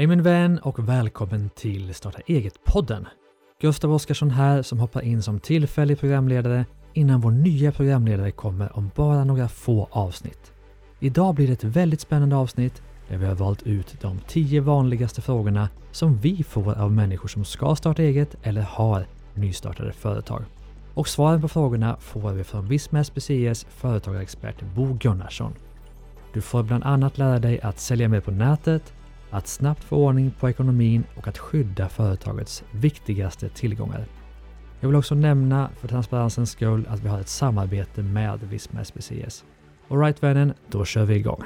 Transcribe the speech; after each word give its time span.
Hej 0.00 0.06
min 0.06 0.22
vän 0.22 0.58
och 0.58 0.88
välkommen 0.88 1.50
till 1.54 1.94
Starta 1.94 2.18
eget-podden. 2.26 3.06
Gustav 3.60 3.92
Oscarsson 3.92 4.30
här 4.30 4.62
som 4.62 4.80
hoppar 4.80 5.02
in 5.02 5.22
som 5.22 5.40
tillfällig 5.40 6.00
programledare 6.00 6.64
innan 6.92 7.20
vår 7.20 7.30
nya 7.30 7.72
programledare 7.72 8.30
kommer 8.30 8.76
om 8.76 8.90
bara 8.96 9.24
några 9.24 9.48
få 9.48 9.88
avsnitt. 9.90 10.52
Idag 11.00 11.34
blir 11.34 11.46
det 11.46 11.52
ett 11.52 11.64
väldigt 11.64 12.00
spännande 12.00 12.36
avsnitt 12.36 12.82
där 13.08 13.16
vi 13.16 13.26
har 13.26 13.34
valt 13.34 13.62
ut 13.62 13.96
de 14.00 14.18
tio 14.18 14.60
vanligaste 14.60 15.22
frågorna 15.22 15.68
som 15.92 16.18
vi 16.18 16.42
får 16.42 16.78
av 16.78 16.92
människor 16.92 17.28
som 17.28 17.44
ska 17.44 17.76
starta 17.76 18.02
eget 18.02 18.36
eller 18.42 18.62
har 18.62 19.06
nystartade 19.34 19.92
företag. 19.92 20.42
Och 20.94 21.08
svaren 21.08 21.40
på 21.40 21.48
frågorna 21.48 21.96
får 22.00 22.32
vi 22.32 22.44
från 22.44 22.68
Visma 22.68 23.04
SPCS 23.04 23.66
företagarexpert 23.70 24.62
Bo 24.74 24.94
Gunnarsson. 25.00 25.52
Du 26.32 26.40
får 26.40 26.62
bland 26.62 26.84
annat 26.84 27.18
lära 27.18 27.38
dig 27.38 27.60
att 27.60 27.80
sälja 27.80 28.08
mer 28.08 28.20
på 28.20 28.30
nätet, 28.30 28.92
att 29.30 29.48
snabbt 29.48 29.84
få 29.84 29.96
ordning 29.96 30.30
på 30.30 30.50
ekonomin 30.50 31.04
och 31.16 31.28
att 31.28 31.38
skydda 31.38 31.88
företagets 31.88 32.64
viktigaste 32.70 33.48
tillgångar. 33.48 34.06
Jag 34.80 34.88
vill 34.88 34.96
också 34.96 35.14
nämna 35.14 35.70
för 35.80 35.88
transparensens 35.88 36.50
skull 36.50 36.86
att 36.88 37.00
vi 37.00 37.08
har 37.08 37.20
ett 37.20 37.28
samarbete 37.28 38.02
med 38.02 38.40
Visma 38.42 38.84
SPCS. 38.84 39.44
Alright 39.88 40.22
vännen, 40.22 40.54
då 40.68 40.84
kör 40.84 41.04
vi 41.04 41.14
igång. 41.14 41.44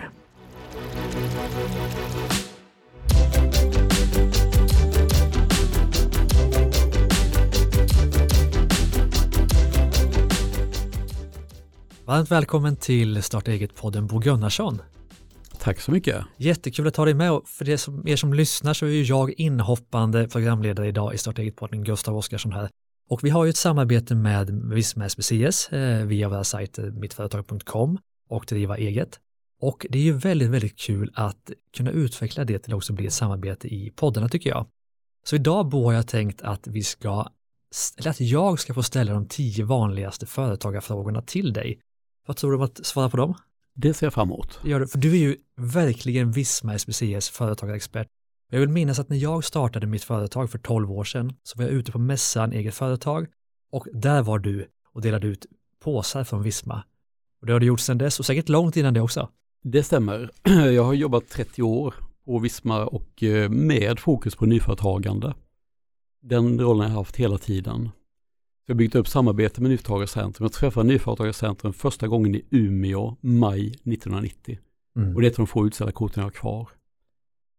Varmt 12.05 12.31
välkommen 12.31 12.77
till 12.77 13.23
Starta 13.23 13.51
eget-podden 13.51 14.07
Bo 14.07 14.19
Gunnarsson. 14.19 14.83
Tack 15.65 15.81
så 15.81 15.91
mycket. 15.91 16.25
Jättekul 16.37 16.87
att 16.87 16.97
ha 16.97 17.05
dig 17.05 17.15
med 17.15 17.33
och 17.33 17.49
för 17.49 17.69
er 17.69 17.77
som, 17.77 18.09
er 18.09 18.17
som 18.17 18.35
lyssnar 18.35 18.75
så 18.75 18.87
är 18.87 18.91
ju 18.91 19.03
jag 19.03 19.33
inhoppande 19.41 20.29
programledare 20.29 20.89
idag 20.89 21.15
i 21.15 21.19
Starta 21.19 21.43
eget-podden, 21.43 21.85
Gustav 21.85 22.17
Oskarsson 22.17 22.53
här. 22.53 22.71
Och 23.09 23.25
vi 23.25 23.31
har 23.31 23.45
ju 23.45 23.51
ett 23.51 23.57
samarbete 23.57 24.15
med 24.15 24.51
Visma 24.51 25.05
SBCS 25.05 25.69
eh, 25.69 26.07
via 26.07 26.29
våra 26.29 26.45
sajter 26.45 26.91
mittföretag.com 26.91 27.99
och 28.29 28.45
Driva 28.49 28.77
eget. 28.77 29.21
Och 29.61 29.87
det 29.91 29.99
är 29.99 30.03
ju 30.03 30.13
väldigt, 30.13 30.51
väldigt 30.51 30.79
kul 30.79 31.13
att 31.15 31.51
kunna 31.77 31.91
utveckla 31.91 32.45
det 32.45 32.59
till 32.59 32.73
att 32.73 32.77
också 32.77 32.93
bli 32.93 33.07
ett 33.07 33.13
samarbete 33.13 33.69
i 33.69 33.93
poddarna 33.97 34.29
tycker 34.29 34.51
jag. 34.51 34.67
Så 35.27 35.37
idag 35.37 35.69
Bo 35.69 35.85
har 35.85 35.93
jag 35.93 36.07
tänkt 36.07 36.43
att 36.43 36.67
vi 36.67 36.83
ska, 36.83 37.29
eller 37.99 38.11
att 38.11 38.21
jag 38.21 38.61
ska 38.61 38.75
få 38.75 38.83
ställa 38.83 39.13
de 39.13 39.29
tio 39.29 39.65
vanligaste 39.65 40.27
företagarfrågorna 40.27 41.23
till 41.23 41.53
dig. 41.53 41.81
Vad 42.27 42.37
tror 42.37 42.51
du 42.51 42.57
om 42.57 42.63
att 42.63 42.87
svara 42.87 43.11
på 43.11 43.17
dem? 43.17 43.35
Det 43.75 43.95
ser 43.95 44.07
jag 44.07 44.15
fram 44.15 44.29
emot. 44.29 44.61
Gör 44.65 44.81
du, 44.81 44.87
för 44.87 44.99
du 44.99 45.13
är 45.13 45.19
ju 45.19 45.37
verkligen 45.57 46.33
Visma 46.33 46.75
SBCs 46.75 47.31
företagarexpert. 47.31 48.09
Jag 48.51 48.61
vill 48.61 48.69
minnas 48.69 48.99
att 48.99 49.09
när 49.09 49.17
jag 49.17 49.45
startade 49.45 49.87
mitt 49.87 50.05
företag 50.05 50.51
för 50.51 50.59
12 50.59 50.93
år 50.93 51.05
sedan 51.05 51.33
så 51.43 51.59
var 51.59 51.65
jag 51.65 51.73
ute 51.73 51.93
på 51.93 51.99
mässan 51.99 52.53
eget 52.53 52.75
företag 52.75 53.27
och 53.73 53.87
där 53.93 54.23
var 54.23 54.39
du 54.39 54.67
och 54.93 55.03
delade 55.03 55.27
ut 55.27 55.47
påsar 55.81 56.25
från 56.25 56.43
Visma. 56.43 56.85
Och 57.41 57.47
det 57.47 57.53
har 57.53 57.61
du 57.61 57.67
gjort 57.67 57.81
sedan 57.81 57.99
dess 57.99 58.19
och 58.19 58.27
säkert 58.27 58.49
långt 58.49 58.77
innan 58.77 58.95
det 58.95 59.01
också. 59.01 59.29
Det 59.63 59.83
stämmer. 59.83 60.31
Jag 60.75 60.85
har 60.85 60.95
jobbat 60.95 61.29
30 61.29 61.63
år 61.63 61.95
på 62.25 62.39
Visma 62.39 62.85
och 62.87 63.23
eh, 63.23 63.51
med 63.51 63.99
fokus 63.99 64.37
på 64.37 64.47
nyföretagande. 64.47 65.35
Den 66.23 66.61
rollen 66.61 66.81
har 66.81 66.89
jag 66.89 66.97
haft 66.97 67.17
hela 67.17 67.39
tiden. 67.39 67.91
Jag 68.67 68.75
har 68.75 68.79
byggt 68.79 68.95
upp 68.95 69.09
samarbete 69.09 69.63
med 69.63 69.71
Nyföretagarcentrum. 69.71 70.45
Jag 70.45 70.53
träffade 70.53 70.89
Nyföretagarcentrum 70.89 71.73
första 71.73 72.09
gången 72.09 72.35
i 72.35 72.45
Umeå, 72.51 73.17
maj 73.21 73.67
1990. 73.69 74.59
Mm. 74.97 75.15
Och 75.15 75.21
det 75.21 75.27
är 75.27 75.31
ett 75.31 75.39
av 75.39 75.47
de 75.47 75.47
få 75.47 75.67
utställda 75.67 75.93
korten 75.93 76.21
jag 76.21 76.27
har 76.27 76.31
kvar. 76.31 76.69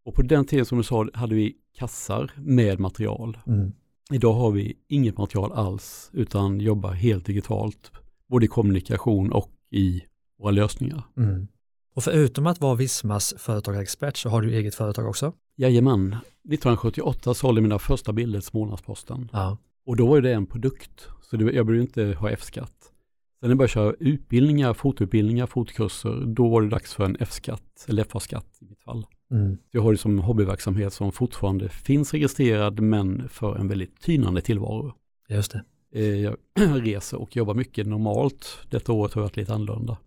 Och 0.05 0.15
på 0.15 0.21
den 0.21 0.45
tiden 0.45 0.65
som 0.65 0.77
du 0.77 0.83
sa 0.83 1.07
hade 1.13 1.35
vi 1.35 1.55
kassar 1.77 2.31
med 2.37 2.79
material. 2.79 3.37
Mm. 3.47 3.71
Idag 4.11 4.33
har 4.33 4.51
vi 4.51 4.73
inget 4.87 5.17
material 5.17 5.51
alls 5.51 6.09
utan 6.13 6.59
jobbar 6.59 6.91
helt 6.91 7.25
digitalt. 7.25 7.91
Både 8.29 8.45
i 8.45 8.47
kommunikation 8.47 9.31
och 9.31 9.51
i 9.71 10.01
våra 10.39 10.51
lösningar. 10.51 11.03
Mm. 11.17 11.47
Och 11.95 12.03
förutom 12.03 12.47
att 12.47 12.61
vara 12.61 12.75
Vismas 12.75 13.33
företagarexpert 13.37 14.17
så 14.17 14.29
har 14.29 14.41
du 14.41 14.55
eget 14.55 14.75
företag 14.75 15.07
också? 15.07 15.33
Jajamän. 15.55 16.07
1978 16.07 17.33
sålde 17.33 17.61
mina 17.61 17.79
första 17.79 18.13
bilder 18.13 18.39
till 18.39 18.47
Smålandsposten. 18.47 19.29
Ja. 19.33 19.57
Och 19.85 19.95
då 19.95 20.07
var 20.07 20.21
det 20.21 20.33
en 20.33 20.45
produkt, 20.45 21.07
så 21.21 21.37
det, 21.37 21.53
jag 21.53 21.65
behövde 21.65 21.81
inte 21.81 22.19
ha 22.19 22.29
F-skatt. 22.29 22.91
Sen 23.39 23.49
när 23.49 23.49
jag 23.49 23.57
började 23.57 23.73
köra 23.73 23.93
utbildningar, 23.99 24.73
fotoutbildningar, 24.73 25.45
fotkurser, 25.45 26.23
då 26.25 26.49
var 26.49 26.61
det 26.61 26.69
dags 26.69 26.93
för 26.93 27.05
en 27.05 27.17
F-skatt, 27.19 27.85
eller 27.87 28.03
FA-skatt 28.03 28.57
i 28.61 28.65
mitt 28.65 28.83
fall. 28.83 29.05
Mm. 29.31 29.57
Jag 29.71 29.81
har 29.81 29.91
det 29.91 29.97
som 29.97 30.19
hobbyverksamhet 30.19 30.93
som 30.93 31.11
fortfarande 31.11 31.69
finns 31.69 32.13
registrerad 32.13 32.79
men 32.79 33.29
för 33.29 33.55
en 33.55 33.67
väldigt 33.67 34.01
tynande 34.01 34.41
tillvaro. 34.41 34.93
Just 35.29 35.51
det. 35.51 35.63
Eh, 35.93 36.21
jag 36.21 36.35
reser 36.85 37.21
och 37.21 37.35
jobbar 37.35 37.53
mycket 37.53 37.87
normalt. 37.87 38.59
Detta 38.69 38.91
året 38.91 39.13
har 39.13 39.21
varit 39.21 39.37
lite 39.37 39.53
annorlunda. 39.53 39.97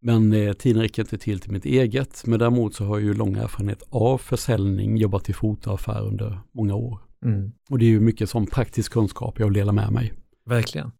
Men 0.00 0.32
eh, 0.32 0.52
tiden 0.52 0.82
räcker 0.82 1.02
inte 1.02 1.18
till 1.18 1.40
till 1.40 1.52
mitt 1.52 1.64
eget. 1.64 2.26
Men 2.26 2.38
däremot 2.38 2.74
så 2.74 2.84
har 2.84 2.98
jag 2.98 3.04
ju 3.04 3.14
lång 3.14 3.36
erfarenhet 3.36 3.82
av 3.90 4.18
försäljning, 4.18 4.96
jobbat 4.96 5.28
i 5.28 5.32
fotoaffär 5.32 6.06
under 6.06 6.38
många 6.52 6.74
år. 6.74 6.98
Mm. 7.24 7.52
Och 7.70 7.78
det 7.78 7.84
är 7.84 7.90
ju 7.90 8.00
mycket 8.00 8.30
som 8.30 8.46
praktisk 8.46 8.92
kunskap 8.92 9.38
jag 9.38 9.46
vill 9.46 9.54
dela 9.54 9.72
med 9.72 9.92
mig. 9.92 10.12
Verkligen. 10.46 10.92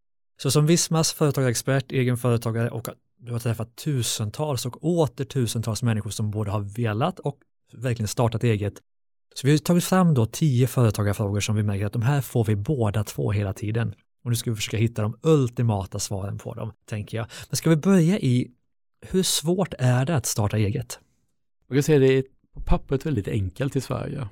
Så 0.43 0.51
som 0.51 0.67
Vismas 0.67 1.12
företagarexpert, 1.12 1.93
egen 1.93 2.17
företagare 2.17 2.71
och 2.71 2.89
du 3.19 3.33
har 3.33 3.39
träffat 3.39 3.77
tusentals 3.77 4.67
och 4.67 4.84
åter 4.84 5.25
tusentals 5.25 5.83
människor 5.83 6.11
som 6.11 6.31
både 6.31 6.51
har 6.51 6.61
velat 6.61 7.19
och 7.19 7.39
verkligen 7.73 8.09
startat 8.09 8.45
eget. 8.45 8.75
Så 9.34 9.47
vi 9.47 9.51
har 9.51 9.59
tagit 9.59 9.84
fram 9.84 10.15
då 10.15 10.27
tio 10.27 10.67
företagarfrågor 10.67 11.41
som 11.41 11.56
vi 11.56 11.62
märker 11.62 11.87
att 11.87 11.93
de 11.93 12.03
här 12.03 12.21
får 12.21 12.45
vi 12.45 12.56
båda 12.56 13.05
två 13.05 13.33
hela 13.33 13.53
tiden. 13.53 13.95
Och 14.25 14.31
nu 14.31 14.37
ska 14.37 14.50
vi 14.50 14.56
försöka 14.56 14.77
hitta 14.77 15.03
de 15.03 15.19
ultimata 15.23 15.99
svaren 15.99 16.39
på 16.39 16.55
dem, 16.55 16.73
tänker 16.87 17.17
jag. 17.17 17.27
Men 17.49 17.56
ska 17.56 17.71
vi 17.71 17.77
börja 17.77 18.19
i, 18.19 18.50
hur 19.00 19.23
svårt 19.23 19.75
är 19.79 20.05
det 20.05 20.17
att 20.17 20.27
starta 20.27 20.56
eget? 20.56 21.00
Jag 21.69 21.77
kan 21.77 21.83
säga 21.83 21.99
det 21.99 22.19
är 22.19 22.25
på 22.55 22.61
pappret 22.61 23.06
väldigt 23.06 23.29
enkelt 23.29 23.77
i 23.77 23.81
Sverige. 23.81 24.29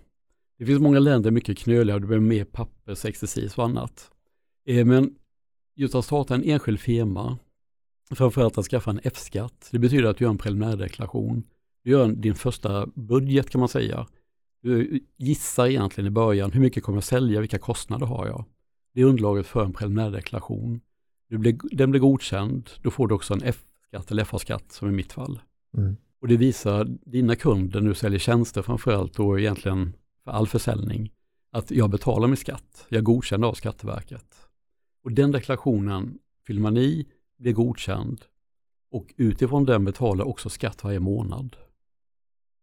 Det 0.59 0.67
finns 0.67 0.81
många 0.81 0.99
länder 0.99 1.31
mycket 1.31 1.59
knöliga 1.59 1.95
och 1.95 2.01
det 2.01 2.07
behöver 2.07 2.27
mer 2.27 2.45
pappersexercis 2.45 3.59
och 3.59 3.65
annat. 3.65 4.11
Eh, 4.67 4.85
men 4.85 5.15
just 5.75 5.95
att 5.95 6.05
starta 6.05 6.35
en 6.35 6.43
enskild 6.43 6.81
firma, 6.81 7.39
framförallt 8.15 8.59
att 8.59 8.65
skaffa 8.65 8.91
en 8.91 9.01
F-skatt, 9.05 9.69
det 9.73 9.79
betyder 9.79 10.05
att 10.05 10.17
du 10.17 10.25
gör 10.25 10.31
en 10.31 10.39
preliminärdeklaration. 10.39 11.43
Du 11.85 11.91
gör 11.91 12.09
din 12.09 12.35
första 12.35 12.87
budget 12.87 13.51
kan 13.51 13.59
man 13.59 13.69
säga. 13.69 14.07
Du 14.63 15.01
gissar 15.17 15.67
egentligen 15.67 16.09
i 16.09 16.11
början, 16.11 16.53
hur 16.53 16.61
mycket 16.61 16.83
kommer 16.83 16.97
jag 16.97 17.05
sälja, 17.05 17.41
vilka 17.41 17.59
kostnader 17.59 18.07
har 18.07 18.27
jag? 18.27 18.45
Det 18.95 19.01
är 19.01 19.05
underlaget 19.05 19.47
för 19.47 19.65
en 19.65 19.73
preliminärdeklaration. 19.73 20.81
den 21.73 21.91
blir 21.91 22.01
godkänd, 22.01 22.71
då 22.83 22.91
får 22.91 23.09
du 23.09 23.15
också 23.15 23.35
en 23.35 23.43
F-skatt 23.45 24.11
eller 24.11 24.25
FA-skatt 24.25 24.73
som 24.73 24.89
i 24.89 24.93
mitt 24.93 25.13
fall. 25.13 25.41
Mm. 25.77 25.97
Och 26.21 26.29
det 26.29 26.37
visar 26.37 26.85
dina 27.07 27.37
kunder, 27.37 27.81
när 27.81 27.89
du 27.89 27.95
säljer 27.95 28.19
tjänster 28.19 28.63
framförallt 28.63 29.19
och 29.19 29.41
egentligen 29.41 29.93
för 30.27 30.33
all 30.33 30.47
försäljning, 30.47 31.13
att 31.51 31.71
jag 31.71 31.91
betalar 31.91 32.29
min 32.29 32.37
skatt, 32.37 32.87
jag 32.89 33.05
godkänner 33.05 33.47
av 33.47 33.55
Skatteverket. 33.55 34.49
Och 35.05 35.13
den 35.13 35.33
deklarationen 35.33 36.19
fyller 36.47 36.61
man 36.61 36.77
i, 36.77 37.07
blir 37.39 37.53
godkänd 37.53 38.25
och 38.91 39.15
utifrån 39.17 39.65
den 39.65 39.85
betalar 39.85 40.25
också 40.25 40.49
skatt 40.49 40.85
varje 40.85 41.01
månad. 41.01 41.57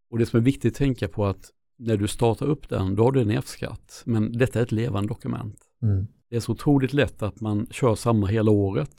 Och 0.10 0.20
det 0.20 0.26
som 0.26 0.40
är 0.40 0.44
viktigt 0.44 0.74
att 0.74 0.78
tänka 0.78 1.08
på 1.08 1.26
att 1.26 1.52
när 1.78 1.98
du 1.98 2.08
startar 2.08 2.46
upp 2.46 2.70
den, 2.70 2.96
då 2.96 3.04
har 3.04 3.12
du 3.12 3.22
en 3.22 3.32
F-skatt, 3.32 4.04
men 4.06 4.38
detta 4.38 4.60
är 4.60 4.64
ett 4.64 4.72
levande 4.72 5.08
dokument. 5.08 5.62
Mm. 5.82 6.08
Det 6.30 6.36
är 6.36 6.40
så 6.40 6.52
otroligt 6.52 6.94
lätt 6.94 7.24
att 7.24 7.42
man 7.42 7.68
kör 7.72 7.96
samma 7.96 8.28
hela 8.28 8.52
året. 8.52 8.96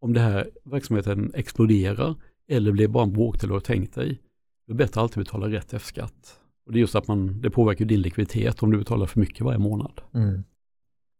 Om 0.00 0.12
det 0.12 0.20
här 0.20 0.50
verksamheten 0.64 1.32
exploderar 1.34 2.14
eller 2.48 2.72
blir 2.72 2.88
bara 2.88 3.04
en 3.04 3.12
bråkdel 3.12 3.48
du 3.48 3.54
har 3.54 3.60
tänkt 3.60 3.94
dig, 3.94 4.22
då 4.66 4.72
är 4.72 4.74
det 4.74 4.84
bättre 4.84 5.00
att 5.00 5.02
alltid 5.02 5.24
betala 5.24 5.48
rätt 5.48 5.74
F-skatt. 5.74 6.40
Och 6.66 6.72
det 6.72 6.78
är 6.78 6.80
just 6.80 6.94
att 6.94 7.08
man, 7.08 7.40
det 7.40 7.50
påverkar 7.50 7.84
din 7.84 8.00
likviditet 8.00 8.62
om 8.62 8.72
du 8.72 8.78
betalar 8.78 9.06
för 9.06 9.20
mycket 9.20 9.40
varje 9.40 9.58
månad. 9.58 10.00
Mm. 10.14 10.44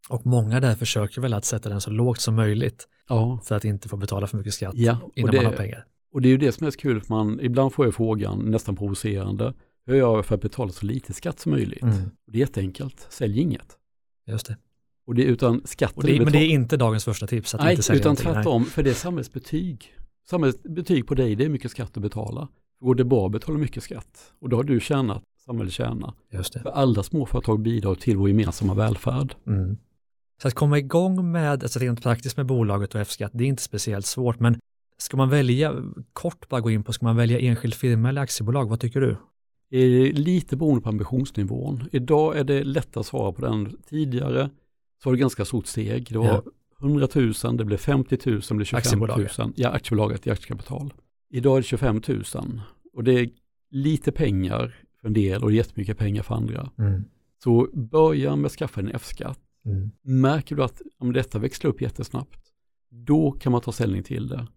Och 0.09 0.25
många 0.25 0.59
där 0.59 0.75
försöker 0.75 1.21
väl 1.21 1.33
att 1.33 1.45
sätta 1.45 1.69
den 1.69 1.81
så 1.81 1.89
lågt 1.89 2.21
som 2.21 2.35
möjligt 2.35 2.87
ja. 3.09 3.39
för 3.43 3.55
att 3.55 3.65
inte 3.65 3.89
få 3.89 3.97
betala 3.97 4.27
för 4.27 4.37
mycket 4.37 4.53
skatt 4.53 4.73
ja, 4.75 4.99
innan 5.15 5.31
det, 5.31 5.37
man 5.37 5.45
har 5.45 5.53
pengar. 5.53 5.85
Och 6.13 6.21
det 6.21 6.27
är 6.27 6.31
ju 6.31 6.37
det 6.37 6.51
som 6.51 6.67
är 6.67 6.71
så 6.71 6.79
kul, 6.79 7.01
för 7.01 7.13
man, 7.13 7.39
ibland 7.41 7.73
får 7.73 7.85
jag 7.85 7.95
frågan, 7.95 8.39
nästan 8.39 8.75
provocerande, 8.75 9.53
hur 9.85 9.95
gör 9.95 10.15
jag 10.15 10.25
för 10.25 10.35
att 10.35 10.41
betala 10.41 10.71
så 10.71 10.85
lite 10.85 11.13
skatt 11.13 11.39
som 11.39 11.51
möjligt? 11.51 11.83
Mm. 11.83 12.03
Och 12.25 12.31
det 12.31 12.37
är 12.37 12.39
jätteenkelt, 12.39 13.07
sälj 13.09 13.39
inget. 13.39 13.77
Just 14.27 14.47
det. 14.47 14.57
Och 15.07 15.15
det 15.15 15.23
utan 15.23 15.61
skatten 15.65 16.05
det, 16.05 16.23
Men 16.23 16.33
det 16.33 16.39
är 16.39 16.47
inte 16.47 16.77
dagens 16.77 17.05
första 17.05 17.27
tips 17.27 17.55
att 17.55 17.61
Nej, 17.61 17.71
inte 17.71 17.83
sälja 17.83 17.99
utan 17.99 18.15
tvärtom, 18.15 18.65
för 18.65 18.83
det 18.83 18.89
är 18.89 18.93
samhällsbetyg. 18.93 19.95
Samhällsbetyg 20.29 21.07
på 21.07 21.15
dig, 21.15 21.35
det 21.35 21.45
är 21.45 21.49
mycket 21.49 21.71
skatt 21.71 21.97
att 21.97 22.03
betala. 22.03 22.47
Går 22.79 22.95
det 22.95 23.03
bra 23.03 23.25
att 23.25 23.31
betala 23.31 23.57
mycket 23.57 23.83
skatt 23.83 24.33
och 24.39 24.49
då 24.49 24.57
har 24.57 24.63
du 24.63 24.79
tjänat 24.79 25.23
samhället 25.47 25.73
tjänar. 25.73 26.13
Just 26.31 26.53
det. 26.53 26.59
För 26.59 26.69
alla 26.69 27.03
småföretag 27.03 27.59
bidrar 27.59 27.95
till 27.95 28.17
vår 28.17 28.29
gemensamma 28.29 28.73
välfärd. 28.73 29.35
Mm. 29.47 29.77
Så 30.41 30.47
att 30.47 30.53
komma 30.53 30.77
igång 30.77 31.31
med, 31.31 31.63
alltså 31.63 31.79
rent 31.79 32.03
praktiskt 32.03 32.37
med 32.37 32.45
bolaget 32.45 32.95
och 32.95 33.01
F-skatt, 33.01 33.31
det 33.33 33.43
är 33.43 33.47
inte 33.47 33.63
speciellt 33.63 34.05
svårt, 34.05 34.39
men 34.39 34.59
ska 34.97 35.17
man 35.17 35.29
välja, 35.29 35.75
kort 36.13 36.49
bara 36.49 36.61
gå 36.61 36.71
in 36.71 36.83
på, 36.83 36.93
ska 36.93 37.05
man 37.05 37.15
välja 37.15 37.39
enskild 37.39 37.73
firma 37.73 38.09
eller 38.09 38.21
aktiebolag, 38.21 38.69
vad 38.69 38.79
tycker 38.79 39.01
du? 39.01 39.17
är 39.69 40.13
lite 40.13 40.57
beroende 40.57 40.81
på 40.81 40.89
ambitionsnivån. 40.89 41.83
Idag 41.91 42.37
är 42.37 42.43
det 42.43 42.63
lättare 42.63 42.99
att 42.99 43.05
svara 43.05 43.31
på 43.31 43.41
den. 43.41 43.77
Tidigare 43.89 44.49
så 45.03 45.09
var 45.09 45.13
det 45.13 45.19
ganska 45.19 45.45
stort 45.45 45.67
steg. 45.67 46.07
Det 46.11 46.17
var 46.17 46.25
Ja. 46.25 46.43
100 46.81 47.07
000, 47.43 47.57
det 47.57 47.65
blev 47.65 47.77
50 47.77 48.17
000, 48.25 48.41
det 48.49 48.53
blev 48.53 48.65
25 48.65 48.77
Aktiebolaget. 48.77 49.37
000. 49.37 49.53
Ja, 49.55 49.69
aktiebolaget 49.69 50.27
i 50.27 50.31
aktiekapital. 50.31 50.93
Idag 51.29 51.57
är 51.57 51.61
det 51.61 51.67
25 51.67 52.01
000 52.07 52.23
och 52.93 53.03
det 53.03 53.19
är 53.19 53.29
lite 53.71 54.11
pengar 54.11 54.75
för 55.07 55.09
en 55.09 55.13
del 55.13 55.43
och 55.43 55.51
jättemycket 55.51 55.97
pengar 55.97 56.23
för 56.23 56.35
andra. 56.35 56.71
Mm. 56.77 57.03
Så 57.43 57.67
börja 57.73 58.35
med 58.35 58.45
att 58.45 58.51
skaffa 58.51 58.81
en 58.81 58.91
F-skatt. 58.95 59.39
Mm. 59.65 59.91
Märker 60.01 60.55
du 60.55 60.63
att 60.63 60.81
om 60.97 61.13
detta 61.13 61.39
växlar 61.39 61.71
upp 61.71 61.81
jättesnabbt, 61.81 62.39
då 62.89 63.31
kan 63.31 63.51
man 63.51 63.61
ta 63.61 63.71
ställning 63.71 64.03
till 64.03 64.27
det. 64.27 64.47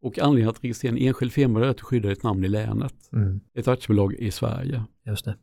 Och 0.00 0.18
anledningen 0.18 0.50
att 0.50 0.64
registrera 0.64 0.92
en 0.92 0.98
enskild 0.98 1.32
firma 1.32 1.60
är 1.60 1.68
att 1.68 1.76
du 1.76 1.84
skyddar 1.84 2.08
ditt 2.10 2.22
namn 2.22 2.44
i 2.44 2.48
länet, 2.48 2.94
Mm. 3.12 3.40
ett 3.54 3.68
aktiebolag 3.68 4.14
i 4.14 4.30
Sverige. 4.30 4.84
Just 5.06 5.24
det. 5.24 5.36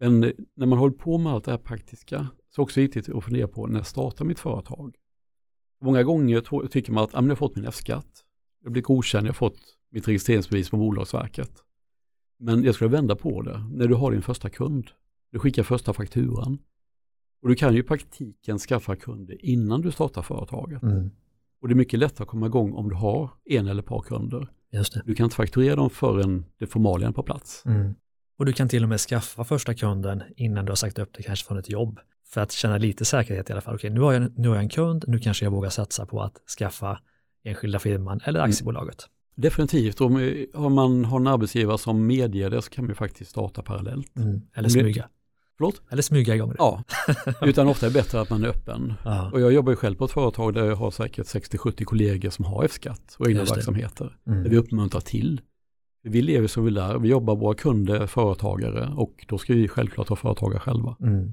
Men 0.00 0.32
när 0.56 0.66
man 0.66 0.78
håller 0.78 0.94
på 0.94 1.18
med 1.18 1.32
allt 1.32 1.44
det 1.44 1.50
här 1.50 1.58
praktiska 1.58 2.16
så 2.16 2.22
är 2.22 2.56
det 2.56 2.62
också 2.62 2.80
viktigt 2.80 3.08
att 3.08 3.24
fundera 3.24 3.48
på 3.48 3.66
när 3.66 3.78
jag 3.78 3.86
startar 3.86 4.24
mitt 4.24 4.38
företag. 4.38 4.94
Många 5.80 6.02
gånger 6.02 6.68
tycker 6.68 6.92
man 6.92 7.04
att 7.04 7.14
ah, 7.14 7.22
jag 7.22 7.28
har 7.28 7.36
fått 7.36 7.56
min 7.56 7.64
F-skatt, 7.64 8.24
jag 8.62 8.72
blir 8.72 8.82
godkänd, 8.82 9.26
jag 9.26 9.32
har 9.32 9.34
fått 9.34 9.58
mitt 9.90 10.08
registreringsbevis 10.08 10.70
på 10.70 10.76
Bolagsverket. 10.76 11.52
Men 12.44 12.64
jag 12.64 12.74
skulle 12.74 12.90
vända 12.90 13.16
på 13.16 13.42
det, 13.42 13.66
när 13.70 13.86
du 13.86 13.94
har 13.94 14.12
din 14.12 14.22
första 14.22 14.50
kund, 14.50 14.90
du 15.32 15.38
skickar 15.38 15.62
första 15.62 15.92
fakturan 15.92 16.58
och 17.42 17.48
du 17.48 17.54
kan 17.54 17.74
ju 17.74 17.80
i 17.80 17.82
praktiken 17.82 18.58
skaffa 18.58 18.96
kunder 18.96 19.44
innan 19.44 19.80
du 19.80 19.90
startar 19.90 20.22
företaget. 20.22 20.82
Mm. 20.82 21.10
Och 21.60 21.68
det 21.68 21.72
är 21.72 21.76
mycket 21.76 21.98
lättare 21.98 22.22
att 22.22 22.28
komma 22.28 22.46
igång 22.46 22.72
om 22.72 22.88
du 22.88 22.94
har 22.94 23.30
en 23.44 23.66
eller 23.68 23.82
ett 23.82 23.88
par 23.88 24.00
kunder. 24.00 24.48
Just 24.72 24.94
det. 24.94 25.02
Du 25.06 25.14
kan 25.14 25.24
inte 25.24 25.36
fakturera 25.36 25.76
dem 25.76 25.90
förrän 25.90 26.44
det 26.58 26.66
formalien 26.66 27.10
är 27.10 27.14
på 27.14 27.22
plats. 27.22 27.62
Mm. 27.66 27.94
Och 28.38 28.46
du 28.46 28.52
kan 28.52 28.68
till 28.68 28.82
och 28.82 28.88
med 28.88 29.00
skaffa 29.00 29.44
första 29.44 29.74
kunden 29.74 30.22
innan 30.36 30.64
du 30.64 30.70
har 30.70 30.76
sagt 30.76 30.98
upp 30.98 31.10
det 31.16 31.22
kanske 31.22 31.46
från 31.46 31.58
ett 31.58 31.70
jobb. 31.70 32.00
För 32.26 32.40
att 32.40 32.52
känna 32.52 32.78
lite 32.78 33.04
säkerhet 33.04 33.50
i 33.50 33.52
alla 33.52 33.60
fall. 33.60 33.74
Okej, 33.74 33.90
nu 33.90 34.00
har 34.00 34.12
jag, 34.12 34.38
nu 34.38 34.48
har 34.48 34.54
jag 34.54 34.62
en 34.62 34.68
kund, 34.68 35.04
nu 35.08 35.18
kanske 35.18 35.44
jag 35.44 35.50
vågar 35.50 35.70
satsa 35.70 36.06
på 36.06 36.22
att 36.22 36.36
skaffa 36.58 37.00
enskilda 37.44 37.78
firman 37.78 38.20
eller 38.24 38.40
Mm. 38.40 38.52
Definitivt, 39.34 40.00
om 40.00 40.44
om 40.54 40.72
man 40.74 41.04
har 41.04 41.20
en 41.20 41.26
arbetsgivare 41.26 41.78
som 41.78 42.06
medger 42.06 42.50
det 42.50 42.62
så 42.62 42.70
kan 42.70 42.84
man 42.84 42.90
ju 42.90 42.94
faktiskt 42.94 43.30
starta 43.30 43.62
parallellt. 43.62 44.16
Mm. 44.16 44.40
Eller 44.54 44.68
smyga. 44.68 45.08
Förlåt? 45.56 45.82
Eller 45.90 46.02
smyga 46.02 46.34
igång 46.34 46.48
det. 46.48 46.56
Ja, 46.58 46.82
utan 47.42 47.68
ofta 47.68 47.86
är 47.86 47.90
det 47.90 47.94
bättre 47.94 48.20
att 48.20 48.30
man 48.30 48.44
är 48.44 48.48
öppen. 48.48 48.94
Ja. 49.04 49.30
Och 49.32 49.40
jag 49.40 49.52
jobbar 49.52 49.72
ju 49.72 49.76
själv 49.76 49.94
på 49.96 50.04
ett 50.04 50.10
företag 50.10 50.54
där 50.54 50.64
jag 50.64 50.76
har 50.76 50.90
säkert 50.90 51.26
60-70 51.26 51.84
kollegor 51.84 52.30
som 52.30 52.44
har 52.44 52.64
F-skatt 52.64 53.16
och 53.18 53.28
egna 53.28 53.44
verksamheter. 53.44 54.16
Där 54.24 54.32
Mm. 54.32 54.50
vi 54.50 54.56
uppmuntrar 54.56 55.00
till. 55.00 55.40
Vi 56.02 56.22
lever 56.22 56.46
som 56.48 56.64
vi 56.64 56.70
lär, 56.70 56.98
vi 56.98 57.08
jobbar 57.08 57.36
våra 57.36 57.54
kunder, 57.54 58.06
företagare 58.06 58.92
och 58.96 59.24
då 59.28 59.38
ska 59.38 59.54
vi 59.54 59.68
självklart 59.68 60.10
vara 60.10 60.20
företagare 60.20 60.60
själva. 60.60 60.96
Mm. 61.00 61.32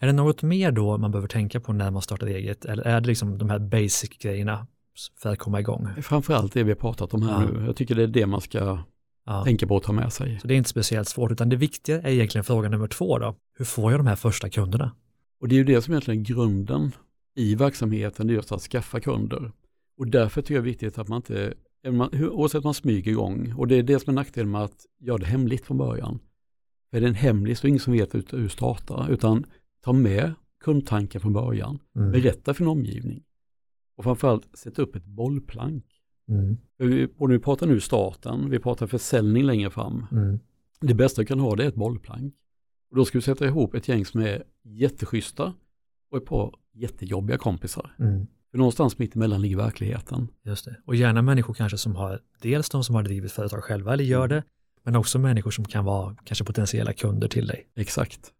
Är 0.00 0.06
det 0.06 0.12
något 0.12 0.42
mer 0.42 0.72
då 0.72 0.98
man 0.98 1.10
behöver 1.10 1.28
tänka 1.28 1.60
på 1.60 1.72
när 1.72 1.90
man 1.90 2.02
startar 2.02 2.26
eget? 2.26 2.64
Eller 2.64 2.82
är 2.82 3.00
det 3.00 3.06
liksom 3.06 3.38
de 3.38 3.50
här 3.50 3.58
basic-grejerna 3.58 4.66
för 5.18 5.32
att 5.32 5.38
komma 5.38 5.60
igång? 5.60 5.88
Framförallt 6.02 6.52
det 6.52 6.62
vi 6.62 6.70
har 6.70 6.76
pratat 6.76 7.14
om 7.14 7.22
här 7.22 7.42
Ja. 7.42 7.50
nu. 7.60 7.66
Jag 7.66 7.76
tycker 7.76 7.94
det 7.94 8.02
är 8.02 8.06
det 8.06 8.26
man 8.26 8.40
ska 8.40 8.78
Ja. 9.28 9.44
tänka 9.44 9.66
på 9.66 9.76
att 9.76 9.82
ta 9.82 9.92
med 9.92 10.12
sig. 10.12 10.38
Så 10.40 10.46
det 10.48 10.54
är 10.54 10.58
inte 10.58 10.68
speciellt 10.70 11.08
svårt, 11.08 11.32
utan 11.32 11.48
det 11.48 11.56
viktiga 11.56 12.00
är 12.02 12.08
egentligen 12.10 12.44
fråga 12.44 12.68
nummer 12.68 12.86
två 12.88 13.18
då. 13.18 13.34
Hur 13.58 13.64
får 13.64 13.90
jag 13.92 14.00
de 14.00 14.06
här 14.06 14.16
första 14.16 14.50
kunderna? 14.50 14.92
Och 15.40 15.48
det 15.48 15.54
är 15.54 15.56
ju 15.56 15.64
det 15.64 15.82
som 15.82 15.92
egentligen 15.92 16.20
är 16.20 16.24
grunden 16.24 16.92
i 17.36 17.54
verksamheten, 17.54 18.26
det 18.26 18.32
är 18.32 18.34
just 18.34 18.52
att 18.52 18.62
skaffa 18.62 19.00
kunder. 19.00 19.52
Och 19.98 20.06
därför 20.06 20.42
tycker 20.42 20.54
jag 20.54 20.64
det 20.64 20.68
är 20.68 20.70
viktigt 20.70 20.98
att 20.98 21.08
man 21.08 21.16
inte, 21.16 21.54
oavsett 22.30 22.64
man 22.64 22.74
smyger 22.74 23.10
igång, 23.10 23.54
och 23.56 23.68
det 23.68 23.74
är 23.76 23.82
det 23.82 24.00
som 24.00 24.10
är 24.10 24.14
nackdelen 24.14 24.50
med 24.50 24.62
att 24.62 24.86
göra 25.00 25.18
det 25.18 25.26
hemligt 25.26 25.66
från 25.66 25.78
början. 25.78 26.18
Är 26.92 27.00
det 27.00 27.06
en 27.06 27.14
hemlig 27.14 27.58
så 27.58 27.66
är 27.66 27.68
ingen 27.68 27.80
som 27.80 27.92
vet 27.92 28.14
hur 28.14 28.24
du 28.30 28.48
startar, 28.48 29.08
utan 29.10 29.44
ta 29.84 29.92
med 29.92 30.32
kundtanken 30.64 31.20
från 31.20 31.32
början, 31.32 31.78
Mm. 31.96 32.12
berätta 32.12 32.54
för 32.54 32.60
din 32.64 32.68
omgivning. 32.70 33.22
Och 33.96 34.04
framförallt 34.04 34.58
sätta 34.58 34.82
upp 34.82 34.96
ett 34.96 35.04
bollplank. 35.04 35.84
Mm. 36.28 36.56
Vi, 36.78 37.08
och 37.18 37.30
vi 37.30 37.38
pratar 37.38 37.66
nu 37.66 37.80
starten, 37.80 38.50
vi 38.50 38.58
pratar 38.58 38.86
försäljning 38.86 39.44
längre 39.44 39.70
fram. 39.70 40.06
Mm. 40.12 40.38
Det 40.80 40.94
bästa 40.94 41.22
du 41.22 41.26
kan 41.26 41.40
ha 41.40 41.56
det 41.56 41.64
är 41.64 41.68
ett 41.68 41.74
bollplank. 41.74 42.34
Och 42.90 42.96
då 42.96 43.04
ska 43.04 43.18
du 43.18 43.22
sätta 43.22 43.46
ihop 43.46 43.74
ett 43.74 43.88
gäng 43.88 44.04
som 44.04 44.20
är 44.20 44.42
jätteschyssta 44.62 45.54
och 46.10 46.18
ett 46.18 46.24
par 46.24 46.54
jättejobbiga 46.72 47.38
kompisar. 47.38 47.94
Mm. 47.98 48.26
För 48.50 48.58
någonstans 48.58 48.98
mitt 48.98 49.16
emellan 49.16 49.42
ligger 49.42 49.56
verkligheten. 49.56 50.28
Just 50.42 50.64
det. 50.64 50.76
Och 50.84 50.96
gärna 50.96 51.22
människor 51.22 51.54
kanske 51.54 51.78
som 51.78 51.96
har, 51.96 52.20
dels 52.42 52.70
de 52.70 52.84
som 52.84 52.94
har 52.94 53.02
drivit 53.02 53.32
företag 53.32 53.64
själva 53.64 53.92
eller 53.92 54.04
gör 54.04 54.28
det, 54.28 54.44
men 54.82 54.96
också 54.96 55.18
människor 55.18 55.50
som 55.50 55.64
kan 55.64 55.84
vara 55.84 56.16
kanske 56.24 56.44
potentiella 56.44 56.92
kunder 56.92 57.28
till 57.28 57.46
dig. 57.46 57.68
Exakt. 57.76 58.32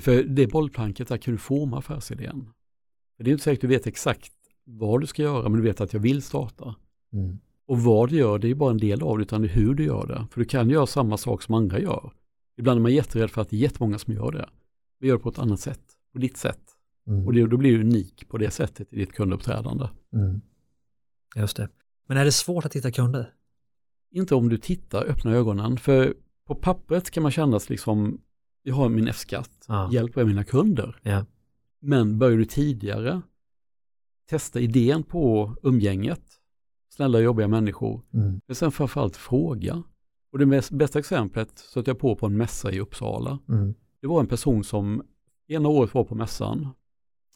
För 0.00 0.22
det 0.22 0.46
bollplanket 0.46 1.08
där 1.08 1.16
kan 1.16 1.34
du 1.34 1.38
forma 1.38 1.78
affärsidén. 1.78 2.50
För 3.16 3.24
det 3.24 3.30
är 3.30 3.32
inte 3.32 3.44
säkert 3.44 3.58
att 3.58 3.60
du 3.60 3.66
vet 3.66 3.86
exakt 3.86 4.32
vad 4.66 5.00
du 5.00 5.06
ska 5.06 5.22
göra, 5.22 5.48
men 5.48 5.60
du 5.60 5.66
vet 5.66 5.80
att 5.80 5.92
jag 5.92 6.00
vill 6.00 6.22
starta. 6.22 6.74
Mm. 7.12 7.38
Och 7.66 7.80
vad 7.80 8.08
du 8.10 8.16
gör, 8.16 8.38
det 8.38 8.48
är 8.50 8.54
bara 8.54 8.70
en 8.70 8.78
del 8.78 9.02
av 9.02 9.18
det, 9.18 9.22
utan 9.22 9.42
det 9.42 9.48
är 9.48 9.52
hur 9.52 9.74
du 9.74 9.84
gör 9.84 10.06
det. 10.06 10.26
För 10.30 10.40
du 10.40 10.44
kan 10.46 10.70
göra 10.70 10.86
samma 10.86 11.16
sak 11.16 11.42
som 11.42 11.54
andra 11.54 11.80
gör. 11.80 12.12
Ibland 12.58 12.78
är 12.78 12.82
man 12.82 12.92
jätterädd 12.94 13.30
för 13.30 13.42
att 13.42 13.50
det 13.50 13.56
är 13.56 13.60
jättemånga 13.60 13.98
som 13.98 14.14
gör 14.14 14.32
det. 14.32 14.48
Vi 14.98 15.08
gör 15.08 15.16
det 15.16 15.22
på 15.22 15.28
ett 15.28 15.38
annat 15.38 15.60
sätt, 15.60 15.82
på 16.12 16.18
ditt 16.18 16.36
sätt. 16.36 16.60
Mm. 17.06 17.26
Och 17.26 17.32
det, 17.32 17.46
då 17.46 17.56
blir 17.56 17.72
du 17.72 17.80
unik 17.80 18.28
på 18.28 18.38
det 18.38 18.50
sättet 18.50 18.92
i 18.92 18.96
ditt 18.96 19.12
kunduppträdande. 19.12 19.88
Mm. 20.12 20.40
Just 21.36 21.56
det. 21.56 21.68
Men 22.08 22.16
är 22.16 22.24
det 22.24 22.32
svårt 22.32 22.64
att 22.64 22.76
hitta 22.76 22.90
kunder? 22.90 23.32
Inte 24.10 24.34
om 24.34 24.48
du 24.48 24.58
tittar, 24.58 25.04
öppna 25.04 25.32
ögonen. 25.32 25.76
För 25.76 26.14
på 26.46 26.54
pappret 26.54 27.10
kan 27.10 27.22
man 27.22 27.32
känna 27.32 27.60
sig 27.60 27.74
liksom, 27.74 28.20
jag 28.62 28.74
har 28.74 28.88
min 28.88 29.08
F-skatt, 29.08 29.64
Ja. 29.68 29.90
hjälper 29.92 30.20
jag 30.20 30.28
mina 30.28 30.44
kunder? 30.44 31.00
Ja. 31.02 31.24
Men 31.80 32.18
börjar 32.18 32.38
du 32.38 32.44
tidigare 32.44 33.22
testa 34.26 34.60
idén 34.60 35.02
på 35.02 35.56
umgänget, 35.62 36.22
snälla 36.88 37.20
jobbiga 37.20 37.48
människor, 37.48 38.02
Mm. 38.14 38.40
men 38.46 38.54
sen 38.54 38.72
framförallt 38.72 39.16
fråga. 39.16 39.82
Och 40.32 40.38
det 40.38 40.46
mest, 40.46 40.70
bästa 40.70 40.98
exemplet 40.98 41.58
stötte 41.58 41.90
jag 41.90 41.98
på 41.98 42.16
på 42.16 42.26
en 42.26 42.36
mässa 42.36 42.72
i 42.72 42.80
Uppsala. 42.80 43.38
Mm. 43.48 43.74
Det 44.00 44.06
var 44.06 44.20
en 44.20 44.26
person 44.26 44.64
som 44.64 45.02
ena 45.48 45.68
året 45.68 45.94
var 45.94 46.04
på 46.04 46.14
mässan, 46.14 46.68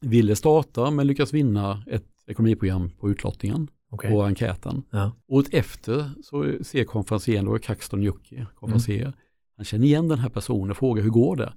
ville 0.00 0.36
starta 0.36 0.90
men 0.90 1.06
lyckas 1.06 1.32
vinna 1.32 1.84
ett 1.86 2.06
ekonomiprogram 2.26 2.90
på 2.90 3.10
utlottningen, 3.10 3.68
Okej. 3.90 4.10
på 4.10 4.22
enkäten. 4.22 4.82
Ja. 4.90 5.12
Året 5.26 5.54
efter 5.54 6.10
så 6.22 6.64
ser 6.64 6.84
konferencieren, 6.84 7.44
då 7.44 7.54
är 7.54 7.58
Kaxton 7.58 8.02
Jocke, 8.02 8.46
konferencier, 8.54 9.12
han 9.56 9.64
känner 9.64 9.86
igen 9.86 10.08
den 10.08 10.18
här 10.18 10.28
personen 10.28 10.70
och 10.70 10.76
frågar 10.76 11.02
hur 11.02 11.10
går 11.10 11.36
det? 11.36 11.52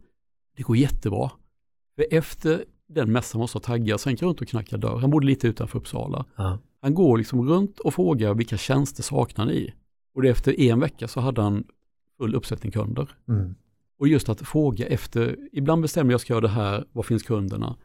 Det 0.56 0.63
går 0.63 0.77
jättebra. 0.77 1.31
För 1.95 2.06
efter 2.12 2.65
den 2.93 3.12
mässan 3.12 3.39
var 3.39 3.47
så 3.47 3.59
taggad 3.59 4.00
så 4.00 4.09
han 4.09 4.13
gick 4.13 4.21
runt 4.21 4.41
och 4.41 4.47
knackade 4.47 4.88
dörr. 4.88 4.97
Han 4.97 5.09
bodde 5.09 5.25
lite 5.25 5.47
utanför 5.47 5.79
Uppsala. 5.79 6.25
Ja. 6.35 6.59
Han 6.81 6.93
går 6.93 7.17
liksom 7.17 7.50
runt 7.50 7.79
och 7.79 7.93
frågar 7.93 8.33
vilka 8.33 8.57
tjänster 8.57 9.03
saknar 9.03 9.45
ni? 9.45 9.73
Och 10.15 10.21
det 10.21 10.29
efter 10.29 10.59
en 10.59 10.79
vecka 10.79 11.07
så 11.07 11.19
hade 11.19 11.41
han 11.41 11.63
full 12.17 12.35
uppsättning 12.35 12.71
kunder. 12.71 13.09
Mm. 13.27 13.55
Och 14.00 14.07
just 14.07 14.29
att 14.29 14.41
fråga 14.41 14.88
efter, 14.88 15.38
ibland 15.51 15.81
bestämmer 15.81 16.12
jag 16.12 16.21
ska 16.21 16.33
göra 16.33 16.41
det 16.41 16.47
här, 16.47 16.85
vad 16.91 17.05
finns 17.05 17.23
kunderna? 17.23 17.75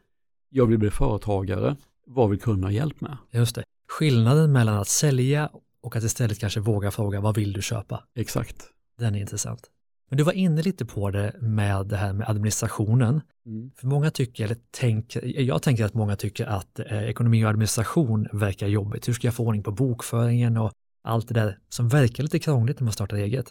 Jag 0.48 0.66
vill 0.66 0.78
bli 0.78 0.90
företagare, 0.90 1.76
vad 2.06 2.30
vill 2.30 2.40
kunderna 2.40 2.66
ha 2.66 2.72
hjälp 2.72 3.00
med? 3.00 3.16
Just 3.30 3.54
det. 3.54 3.64
Skillnaden 3.88 4.52
mellan 4.52 4.78
att 4.78 4.88
sälja 4.88 5.50
och 5.82 5.96
att 5.96 6.04
istället 6.04 6.38
kanske 6.38 6.60
våga 6.60 6.90
fråga 6.90 7.20
vad 7.20 7.36
vill 7.36 7.52
du 7.52 7.62
köpa? 7.62 8.04
Exakt. 8.14 8.56
Den 8.98 9.14
är 9.14 9.20
intressant. 9.20 9.70
Men 10.08 10.18
du 10.18 10.24
var 10.24 10.32
inne 10.32 10.62
lite 10.62 10.86
på 10.86 11.10
det 11.10 11.32
med 11.40 11.86
det 11.86 11.96
här 11.96 12.12
med 12.12 12.28
administrationen. 12.28 13.20
Mm. 13.46 13.70
För 13.76 13.86
många 13.86 14.10
tycker, 14.10 14.44
eller 14.44 14.56
tänker, 14.70 15.40
jag 15.40 15.62
tänker 15.62 15.84
att 15.84 15.94
många 15.94 16.16
tycker 16.16 16.46
att 16.46 16.78
eh, 16.78 17.02
ekonomi 17.02 17.44
och 17.44 17.48
administration 17.48 18.28
verkar 18.32 18.66
jobbigt. 18.66 19.08
Hur 19.08 19.12
ska 19.12 19.26
jag 19.26 19.34
få 19.34 19.44
ordning 19.44 19.62
på 19.62 19.70
bokföringen 19.70 20.56
och 20.56 20.72
allt 21.02 21.28
det 21.28 21.34
där 21.34 21.58
som 21.68 21.88
verkar 21.88 22.22
lite 22.22 22.38
krångligt 22.38 22.80
när 22.80 22.84
man 22.84 22.92
startar 22.92 23.16
eget. 23.16 23.50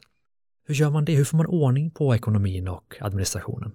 Hur 0.68 0.76
gör 0.76 0.90
man 0.90 1.06
det? 1.06 1.16
Hur 1.16 1.24
får 1.24 1.38
man 1.38 1.46
ordning 1.46 1.92
på 1.92 2.16
ekonomin 2.16 2.68
och 2.68 2.96
administrationen? 3.02 3.72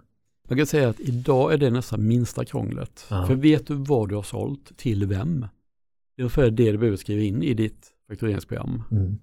Man 0.48 0.58
kan 0.58 0.66
säga 0.66 0.88
att 0.88 1.00
idag 1.00 1.52
är 1.52 1.58
det 1.58 1.70
nästan 1.70 2.08
minsta 2.08 2.44
krånglet. 2.44 3.06
Ja. 3.10 3.26
För 3.26 3.34
vet 3.34 3.66
du 3.66 3.74
vad 3.74 4.08
du 4.08 4.14
har 4.14 4.22
sålt 4.22 4.78
till 4.78 5.06
vem? 5.06 5.40
Det 6.16 6.22
är 6.22 6.24
ungefär 6.24 6.50
det 6.50 6.72
du 6.72 6.78
behöver 6.78 6.96
skriva 6.96 7.22
in 7.22 7.42
i 7.42 7.54
ditt 7.54 7.90
faktureringsprogram. 8.08 8.82
Mm. 8.90 9.18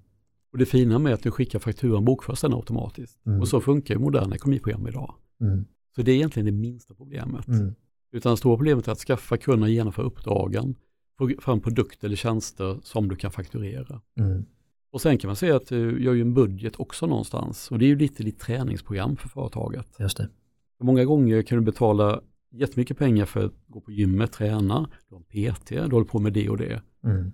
Och 0.52 0.58
det 0.58 0.66
fina 0.66 1.00
med 1.00 1.14
att 1.14 1.24
du 1.24 1.32
skickar 1.32 1.60
fakturan 1.60 2.06
bokförs 2.06 2.42
den 2.42 2.54
automatiskt. 2.54 3.26
Mm. 3.26 3.42
Och 3.42 3.48
så 3.48 3.62
funkar 3.62 3.94
ju 3.94 4.00
moderna 4.00 4.36
ekonomiprogram 4.36 4.88
idag. 4.88 5.16
Mm. 5.42 5.66
Så 5.96 6.02
det 6.02 6.12
är 6.12 6.16
egentligen 6.16 6.46
det 6.46 6.52
minsta 6.52 6.94
problemet. 6.94 7.48
Mm. 7.48 7.76
Utan 8.12 8.32
det 8.34 8.38
stora 8.38 8.58
problemet 8.58 8.88
är 8.88 8.92
att 8.92 9.00
skaffa 9.00 9.38
kunna 9.38 9.70
genomföra 9.70 10.06
uppdragen, 10.06 10.76
få 11.18 11.32
fram 11.40 11.62
produkter 11.62 12.08
eller 12.08 12.16
tjänster 12.16 12.80
som 12.84 13.08
du 13.08 13.16
kan 13.16 13.32
fakturera. 13.32 14.02
Mm. 14.20 14.46
Och 14.92 15.02
sen 15.02 15.18
kan 15.18 15.28
man 15.28 15.36
säga 15.36 15.56
att 15.56 15.68
du 15.68 16.04
gör 16.04 16.14
ju 16.14 16.22
en 16.22 16.34
budget 16.34 16.80
också 16.80 17.06
någonstans 17.06 17.72
och 17.72 17.80
det 17.80 17.86
är 17.86 17.88
ju 17.88 17.98
lite 17.98 18.24
ditt 18.24 18.40
träningsprogram 18.40 19.18
för 19.18 19.30
företaget. 19.30 19.88
Just 20.00 20.18
det. 20.18 20.30
För 20.78 20.86
Många 20.86 21.06
gånger 21.06 21.42
kan 21.42 21.58
du 21.58 21.64
betala 21.64 22.22
jättemycket 22.52 22.98
pengar 22.98 23.26
för 23.26 23.46
att 23.46 23.54
gå 23.68 23.82
på 23.82 23.92
gymmet, 23.92 24.32
träna, 24.32 24.90
du 25.10 25.16
har 25.16 25.24
en 25.30 25.54
PT, 25.54 25.70
du 25.70 25.82
håller 25.82 26.06
på 26.06 26.20
med 26.20 26.34
det 26.34 26.50
och 26.50 26.58
det. 26.58 26.82
Mm. 27.04 27.32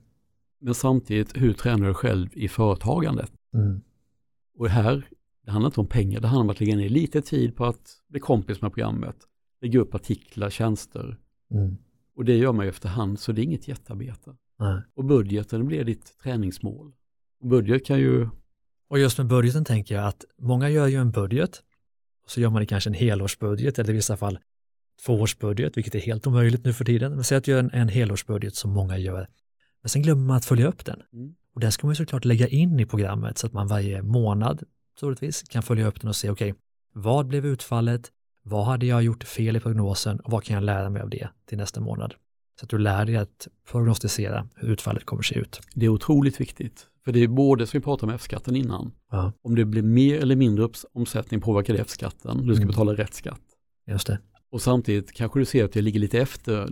Men 0.60 0.74
samtidigt, 0.74 1.38
hur 1.38 1.54
tränar 1.54 1.88
du 1.88 1.94
själv 1.94 2.30
i 2.34 2.48
företagandet? 2.48 3.32
Mm. 3.54 3.82
Och 4.58 4.70
här 4.70 5.08
Det 5.46 5.52
handlar 5.52 5.68
inte 5.70 5.80
om 5.80 5.88
pengar, 5.88 6.20
det 6.20 6.28
handlar 6.28 6.44
om 6.44 6.50
att 6.50 6.60
lägga 6.60 6.76
ner 6.76 6.90
lite 6.90 7.22
tid 7.22 7.56
på 7.56 7.66
att 7.66 8.02
bli 8.08 8.20
kompis 8.20 8.62
med 8.62 8.74
programmet, 8.74 9.16
lägga 9.62 9.80
upp 9.80 9.96
artiklar, 9.96 10.50
tjänster. 10.50 11.18
Mm. 11.52 11.78
Och 12.16 12.26
det 12.26 12.38
gör 12.38 12.54
man 12.54 12.66
ju 12.66 12.70
efterhand, 12.70 13.20
så 13.20 13.32
det 13.32 13.42
är 13.42 13.44
inget 13.44 13.68
jättearbete. 13.68 14.36
Nej. 14.60 14.82
Och 14.96 15.06
budgeten 15.06 15.68
blir 15.68 15.84
ditt 15.84 16.18
träningsmål. 16.24 16.92
Och 17.42 17.48
budget 17.48 17.86
kan 17.86 18.00
ju, 18.00 18.30
Och 18.90 19.00
just 19.00 19.18
med 19.18 19.28
budgeten 19.28 19.66
tänker 19.66 19.96
jag 19.96 20.08
att 20.08 20.26
många 20.40 20.70
gör 20.70 20.88
ju 20.88 20.96
en 20.96 21.12
budget 21.12 21.64
och 22.24 22.32
så 22.32 22.42
gör 22.42 22.50
man 22.50 22.60
det 22.60 22.66
kanske 22.66 22.90
en 22.90 22.94
helårsbudget 22.94 23.80
eller 23.80 23.90
i 23.90 23.94
vissa 23.94 24.18
fall 24.18 24.40
tvåårsbudget, 25.06 25.78
vilket 25.78 25.96
är 25.96 26.00
helt 26.00 26.28
omöjligt 26.28 26.66
nu 26.66 26.74
för 26.74 26.86
tiden. 26.86 27.16
Men 27.16 27.24
säg 27.24 27.38
att 27.38 27.44
du 27.44 27.52
gör 27.52 27.60
en, 27.60 27.72
en 27.74 27.90
helårsbudget 27.90 28.56
som 28.56 28.72
många 28.72 28.98
gör. 28.98 29.28
Men 29.86 29.90
sen 29.90 30.02
glömmer 30.02 30.24
man 30.26 30.38
att 30.38 30.46
följa 30.46 30.68
upp 30.68 30.86
den. 30.86 31.02
Mm. 31.14 31.36
Och 31.54 31.62
den 31.62 31.72
ska 31.72 31.88
man 31.88 31.92
ju 31.92 31.96
såklart 31.96 32.26
lägga 32.26 32.48
in 32.48 32.80
i 32.80 32.86
programmet 32.86 33.38
så 33.38 33.48
att 33.48 33.54
man 33.54 33.68
varje 33.68 34.02
månad 34.02 34.64
troligtvis 35.00 35.44
kan 35.44 35.64
följa 35.64 35.88
upp 35.88 36.02
den 36.02 36.08
och 36.10 36.16
se 36.16 36.30
okej, 36.30 36.54
vad 36.94 37.28
blev 37.28 37.46
utfallet? 37.46 38.12
Vad 38.44 38.66
hade 38.66 38.86
jag 38.86 39.04
gjort 39.04 39.24
fel 39.24 39.56
i 39.56 39.60
prognosen 39.60 40.20
och 40.20 40.32
vad 40.32 40.44
kan 40.44 40.54
jag 40.54 40.64
lära 40.64 40.90
mig 40.90 41.02
av 41.02 41.10
det 41.10 41.28
till 41.50 41.58
nästa 41.58 41.82
månad? 41.82 42.14
Så 42.60 42.66
att 42.66 42.70
du 42.70 42.78
lär 42.78 43.06
dig 43.06 43.16
att 43.16 43.48
prognostisera 43.72 44.48
hur 44.56 44.70
utfallet 44.70 45.06
kommer 45.06 45.24
se 45.24 45.36
ut. 45.40 45.62
det 45.74 45.86
är 45.86 45.90
otroligt 45.90 46.42
viktigt. 46.42 46.88
För 47.06 47.12
det 47.12 47.20
är 47.20 47.28
både, 47.28 47.68
som 47.68 47.80
vi 47.80 47.84
pratade 47.84 48.12
om 48.12 48.16
F-skatten 48.16 48.56
innan, 48.56 48.92
Ja, 49.12 49.32
om 49.42 49.56
det 49.56 49.66
blir 49.66 49.82
mer 49.82 50.20
eller 50.20 50.36
mindre 50.36 50.70
omsättning 50.94 51.42
påverkar 51.42 51.74
det 51.74 51.80
F-skatten, 51.80 52.38
du 52.48 52.54
ska 52.56 52.62
Mm. 52.64 52.68
betala 52.68 52.94
rätt 52.94 53.14
skatt. 53.14 53.42
just 53.88 54.08
det. 54.08 54.20
Och 54.52 54.62
samtidigt 54.62 55.12
kanske 55.12 55.40
du 55.40 55.46
ser 55.46 55.66
att 55.66 55.72
det 55.72 55.82
ligger 55.82 56.00
lite 56.00 56.20
efter 56.20 56.70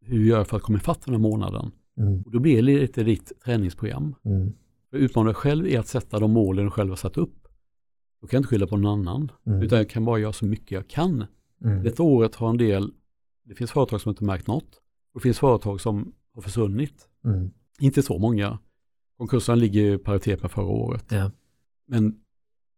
hur 0.00 0.18
jag 0.18 0.26
gör 0.38 0.44
för 0.44 0.56
att 0.56 0.62
komma 0.62 0.78
ifatt 0.78 1.02
den 1.04 1.14
här 1.14 1.20
månaden. 1.20 1.70
Mm, 1.98 2.22
Och 2.22 2.30
då 2.32 2.38
blir 2.40 2.56
det 2.56 2.62
lite 2.62 3.02
ditt 3.04 3.32
träningsprogram. 3.44 4.14
mm, 4.24 4.52
För 4.90 4.96
utmana 4.96 5.26
dig 5.26 5.34
själv 5.34 5.66
är 5.66 5.78
att 5.78 5.86
sätta 5.88 6.18
de 6.18 6.30
målen 6.32 6.64
du 6.64 6.70
själv 6.70 6.88
har 6.90 6.96
satt 6.96 7.16
upp. 7.16 7.48
Då 8.20 8.26
kan 8.26 8.36
jag 8.36 8.40
inte 8.40 8.48
skylla 8.48 8.66
på 8.66 8.76
någon 8.76 9.00
annan, 9.00 9.32
mm, 9.46 9.62
utan 9.62 9.78
jag 9.78 9.90
kan 9.90 10.04
bara 10.04 10.18
göra 10.18 10.32
så 10.32 10.44
mycket 10.46 10.70
jag 10.70 10.88
kan. 10.88 11.24
mm, 11.64 11.82
Detta 11.82 12.02
året 12.02 12.34
har 12.34 12.50
en 12.50 12.56
del, 12.56 12.92
det 13.44 13.54
finns 13.54 13.70
företag 13.72 14.00
som 14.00 14.10
inte 14.10 14.24
märkt 14.24 14.46
något. 14.46 14.80
Och 15.14 15.20
det 15.20 15.22
finns 15.22 15.38
företag 15.38 15.80
som 15.80 16.12
har 16.34 16.42
försvunnit. 16.42 17.08
mm, 17.24 17.50
Inte 17.80 18.02
så 18.02 18.18
många. 18.18 18.58
Konkursen 19.16 19.58
ligger 19.58 19.94
i 19.94 19.98
paritet 19.98 20.42
med 20.42 20.50
förra 20.50 20.66
året. 20.66 21.04
ja, 21.10 21.30
Men 21.86 22.20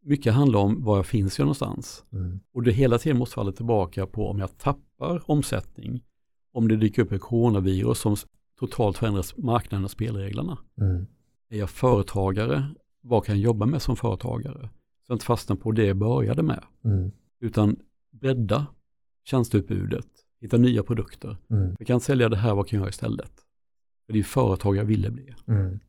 mycket 0.03 0.35
handlar 0.35 0.59
om 0.61 0.85
var 0.85 0.97
jag 0.97 1.07
finns 1.07 1.39
jag 1.39 1.45
någonstans. 1.45 2.05
mm, 2.13 2.41
Och 2.53 2.63
det 2.63 2.73
hela 2.73 2.99
tiden 2.99 3.19
måste 3.19 3.35
falla 3.35 3.53
tillbaka 3.53 4.07
på 4.07 4.29
om 4.29 4.39
jag 4.39 4.59
tappar 4.59 5.31
omsättning, 5.31 6.05
om 6.53 6.69
det 6.69 6.77
dyker 6.77 7.03
upp 7.03 7.13
ett 7.13 7.21
coronavirus 7.21 7.99
som 7.99 8.17
totalt 8.61 8.99
förändrar 8.99 9.25
marknaden 9.37 9.85
och 9.85 9.91
spelreglerna. 9.91 10.59
mm, 10.81 11.07
Är 11.51 11.59
jag 11.59 11.71
företagare, 11.71 12.75
vad 13.01 13.25
kan 13.25 13.35
jag 13.35 13.43
jobba 13.45 13.67
med 13.67 13.83
som 13.83 13.97
företagare? 13.97 14.69
Så 15.07 15.13
jag 15.13 15.15
inte 15.17 15.25
fastnar 15.27 15.57
på 15.57 15.73
det 15.73 15.85
jag 15.87 15.97
började 15.97 16.43
med, 16.43 16.65
mm, 16.85 17.11
utan 17.41 17.77
bredda 18.11 18.67
tjänsteutbudet, 19.25 20.07
hitta 20.41 20.57
nya 20.57 20.83
produkter. 20.83 21.37
mm, 21.51 21.77
Jag 21.79 21.87
kan 21.87 22.01
sälja 22.01 22.29
det 22.29 22.37
här, 22.37 22.55
vad 22.55 22.69
kan 22.69 22.77
jag 22.77 22.83
göra 22.83 22.91
istället? 22.91 23.33
För 24.07 24.13
det 24.13 24.17
är 24.17 24.17
ju 24.19 24.23
företag 24.25 24.77
jag 24.77 24.85
ville 24.85 25.11
bli. 25.11 25.35
mm. 25.47 25.81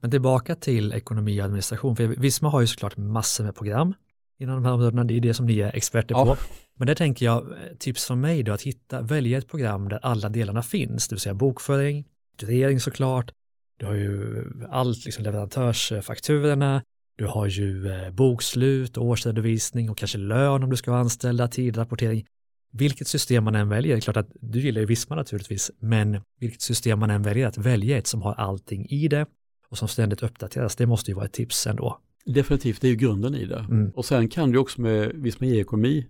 Men 0.00 0.10
tillbaka 0.10 0.54
till 0.54 0.92
ekonomi 0.92 1.40
och 1.40 1.44
administration, 1.44 1.96
för 1.96 2.06
Visma 2.06 2.48
har 2.48 2.60
ju 2.60 2.66
såklart 2.66 2.96
massor 2.96 3.44
med 3.44 3.54
program 3.54 3.94
inom 4.38 4.54
de 4.54 4.64
här 4.64 4.72
områdena, 4.72 5.04
det 5.04 5.14
är 5.16 5.20
det 5.20 5.34
som 5.34 5.46
ni 5.46 5.58
är 5.60 5.76
experter 5.76 6.14
Ja. 6.14 6.24
på. 6.26 6.36
Men 6.78 6.86
där 6.86 6.94
tänker 6.94 7.26
jag, 7.26 7.50
eh, 7.50 7.76
tips 7.78 8.04
från 8.04 8.20
mig 8.20 8.42
då, 8.42 8.52
att 8.52 8.62
hitta, 8.62 9.02
välja 9.02 9.38
ett 9.38 9.48
program 9.48 9.88
där 9.88 9.98
alla 10.02 10.28
delarna 10.28 10.62
finns, 10.62 11.08
det 11.08 11.14
vill 11.14 11.20
säga 11.20 11.34
bokföring, 11.34 12.04
budgetering 12.40 12.80
såklart, 12.80 13.32
du 13.76 13.86
har 13.86 13.94
ju 13.94 14.44
allt, 14.70 15.04
liksom 15.04 15.24
leverantörsfakturorna, 15.24 16.82
du 17.16 17.26
har 17.26 17.46
ju 17.46 17.92
eh, 17.92 18.10
bokslut, 18.10 18.98
årsredovisning 18.98 19.90
och 19.90 19.98
kanske 19.98 20.18
lön 20.18 20.62
om 20.62 20.70
du 20.70 20.76
ska 20.76 20.90
vara 20.90 21.00
anställda, 21.00 21.48
tidrapportering. 21.48 22.26
Vilket 22.72 23.08
system 23.08 23.44
man 23.44 23.54
än 23.54 23.68
väljer, 23.68 23.92
det 23.92 23.98
är 23.98 24.00
klart 24.00 24.16
att 24.16 24.30
du 24.40 24.60
gillar 24.60 24.80
ju 24.80 24.86
Visma 24.86 25.16
naturligtvis, 25.16 25.70
men 25.78 26.20
vilket 26.40 26.60
system 26.60 26.98
man 26.98 27.10
än 27.10 27.22
väljer, 27.22 27.46
att 27.46 27.58
välja 27.58 27.98
ett 27.98 28.06
som 28.06 28.22
har 28.22 28.34
allting 28.34 28.86
i 28.86 29.08
det 29.08 29.26
och 29.68 29.78
som 29.78 29.88
ständigt 29.88 30.22
uppdateras, 30.22 30.76
det 30.76 30.86
måste 30.86 31.10
ju 31.10 31.14
vara 31.14 31.26
ett 31.26 31.32
tips 31.32 31.66
ändå. 31.66 31.98
Definitivt, 32.24 32.80
det 32.80 32.86
är 32.86 32.90
ju 32.90 32.96
grunden 32.96 33.34
i 33.34 33.44
det. 33.44 33.58
Mm. 33.58 33.90
Och 33.90 34.04
sen 34.04 34.28
kan 34.28 34.52
du 34.52 34.58
också 34.58 34.80
med 34.80 35.12
Visma 35.14 35.46
e-ekonomi, 35.46 36.06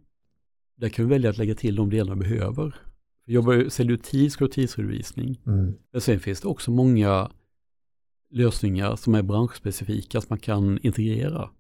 där 0.79 0.89
kan 0.89 1.05
du 1.05 1.09
välja 1.11 1.31
att 1.31 1.39
lägga 1.39 1.55
till 1.55 1.77
de 1.77 1.91
delar 1.91 2.15
du 2.15 2.21
behöver. 2.21 2.75
Jobbar, 3.27 3.69
säljer 3.69 3.97
du 3.97 4.03
tid 4.03 4.33
ska 4.33 4.45
du 4.45 4.49
ha 4.49 4.53
tidsredovisning. 4.55 5.41
Mm. 5.47 5.75
Men 5.93 6.01
sen 6.01 6.21
finns 6.21 6.41
det 6.41 6.49
också 6.49 6.71
många 6.71 7.31
lösningar 8.31 8.97
som 8.97 9.15
är 9.15 9.23
branschspecifika 9.23 10.21
som 10.21 10.27
man 10.31 10.39
kan 10.39 10.79
integrera. 10.83 11.51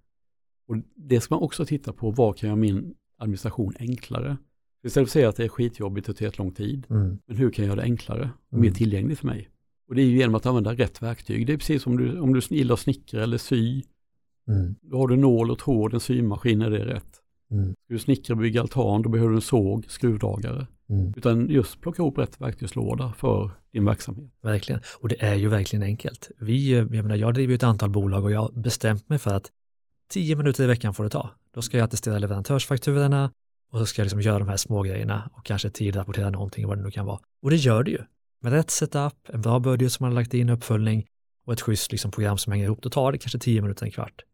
Och 0.69 0.77
det 0.97 1.21
ska 1.21 1.35
man 1.35 1.45
också 1.45 1.65
titta 1.67 1.93
på, 1.93 2.11
vad 2.11 2.37
kan 2.37 2.47
göra 2.49 2.57
min 2.57 2.95
administration 3.19 3.75
enklare? 3.79 4.37
Istället 4.85 4.95
för 4.95 5.01
att 5.03 5.11
säga 5.13 5.29
att 5.29 5.37
det 5.37 5.45
är 5.45 5.49
skitjobbigt 5.49 6.09
och 6.09 6.17
tar 6.17 6.39
lång 6.39 6.53
tid, 6.53 6.87
Mm. 6.91 7.19
men 7.27 7.37
hur 7.37 7.51
kan 7.51 7.65
jag 7.65 7.67
göra 7.73 7.77
det 7.81 7.83
enklare 7.83 8.31
och 8.51 8.59
mer 8.59 8.65
Mm. 8.69 8.75
tillgängligt 8.75 9.19
för 9.19 9.27
mig? 9.27 9.49
Och 9.89 9.95
det 9.95 10.03
är 10.03 10.07
ju 10.07 10.17
genom 10.19 10.35
att 10.35 10.47
använda 10.47 10.75
rätt 10.75 11.03
verktyg. 11.03 11.47
Det 11.47 11.53
är 11.53 11.57
precis 11.57 11.83
som 11.83 11.97
du, 11.97 12.19
om 12.21 12.33
du 12.33 12.41
gillar 12.51 12.73
att 12.75 12.81
snickra 12.81 13.23
eller 13.23 13.39
sy, 13.39 13.83
Mm. 14.49 14.75
då 14.83 14.97
har 14.99 15.09
du 15.09 15.17
nål 15.17 15.51
och 15.51 15.59
tråd, 15.59 15.95
en 15.95 16.01
symaskin 16.01 16.63
är 16.63 16.71
det 16.71 16.87
rätt. 16.87 17.21
Mm. 17.51 17.73
Ska 17.85 17.95
du 17.95 17.99
snickra 17.99 18.35
och 18.35 18.41
bygga 18.41 18.61
altan, 18.61 19.03
då 19.03 19.09
behöver 19.09 19.31
du 19.31 19.37
en 19.37 19.43
såg, 19.43 19.85
skruvdragare. 19.89 20.67
Mm. 20.91 21.15
Utan 21.17 21.49
just 21.51 21.81
plocka 21.81 22.03
ihop 22.03 22.19
rätt 22.19 22.41
verktygslåda 22.41 23.13
för 23.13 23.51
din 23.73 23.85
verksamhet. 23.85 24.31
Verkligen, 24.43 24.81
och 25.01 25.09
det 25.09 25.23
är 25.23 25.35
ju 25.35 25.49
verkligen 25.49 25.83
enkelt. 25.83 26.31
Vi, 26.39 26.73
eh, 26.73 26.79
jag 26.79 26.91
menar, 26.91 27.17
jag 27.17 27.35
driver 27.35 27.55
ett 27.55 27.63
antal 27.63 27.91
bolag 27.91 28.25
och 28.25 28.31
jag 28.31 28.41
har 28.41 28.53
bestämt 28.53 29.09
mig 29.09 29.19
för 29.19 29.35
att 29.35 29.51
tio 30.09 30.37
minuter 30.37 30.65
i 30.65 30.67
veckan 30.67 30.95
får 30.95 31.05
det 31.05 31.11
ta. 31.11 31.31
Då 31.55 31.63
ska 31.63 31.79
jag 31.79 31.85
attestera 31.85 32.19
leverantörsfakturorna 32.19 33.31
och 33.71 33.79
så 33.79 33.87
ska 33.87 34.01
jag 34.01 34.05
liksom 34.05 34.21
göra 34.21 34.39
de 34.39 34.49
här 34.49 34.57
små 34.57 34.83
grejerna 34.83 35.31
och 35.35 35.45
kanske 35.45 35.71
tidrapportera 35.71 36.31
någonting, 36.31 36.69
vad 36.69 36.79
det 36.79 36.83
nu 36.83 36.91
kan 36.91 37.07
vara. 37.07 37.19
Och 37.43 37.51
det 37.51 37.57
gör 37.57 37.83
det 37.83 37.91
ju. 37.91 38.01
Med 38.43 38.53
rätt 38.53 38.71
setup, 38.71 39.15
en 39.29 39.43
bra 39.43 39.59
budget 39.59 39.93
som 39.93 40.05
man 40.05 40.13
har 40.13 40.21
lagt 40.21 40.35
in, 40.35 40.49
uppföljning 40.49 41.07
och 41.47 41.53
ett 41.53 41.61
schysst 41.61 41.93
liksom 41.93 42.11
program 42.11 42.39
som 42.39 42.53
hänger 42.53 42.65
ihop, 42.65 42.83
då 42.83 42.91
tar 42.91 43.13
det 43.13 43.19
kanske 43.19 43.39
tio 43.39 43.63
minuter, 43.63 43.87
en 43.87 43.93
kvart 43.93 44.25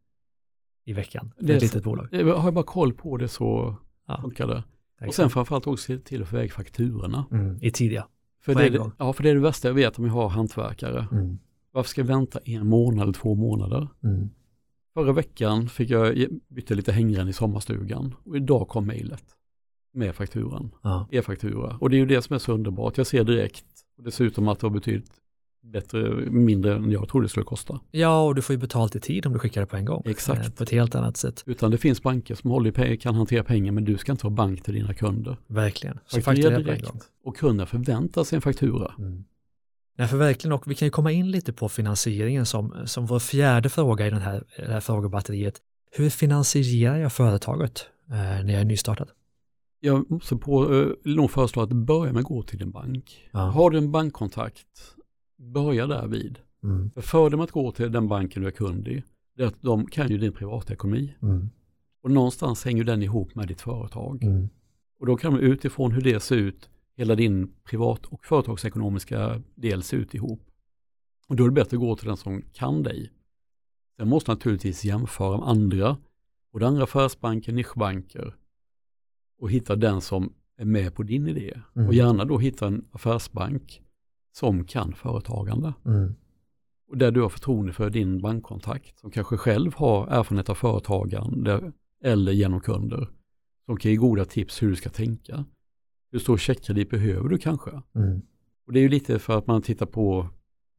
i 0.85 0.93
veckan. 0.93 1.33
för 1.37 1.45
Det 1.47 1.55
ett 1.57 1.63
litet 1.63 1.85
bolag. 1.85 2.09
Har 2.13 2.45
jag 2.45 2.55
bara 2.55 2.65
koll 2.65 2.93
på 2.93 3.17
det 3.17 3.29
så 3.29 3.77
Ja, 4.07 4.21
funkar 4.21 4.47
det. 4.47 4.55
Och 4.97 5.03
exakt. 5.03 5.17
sen 5.17 5.31
framförallt 5.31 5.67
också 5.67 5.85
se 5.85 5.99
till 5.99 6.23
att 6.23 6.29
få 6.29 6.37
iväg 6.37 6.53
fakturorna. 6.53 7.27
mm, 7.31 7.59
I 7.63 7.71
tidiga. 7.71 8.07
För 8.43 8.55
det, 8.55 8.69
det, 8.71 8.91
ja, 8.99 9.13
för 9.13 9.23
det 9.23 9.31
är 9.31 9.35
det 9.35 9.41
värsta 9.41 9.69
jag 9.69 9.75
vet 9.75 9.99
om 9.99 10.05
jag 10.05 10.13
har 10.13 10.29
hantverkare. 10.29 11.07
Mm, 11.13 11.39
Varför 11.73 11.91
ska 11.91 12.01
jag 12.01 12.07
vänta 12.07 12.39
en 12.45 12.67
månad 12.69 13.03
eller 13.03 13.13
två 13.13 13.35
månader? 13.35 13.89
mm, 14.05 14.31
Förra 14.95 15.13
veckan 15.13 15.69
fick 15.69 15.91
jag 15.91 16.27
byta 16.49 16.75
lite 16.75 16.93
hängrän 16.93 17.29
i 17.29 17.33
sommarstugan 17.33 18.15
och 18.25 18.37
idag 18.37 18.69
kom 18.69 18.87
mejlet 18.87 19.25
med 19.93 20.15
fakturan, 20.15 20.71
ja. 20.83 21.09
e-faktura. 21.11 21.77
Och 21.81 21.91
det 21.91 21.97
är 21.97 21.99
ju 21.99 22.07
det 22.07 22.23
som 22.23 22.35
är 22.35 22.39
så 22.39 22.53
underbart. 22.53 22.99
Jag 22.99 23.07
ser 23.07 23.25
direkt 23.25 23.65
och 23.99 24.05
dessutom 24.05 24.49
att 24.49 24.61
det 24.61 24.67
har 24.67 24.73
betydligt 24.75 25.13
bättre, 25.73 26.11
mindre 26.31 26.75
än 26.75 26.91
jag 26.91 27.09
trodde 27.09 27.25
det 27.25 27.29
skulle 27.29 27.45
kosta. 27.45 27.81
ja, 27.91 28.23
och 28.23 28.35
du 28.35 28.43
får 28.43 28.55
ju 28.55 28.61
betalt 28.61 28.97
i 28.97 29.01
tid 29.01 29.27
om 29.27 29.33
du 29.33 29.39
skickar 29.39 29.61
det 29.61 29.67
på 29.67 29.77
en 29.77 29.85
gång. 29.85 30.03
Exakt. 30.07 30.47
Eh, 30.47 30.53
På 30.53 30.63
ett 30.63 30.71
helt 30.71 30.95
annat 30.95 31.17
sätt. 31.17 31.43
Utan 31.47 31.71
det 31.71 31.79
finns 31.79 32.03
banker 32.03 32.35
som 32.35 32.51
håller 32.51 32.71
i 32.71 32.73
pe- 32.73 32.97
kan 32.97 33.15
hantera 33.15 33.45
pengar 33.45 33.73
men 33.73 33.85
du 33.85 33.99
ska 33.99 34.13
inte 34.13 34.27
ha 34.27 34.31
bank 34.31 34.63
till 34.63 34.75
dina 34.75 34.95
kunder. 34.95 35.37
Verkligen. 35.47 35.99
Så 36.07 36.21
Fakturera 36.21 36.51
fakturera 36.51 36.65
på 36.65 36.73
en 36.73 36.83
gång. 36.83 36.93
direkt 36.93 37.11
och 37.25 37.37
kunden 37.37 37.67
förväntar 37.67 38.25
sig 38.25 38.37
en 38.37 38.43
faktura. 38.43 38.95
Mm. 38.99 39.25
Nej, 39.99 40.09
för 40.09 40.17
verkligen, 40.17 40.53
och 40.53 40.71
vi 40.71 40.75
kan 40.75 40.87
ju 40.87 40.91
komma 40.91 41.13
in 41.13 41.31
lite 41.31 41.53
på 41.53 41.69
finansieringen 41.69 42.47
som, 42.47 42.75
som 42.85 43.07
vår 43.07 43.19
fjärde 43.19 43.69
fråga 43.69 44.07
i 44.07 44.11
den 44.11 44.21
här, 44.21 44.45
det 44.57 44.73
här 44.73 44.81
frågebatteriet. 44.81 45.55
Hur 45.97 46.11
finansierar 46.11 46.97
jag 46.97 47.13
företaget 47.13 47.87
eh, 48.11 48.15
när 48.17 48.51
jag 48.53 48.61
är 48.61 48.65
nystartad? 48.65 49.09
Jag 49.81 50.11
måste 50.11 50.37
på, 50.37 50.75
eh, 50.75 50.87
nog 51.15 51.31
föreslå 51.31 51.63
att 51.63 51.73
börja 51.73 52.13
med 52.13 52.21
att 52.21 52.27
gå 52.27 52.43
till 52.43 52.59
din 52.59 52.71
bank. 52.71 53.29
Ja. 53.33 53.39
Har 53.39 53.71
du 53.71 53.79
en 53.79 53.93
bankkontakt, 53.93 54.67
börja 55.53 55.87
där 55.87 56.07
vid. 56.07 56.39
Mm. 56.63 56.91
För 56.91 57.01
fördelen 57.01 57.39
med 57.39 57.45
att 57.45 57.51
gå 57.51 57.73
till 57.73 57.93
den 57.93 58.09
banken 58.09 58.43
du 58.43 58.49
är 58.49 58.53
kund 58.53 58.89
i, 58.89 59.03
det 59.37 59.43
är 59.43 59.47
att 59.47 59.63
de 59.63 59.87
kan 59.87 60.09
ju 60.09 60.19
din 60.19 60.33
privatekonomi. 60.33 61.15
Mm. 61.23 61.51
Och 62.03 62.11
någonstans 62.11 62.65
hänger 62.65 62.85
den 62.85 63.03
ihop 63.03 63.35
med 63.35 63.49
ditt 63.49 63.61
företag. 63.61 64.23
Mm. 64.23 64.49
Och 64.99 65.07
då 65.07 65.17
kan 65.17 65.35
de 65.35 65.41
utifrån 65.41 65.93
hur 65.93 66.03
det 66.03 66.21
ser 66.21 66.37
ut, 66.37 66.71
hela 66.97 67.15
din 67.15 67.55
privat 67.65 68.07
och 68.07 68.25
företagsekonomiska 68.25 69.43
del 69.55 69.83
ser 69.83 69.97
ut 69.97 70.15
ihop. 70.15 70.41
Och 71.29 71.37
då 71.37 71.45
är 71.45 71.49
det 71.49 71.55
bättre 71.55 71.77
att 71.77 71.81
gå 71.81 71.97
till 71.97 72.09
den 72.09 72.17
som 72.17 72.43
kan 72.53 72.83
dig. 72.83 73.11
Sen 73.97 74.09
måste 74.09 74.31
naturligtvis 74.31 74.85
jämföra 74.85 75.39
med 75.39 75.49
andra, 75.49 75.97
både 76.53 76.67
andra 76.67 76.83
affärsbanker, 76.83 77.53
nischbanker 77.53 78.35
och 79.39 79.51
hitta 79.51 79.77
den 79.77 80.01
som 80.01 80.33
är 80.57 80.65
med 80.65 80.95
på 80.95 81.03
din 81.03 81.29
idé. 81.29 81.61
Mm. 81.77 81.89
Och 81.89 81.95
gärna 81.95 82.25
då 82.25 82.39
hitta 82.39 82.67
en 82.67 82.85
affärsbank 82.93 83.84
som 84.35 84.65
kan 84.65 84.93
företagande. 84.93 85.75
Mm. 85.87 86.15
Och 86.89 86.99
där 86.99 87.11
du 87.11 87.21
har 87.21 87.29
förtroende 87.29 87.73
för 87.73 87.91
din 87.91 88.21
bankkontakt 88.21 88.99
som 88.99 89.11
kanske 89.11 89.37
själv 89.37 89.75
har 89.75 90.07
erfarenhet 90.07 90.51
av 90.51 90.55
företagande 90.55 91.73
eller 92.03 92.33
genom 92.33 92.61
kunder. 92.61 93.09
Som 93.67 93.77
kan 93.77 93.91
ge 93.91 93.97
goda 93.97 94.25
tips 94.25 94.63
hur 94.63 94.71
du 94.71 94.77
ska 94.77 94.91
tänka. 94.91 95.45
Hur 96.11 96.19
stor 96.19 96.37
checkkredit 96.37 96.91
behöver 96.91 97.29
du 97.29 97.39
kanske? 97.39 97.71
Mm. 97.95 98.23
Och 98.67 98.73
det 98.73 98.79
är 98.79 98.83
ju 98.83 98.89
lite 98.89 99.19
för 99.19 99.39
att 99.39 99.47
man 99.47 99.63
tittar 99.63 99.87
på 99.87 100.29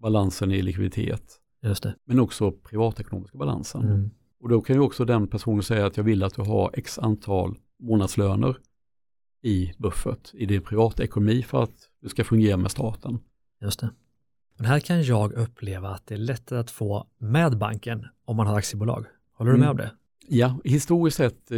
balansen 0.01 0.51
i 0.51 0.61
likviditet. 0.61 1.41
Men 2.05 2.19
också 2.19 2.51
privatekonomiska 2.51 3.37
balansen. 3.37 3.81
Mm. 3.83 4.09
Och 4.39 4.49
då 4.49 4.61
kan 4.61 4.75
ju 4.75 4.81
också 4.81 5.05
den 5.05 5.27
personen 5.27 5.63
säga 5.63 5.85
att 5.85 5.97
jag 5.97 6.03
vill 6.03 6.23
att 6.23 6.33
du 6.33 6.41
har 6.41 6.71
x 6.73 6.99
antal 6.99 7.57
månadslöner 7.79 8.57
i 9.41 9.71
buffert, 9.77 10.33
i 10.33 10.45
din 10.45 10.61
privatekonomi 10.61 11.43
för 11.43 11.63
att 11.63 11.89
du 12.01 12.09
ska 12.09 12.23
fungera 12.23 12.57
med 12.57 12.71
staten. 12.71 13.19
Just 13.61 13.79
det. 13.79 13.89
Men 14.57 14.65
här 14.65 14.79
kan 14.79 15.03
jag 15.03 15.33
uppleva 15.33 15.89
att 15.89 16.07
det 16.07 16.13
är 16.13 16.17
lättare 16.19 16.59
att 16.59 16.71
få 16.71 17.07
med 17.17 17.57
banken 17.57 18.05
om 18.25 18.35
man 18.37 18.47
har 18.47 18.57
aktiebolag. 18.57 19.05
Håller 19.33 19.51
du 19.51 19.57
med 19.57 19.65
Mm. 19.69 19.71
om 19.71 19.77
det? 19.77 19.91
Ja, 20.27 20.59
historiskt 20.63 21.17
sett 21.17 21.51
eh, 21.51 21.57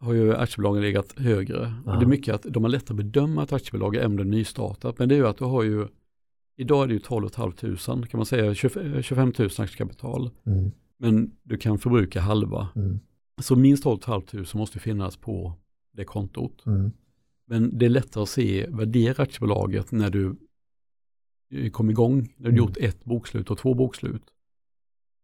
har 0.00 0.12
ju 0.12 0.34
aktiebolagen 0.36 0.82
legat 0.82 1.18
högre. 1.18 1.74
Och 1.86 1.92
det 1.98 2.04
är 2.04 2.06
mycket 2.06 2.34
att 2.34 2.42
de 2.42 2.62
har 2.64 2.70
lättare 2.70 2.92
att 2.92 2.96
bedöma 2.96 3.42
ett 3.42 3.52
aktiebolag 3.52 3.96
även 3.96 4.18
är 4.18 4.24
nystartat. 4.24 4.98
Men 4.98 5.08
det 5.08 5.14
är 5.14 5.16
ju 5.16 5.26
att 5.26 5.38
du 5.38 5.44
har 5.44 5.62
ju, 5.62 5.86
idag 6.56 6.82
är 6.82 6.86
det 6.86 6.92
ju 6.94 7.00
12 7.00 7.28
500 7.28 8.06
kan 8.06 8.18
man 8.18 8.26
säga, 8.26 8.54
25 8.54 9.02
25 9.02 9.32
000 9.38 9.48
aktiekapital. 9.58 10.30
Mm. 10.46 10.70
Men 10.98 11.30
du 11.42 11.56
kan 11.56 11.78
förbruka 11.78 12.20
halva. 12.20 12.68
Mm. 12.76 13.00
Så 13.40 13.56
minst 13.56 13.82
12 13.82 13.98
500 14.00 14.44
måste 14.54 14.78
finnas 14.78 15.16
på 15.16 15.54
det 15.92 16.04
kontot. 16.04 16.66
Mm. 16.66 16.92
Men 17.46 17.78
det 17.78 17.84
är 17.86 17.90
lättare 17.90 18.22
att 18.22 18.28
se, 18.28 18.66
värdera 18.70 19.22
aktiebolaget 19.22 19.92
när 19.92 20.10
du 20.10 20.26
eh, 20.26 20.32
kom 21.72 21.90
igång, 21.90 22.16
när 22.36 22.44
du 22.44 22.48
Mm. 22.48 22.56
gjort 22.56 22.76
ett 22.76 23.04
bokslut 23.04 23.50
och 23.50 23.58
två 23.58 23.74
bokslut. 23.74 24.22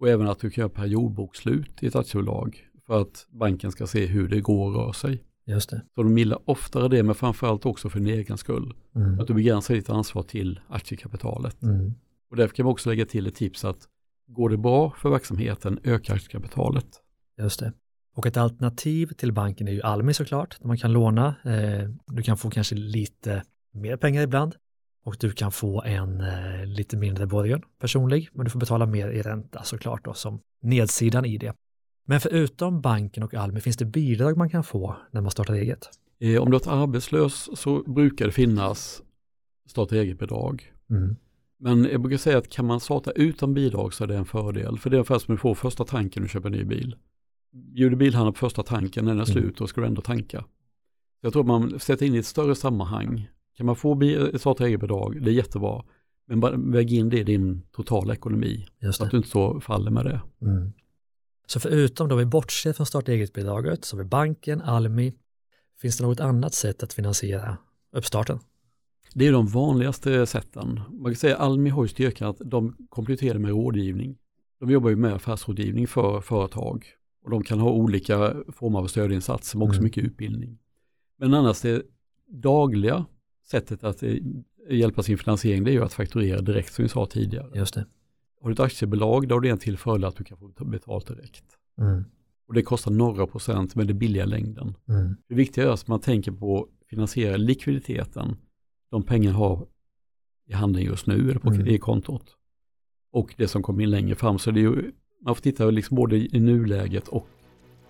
Och 0.01 0.09
även 0.09 0.29
att 0.29 0.39
du 0.39 0.51
kan 0.51 0.63
göra 0.63 0.69
periodbokslut 0.73 1.83
i 1.83 1.87
ett 1.87 1.97
aktiebolag 1.97 2.69
för 2.87 3.01
att 3.01 3.27
banken 3.31 3.73
ska 3.73 3.87
se 3.87 4.07
hur 4.07 4.29
det 4.29 4.41
går 4.41 4.67
och 4.67 4.75
rör 4.75 4.93
sig. 4.93 5.25
Just 5.47 5.71
det. 5.71 5.83
Så 5.95 6.03
de 6.03 6.19
gillar 6.19 6.39
oftare 6.51 6.89
det, 6.89 7.03
men 7.03 7.15
framförallt 7.15 7.67
också 7.67 7.89
för 7.91 7.99
din 8.01 8.09
egen 8.09 8.39
skull. 8.39 8.75
Mm. 8.95 9.21
Att 9.21 9.27
du 9.27 9.35
begränsar 9.35 9.75
ditt 9.75 9.91
ansvar 9.91 10.23
till 10.23 10.61
aktiekapitalet. 10.69 11.63
Mm. 11.63 11.95
Och 12.31 12.37
därför 12.37 12.55
kan 12.55 12.67
vi 12.67 12.73
också 12.73 12.91
lägga 12.91 13.07
till 13.07 13.27
ett 13.27 13.35
tips 13.35 13.65
att 13.65 13.89
går 14.27 14.49
det 14.49 14.57
bra 14.57 14.91
för 14.91 15.11
verksamheten, 15.11 15.79
öka 15.85 16.13
aktiekapitalet. 16.15 16.87
Just 17.39 17.61
det. 17.61 17.73
Och 18.17 18.27
ett 18.27 18.37
alternativ 18.37 19.07
till 19.07 19.33
banken 19.33 19.69
är 19.69 19.73
ju 19.73 19.83
Almi 19.83 20.15
såklart, 20.15 20.57
där 20.61 20.67
man 20.67 20.79
kan 20.79 20.93
låna. 20.93 21.35
Eh, 21.45 21.89
du 22.07 22.23
kan 22.23 22.37
få 22.37 22.51
kanske 22.51 22.75
lite 22.75 23.43
mer 23.73 23.97
pengar 23.97 24.23
ibland 24.23 24.55
och 25.05 25.17
du 25.21 25.31
kan 25.31 25.53
få 25.53 25.83
en 25.83 26.21
eh, 26.21 26.67
lite 26.67 26.97
mindre 26.97 27.27
borgen 27.27 27.63
personlig, 27.79 28.29
men 28.33 28.45
du 28.45 28.51
får 28.51 28.61
betala 28.61 28.87
mer 28.87 29.09
i 29.09 29.23
ränta 29.23 29.63
såklart 29.63 30.05
då 30.05 30.15
som 30.15 30.41
nedsidan 30.63 31.25
i 31.25 31.39
det. 31.39 31.55
Men 32.07 32.21
förutom 32.21 32.81
banken 32.81 33.23
och 33.23 33.35
Almi 33.35 33.61
finns 33.61 33.77
det 33.77 33.85
bidrag 33.85 34.37
man 34.37 34.51
kan 34.51 34.65
få 34.65 34.97
när 35.11 35.21
man 35.21 35.31
startar 35.31 35.55
eget. 35.55 35.89
Eh, 36.21 36.43
om 36.43 36.51
du 36.51 36.57
är 36.57 36.83
arbetslös 36.83 37.61
så 37.61 37.83
brukar 37.83 38.27
det 38.27 38.33
finnas 38.33 39.03
starta 39.69 39.97
eget-bidrag. 39.97 40.73
Mm. 40.91 41.17
Men 41.59 41.85
jag 41.85 42.01
brukar 42.01 42.19
säga 42.19 42.39
att 42.39 42.49
kan 42.49 42.67
man 42.67 42.81
starta 42.81 43.11
utan 43.11 43.55
bidrag 43.55 43.95
så 43.95 44.05
är 44.05 44.09
det 44.09 44.17
en 44.17 44.25
fördel. 44.25 44.79
För 44.79 44.91
det 44.91 44.95
är 44.97 44.99
ungefär 44.99 45.19
som 45.19 45.35
du 45.35 45.39
får 45.39 45.55
första 45.55 45.85
tanken 45.85 46.23
när 46.23 46.29
du 46.29 46.33
köper 46.33 46.49
en 46.49 46.53
ny 46.53 46.65
bil. 46.65 46.97
Bjuder 47.53 47.97
bilhandlaren 47.97 48.33
på 48.33 48.39
första 48.39 48.63
tanken, 48.63 49.05
när 49.05 49.13
den 49.13 49.21
är 49.21 49.31
Mm. 49.31 49.43
slut, 49.43 49.57
då 49.57 49.67
ska 49.67 49.81
du 49.81 49.87
ändå 49.87 50.03
tanka. 50.03 50.45
Jag 51.21 51.33
tror 51.33 51.43
att 51.43 51.47
man 51.47 51.81
sätter 51.81 52.07
in 52.07 52.15
i 52.15 52.19
ett 52.19 52.27
större 52.27 52.55
sammanhang. 52.55 53.29
Kan 53.57 53.67
man 53.67 53.77
få 53.77 54.01
starta 54.39 54.67
eget-bidrag, 54.67 55.23
det 55.25 55.31
är 55.31 55.35
jättebra. 55.35 55.85
Men 56.27 56.41
bara 56.41 56.57
väg 56.57 56.93
in 56.93 57.09
det 57.09 57.19
i 57.19 57.25
din 57.25 57.63
totala 57.73 58.15
ekonomi, 58.15 58.67
så 58.93 59.05
att 59.05 59.11
du 59.11 59.17
inte 59.17 59.29
så 59.29 59.61
faller 59.61 59.91
med 59.91 60.05
det. 60.05 60.21
Mm. 60.43 60.73
Så 61.47 61.61
förutom 61.61 62.09
då 62.09 62.17
vi 62.17 62.25
bortser 62.25 62.73
från 62.73 62.87
starta 62.87 63.13
eget-bidraget 63.13 63.85
så 63.85 63.97
har 63.97 64.03
vi 64.03 64.09
banken, 64.09 64.61
Almi. 64.61 65.15
Finns 65.81 65.99
det 65.99 66.07
något 66.07 66.21
annat 66.21 66.55
sätt 66.55 66.83
att 66.83 66.93
finansiera 66.93 67.57
uppstarten? 67.93 68.39
Det 69.15 69.27
är 69.27 69.33
de 69.33 69.47
vanligaste 69.47 70.27
sätten. 70.27 70.81
Man 70.91 71.13
kan 71.13 71.17
säga 71.17 71.37
att 71.37 71.43
Almi 71.43 71.71
har 71.71 71.85
ju 71.85 71.89
styrkan 71.89 72.29
att 72.29 72.41
de 72.45 72.77
kompletterar 72.89 73.39
med 73.39 73.51
rådgivning. 73.51 74.19
De 74.61 74.71
jobbar 74.71 74.91
ju 74.91 74.97
med 74.97 75.13
affärsrådgivning 75.15 75.89
för 75.89 76.21
företag 76.21 76.87
och 77.25 77.31
de 77.31 77.43
kan 77.45 77.61
ha 77.61 77.71
olika 77.71 78.35
former 78.49 78.79
av 78.79 78.87
stödinsatser 78.87 79.59
men 79.59 79.69
också 79.69 79.79
Mm. 79.79 79.85
mycket 79.85 80.05
utbildning. 80.05 80.59
Men 81.19 81.35
annars 81.35 81.61
det 81.61 81.83
dagliga 82.29 83.07
sättet 83.45 83.85
att 83.85 84.03
eh, 84.03 84.15
hjälpa 84.71 85.03
sin 85.03 85.19
finansiering 85.19 85.65
det 85.65 85.71
är 85.71 85.73
ju 85.73 85.85
att 85.85 85.93
fakturera 85.93 86.41
direkt 86.41 86.73
som 86.75 86.83
vi 86.83 86.89
sa 86.89 87.07
tidigare. 87.07 87.51
Just 87.55 87.75
det. 87.75 87.87
Har 88.41 88.49
du 88.49 88.53
ett 88.53 88.61
aktiebolag 88.61 89.29
då 89.29 89.37
är 89.37 89.41
det 89.41 89.49
en 89.49 89.59
till 89.59 89.79
fördel 89.79 90.05
att 90.05 90.17
du 90.17 90.25
kan 90.25 90.39
få 90.39 90.65
betalt 90.65 91.07
direkt. 91.07 91.45
Mm. 91.81 92.05
Och 92.49 92.55
det 92.55 92.63
kostar 92.63 92.91
några 92.91 93.27
procent 93.27 93.75
men 93.75 93.87
det 93.87 93.93
är 93.93 93.95
billiga 93.95 94.25
längden. 94.25 94.75
Mm. 94.89 95.17
Det 95.29 95.35
viktiga 95.35 95.65
är 95.65 95.69
att 95.69 95.89
man 95.89 96.01
tänker 96.01 96.33
på 96.33 96.63
att 96.63 96.89
finansiera 96.89 97.37
likviditeten. 97.37 98.37
De 98.91 99.03
pengar 99.03 99.33
har 99.33 99.67
i 100.47 100.53
handen 100.53 100.83
just 100.83 101.07
nu 101.07 101.15
eller 101.31 101.39
på 101.41 101.51
Mm. 101.51 101.79
kontot. 101.79 102.37
Och 103.13 103.35
det 103.39 103.49
som 103.49 103.63
kommer 103.63 103.83
in 103.83 103.91
längre 103.91 104.15
fram. 104.15 104.39
Så 104.39 104.51
det 104.51 104.61
är 104.61 104.63
ju, 104.63 104.93
man 105.25 105.35
får 105.35 105.43
titta 105.43 105.71
liksom 105.71 105.95
både 105.97 106.17
i 106.17 106.41
nuläget 106.41 107.09
och 107.09 107.27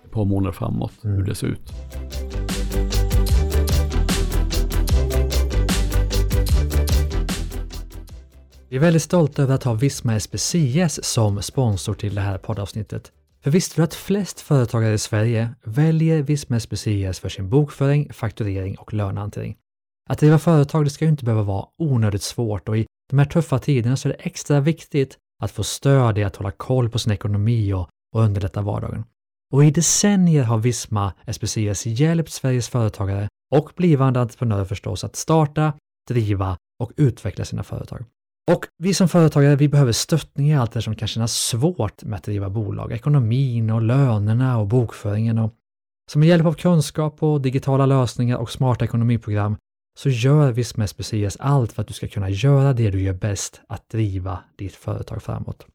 ett 0.05 0.11
par 0.11 0.25
månader 0.25 0.51
framåt 0.51 1.03
Mm. 1.03 1.17
hur 1.17 1.23
det 1.25 1.35
ser 1.35 1.47
ut. 1.47 1.71
Vi 8.69 8.75
är 8.75 8.79
väldigt 8.79 9.01
stolta 9.01 9.41
över 9.41 9.55
att 9.55 9.63
ha 9.63 9.73
Visma 9.73 10.19
SPCS 10.19 11.03
som 11.03 11.41
sponsor 11.41 11.93
till 11.93 12.15
det 12.15 12.21
här 12.21 12.37
poddavsnittet. 12.37 13.11
För 13.43 13.51
visste 13.51 13.81
du 13.81 13.83
att 13.83 13.93
flest 13.93 14.41
företagare 14.41 14.93
i 14.93 14.97
Sverige 14.97 15.49
väljer 15.63 16.21
Visma 16.21 16.59
SPCS 16.59 17.19
för 17.19 17.29
sin 17.29 17.49
bokföring, 17.49 18.13
fakturering 18.13 18.77
och 18.77 18.93
lönehantering? 18.93 19.55
Att 20.09 20.19
driva 20.19 20.39
företag 20.39 20.85
det 20.85 20.89
ska 20.89 21.05
ju 21.05 21.11
inte 21.11 21.25
behöva 21.25 21.43
vara 21.43 21.65
onödigt 21.77 22.21
svårt 22.21 22.69
och 22.69 22.77
i 22.77 22.85
de 23.09 23.19
här 23.19 23.25
tuffa 23.25 23.59
tiderna 23.59 23.97
så 23.97 24.09
är 24.09 24.13
det 24.13 24.19
extra 24.19 24.59
viktigt 24.59 25.17
att 25.43 25.51
få 25.51 25.63
stöd 25.63 26.17
i 26.17 26.23
att 26.23 26.35
hålla 26.35 26.51
koll 26.51 26.89
på 26.89 26.99
sin 26.99 27.11
ekonomi 27.11 27.73
och, 27.73 27.89
och 28.15 28.21
underlätta 28.21 28.61
vardagen. 28.61 29.03
Och 29.53 29.65
i 29.65 29.71
decennier 29.71 30.43
har 30.43 30.57
Visma 30.57 31.13
SPCS 31.31 31.85
hjälpt 31.85 32.31
Sveriges 32.31 32.69
företagare 32.69 33.27
och 33.55 33.71
blivande 33.75 34.21
entreprenörer 34.21 34.65
förstås 34.65 35.03
att 35.03 35.15
starta, 35.15 35.73
driva 36.07 36.57
och 36.79 36.91
utveckla 36.97 37.45
sina 37.45 37.63
företag. 37.63 38.05
Och 38.51 38.65
vi 38.77 38.93
som 38.93 39.07
företagare, 39.07 39.55
vi 39.55 39.67
behöver 39.67 39.91
stöttning 39.91 40.49
i 40.49 40.55
allt 40.55 40.71
det 40.71 40.81
som 40.81 40.95
kan 40.95 41.07
kännas 41.07 41.33
svårt 41.33 42.03
med 42.03 42.17
att 42.17 42.23
driva 42.23 42.49
bolag. 42.49 42.91
Ekonomin 42.91 43.69
och 43.69 43.81
lönerna 43.81 44.57
och 44.57 44.67
bokföringen. 44.67 45.39
Och 45.39 45.53
så 46.11 46.19
med 46.19 46.27
hjälp 46.27 46.45
av 46.45 46.53
kunskap 46.53 47.23
och 47.23 47.41
digitala 47.41 47.85
lösningar 47.85 48.37
och 48.37 48.51
smarta 48.51 48.85
ekonomiprogram 48.85 49.57
så 49.97 50.09
gör 50.09 50.51
Visma 50.51 50.83
SBCS 50.83 51.37
allt 51.39 51.73
för 51.73 51.81
att 51.81 51.87
du 51.87 51.93
ska 51.93 52.07
kunna 52.07 52.29
göra 52.29 52.73
det 52.73 52.91
du 52.91 53.01
gör 53.01 53.13
bäst, 53.13 53.61
att 53.67 53.89
driva 53.89 54.39
ditt 54.57 54.75
företag 54.75 55.23
framåt. 55.23 55.67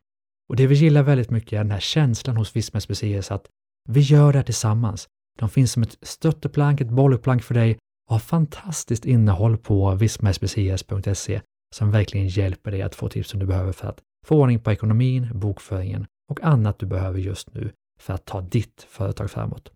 Och 0.48 0.56
det 0.56 0.66
vi 0.66 0.74
gillar 0.74 1.02
väldigt 1.02 1.30
mycket 1.30 1.52
är 1.52 1.58
den 1.58 1.70
här 1.70 1.80
känslan 1.80 2.36
hos 2.36 2.56
Visma 2.56 2.80
SBCS 2.80 3.30
att 3.30 3.46
vi 3.88 4.00
gör 4.00 4.32
det 4.32 4.38
här 4.38 4.44
tillsammans. 4.44 5.08
De 5.38 5.48
finns 5.48 5.72
som 5.72 5.82
ett 5.82 5.98
stötteplank, 6.02 6.80
ett 6.80 6.90
bollplank 6.90 7.42
för 7.42 7.54
dig 7.54 7.78
och 8.08 8.14
har 8.14 8.20
fantastiskt 8.20 9.04
innehåll 9.04 9.56
på 9.56 9.94
vismaspcs.se 9.94 11.40
som 11.74 11.90
verkligen 11.90 12.28
hjälper 12.28 12.70
dig 12.70 12.82
att 12.82 12.94
få 12.94 13.08
tips 13.08 13.28
som 13.30 13.40
du 13.40 13.46
behöver 13.46 13.72
för 13.72 13.88
att 13.88 14.00
få 14.26 14.40
ordning 14.40 14.60
på 14.60 14.72
ekonomin, 14.72 15.28
bokföringen 15.34 16.06
och 16.28 16.40
annat 16.42 16.78
du 16.78 16.86
behöver 16.86 17.18
just 17.18 17.54
nu 17.54 17.72
för 18.00 18.14
att 18.14 18.24
ta 18.24 18.40
ditt 18.40 18.86
företag 18.88 19.30
framåt. 19.30 19.72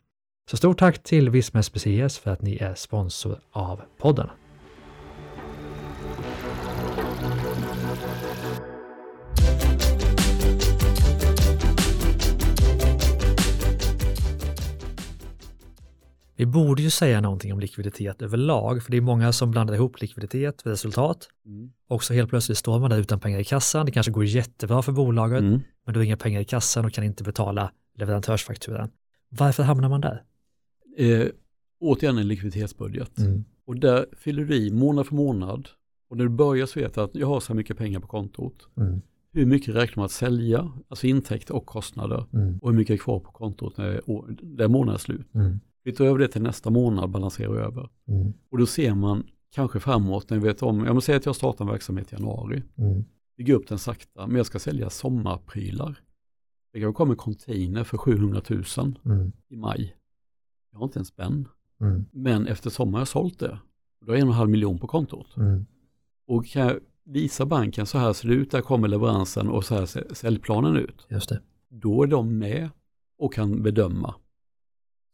Så 0.51 0.57
stort 0.57 0.79
tack 0.79 1.03
till 1.03 1.31
Visma 1.31 1.63
SPCS 1.63 2.19
för 2.19 2.31
att 2.31 2.43
ni 2.43 2.57
är 2.57 2.75
sponsor 2.75 3.39
av 3.51 3.81
podden. 3.99 4.29
Vi 16.37 16.47
borde 16.47 16.83
ju 16.83 16.91
säga 16.91 17.21
någonting 17.21 17.53
om 17.53 17.61
likviditet 17.61 18.23
överlag, 18.23 18.83
för 18.83 18.91
det 18.91 18.97
är 18.97 19.01
många 19.01 19.33
som 19.33 19.51
blandar 19.51 19.75
ihop 19.75 20.01
likviditet 20.01 20.65
med 20.65 20.71
resultat. 20.73 21.29
Och 21.89 22.05
så 22.05 22.15
helt 22.15 22.31
plötsligt 22.31 22.59
står 22.59 22.81
man 22.81 22.91
där 22.91 22.99
utan 22.99 23.21
pengar 23.21 23.39
i 23.39 23.45
kassan. 23.45 23.87
Det 23.87 23.93
kanske 23.93 24.13
går 24.13 24.25
jättebra 24.25 24.83
för 24.83 24.93
bolaget, 24.93 25.41
Mm. 25.41 25.61
men 25.85 25.95
du 25.95 26.01
har 26.01 26.05
inga 26.05 26.17
pengar 26.17 26.41
i 26.41 26.45
kassan 26.45 26.85
och 26.85 26.93
kan 26.93 27.05
inte 27.05 27.23
betala 27.25 27.71
leverantörsfakturan. 27.99 28.91
Varför 29.29 29.63
hamnar 29.63 29.89
man 29.89 30.01
där? 30.01 30.23
Eh, 30.97 31.27
återigen 31.81 32.19
en 32.19 32.29
likviditetsbudget. 32.29 33.19
Och 33.67 33.77
där 33.77 34.07
fyller 34.19 34.45
du 34.45 34.57
i 34.57 34.71
månad 34.71 35.07
för 35.07 35.15
månad. 35.15 35.69
Och 36.11 36.17
när 36.17 36.25
du 36.25 36.31
börjar 36.31 36.67
så 36.67 36.81
vet 36.81 36.95
du 36.95 37.01
att 37.01 37.15
jag 37.15 37.27
har 37.27 37.41
så 37.41 37.53
här 37.53 37.57
mycket 37.57 37.79
pengar 37.79 38.01
på 38.01 38.07
kontot. 38.07 38.69
Mm. 38.77 39.01
Hur 39.33 39.47
mycket 39.47 39.75
räknar 39.75 39.97
man 39.97 40.05
att 40.05 40.11
sälja, 40.13 40.73
alltså 40.89 41.07
intäkter 41.07 41.55
och 41.55 41.67
kostnader. 41.67 42.27
Mm. 42.33 42.59
Och 42.59 42.71
hur 42.71 42.77
mycket 42.79 42.95
är 42.95 42.99
kvar 42.99 43.21
på 43.21 43.33
kontot 43.33 43.77
när 43.77 44.69
månaden 44.69 44.95
är 44.95 44.99
slut. 44.99 45.35
Mm. 45.35 45.61
Flyttar 45.85 46.05
över 46.05 46.19
det 46.19 46.29
till 46.29 46.43
nästa 46.43 46.71
månad, 46.71 47.11
balanserar 47.11 47.55
över. 47.55 47.89
Mm. 48.09 48.33
Och 48.51 48.59
då 48.59 48.67
ser 48.67 48.95
man 48.95 49.27
kanske 49.51 49.81
framåt, 49.81 50.31
när 50.31 50.39
vi 50.39 50.45
vet 50.45 50.63
om, 50.63 50.85
jag 50.85 51.03
säga 51.03 51.17
att 51.17 51.27
jag 51.27 51.37
startar 51.37 51.65
en 51.65 51.71
verksamhet 51.71 52.13
i 52.13 52.15
januari. 52.15 52.63
Mm. 52.77 53.05
Bygger 53.37 53.55
upp 53.55 53.69
den 53.69 53.79
sakta, 53.79 54.27
men 54.27 54.37
jag 54.37 54.47
ska 54.47 54.59
sälja 54.59 54.91
sommarprylar. 54.91 56.01
Det 56.73 56.81
kan 56.81 56.95
komma 56.95 57.13
en 57.13 57.17
container 57.17 57.85
för 57.85 57.99
700 57.99 58.43
000 58.51 58.65
Mm. 59.05 59.33
i 59.49 59.57
maj. 59.57 59.97
Jag 60.73 60.79
har 60.79 60.85
inte 60.85 60.99
en 60.99 61.05
spänn. 61.05 61.49
Mm. 61.81 62.05
Men 62.13 62.47
eftersom 62.47 62.93
jag 62.93 62.99
har 63.01 63.05
sålt 63.05 63.39
det, 63.39 63.59
då 64.01 64.07
har 64.13 64.15
jag 64.15 64.21
en 64.21 64.29
och 64.29 64.35
en 64.35 64.39
halv 64.39 64.51
miljon 64.51 64.79
på 64.79 64.87
kontot. 64.87 65.37
Mm. 65.37 65.67
Och 66.27 66.47
kan 66.47 66.63
jag 66.63 66.79
visa 67.05 67.47
banken 67.47 67.87
så 67.87 67.99
här 67.99 68.13
ser 68.13 68.29
det 68.29 68.35
ut, 68.35 68.51
där 68.51 68.61
kommer 68.61 68.89
leveransen 68.89 69.49
och 69.49 69.65
så 69.65 69.75
här 69.75 69.87
ser 69.87 70.15
säljplanen 70.15 70.77
ut. 70.77 71.07
Just 71.09 71.29
det. 71.29 71.41
Då 71.69 72.03
är 72.03 72.07
de 72.07 72.39
med 72.39 72.71
och 73.19 73.35
kan 73.35 73.63
bedöma. 73.63 74.15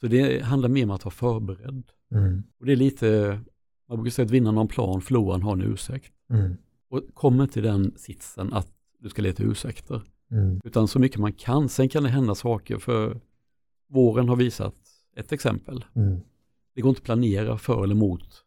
Så 0.01 0.07
det 0.07 0.43
handlar 0.45 0.69
mer 0.69 0.85
om 0.85 0.91
att 0.91 1.05
vara 1.05 1.13
förberedd. 1.15 1.83
Mm. 2.15 2.43
Och 2.61 2.67
det 2.67 2.73
är 2.73 2.77
lite, 2.77 3.41
man 3.89 3.99
brukar 3.99 4.11
säga 4.11 4.27
att 4.27 4.31
vinnaren 4.33 4.57
har 4.57 4.63
en 4.63 4.69
plan, 4.69 5.01
förloraren 5.01 5.43
har 5.43 5.53
en 5.53 5.63
ursäkt. 5.63 6.13
Mm. 6.31 6.57
Och 6.91 7.03
kom 7.15 7.41
inte 7.41 7.59
i 7.59 7.63
den 7.63 7.95
sitsen 7.97 8.53
att 8.53 8.69
du 8.99 9.09
ska 9.09 9.23
leta 9.23 9.43
ursäkter. 9.43 10.03
Mm. 10.31 10.61
Utan 10.65 10.89
så 10.89 10.99
mycket 10.99 11.19
man 11.21 11.33
kan. 11.33 11.69
Sen 11.69 11.89
kan 11.89 12.03
det 12.03 12.09
hända 12.09 12.35
saker 12.35 12.79
för 12.79 13.21
våren 13.89 14.29
har 14.29 14.37
visat 14.37 14.75
ett 15.17 15.33
exempel. 15.33 15.85
Mm. 15.95 16.21
Det 16.75 16.81
går 16.81 16.89
inte 16.89 17.01
att 17.01 17.05
planera 17.05 17.59
för 17.59 17.85
eller 17.85 17.95
mot 17.95 18.45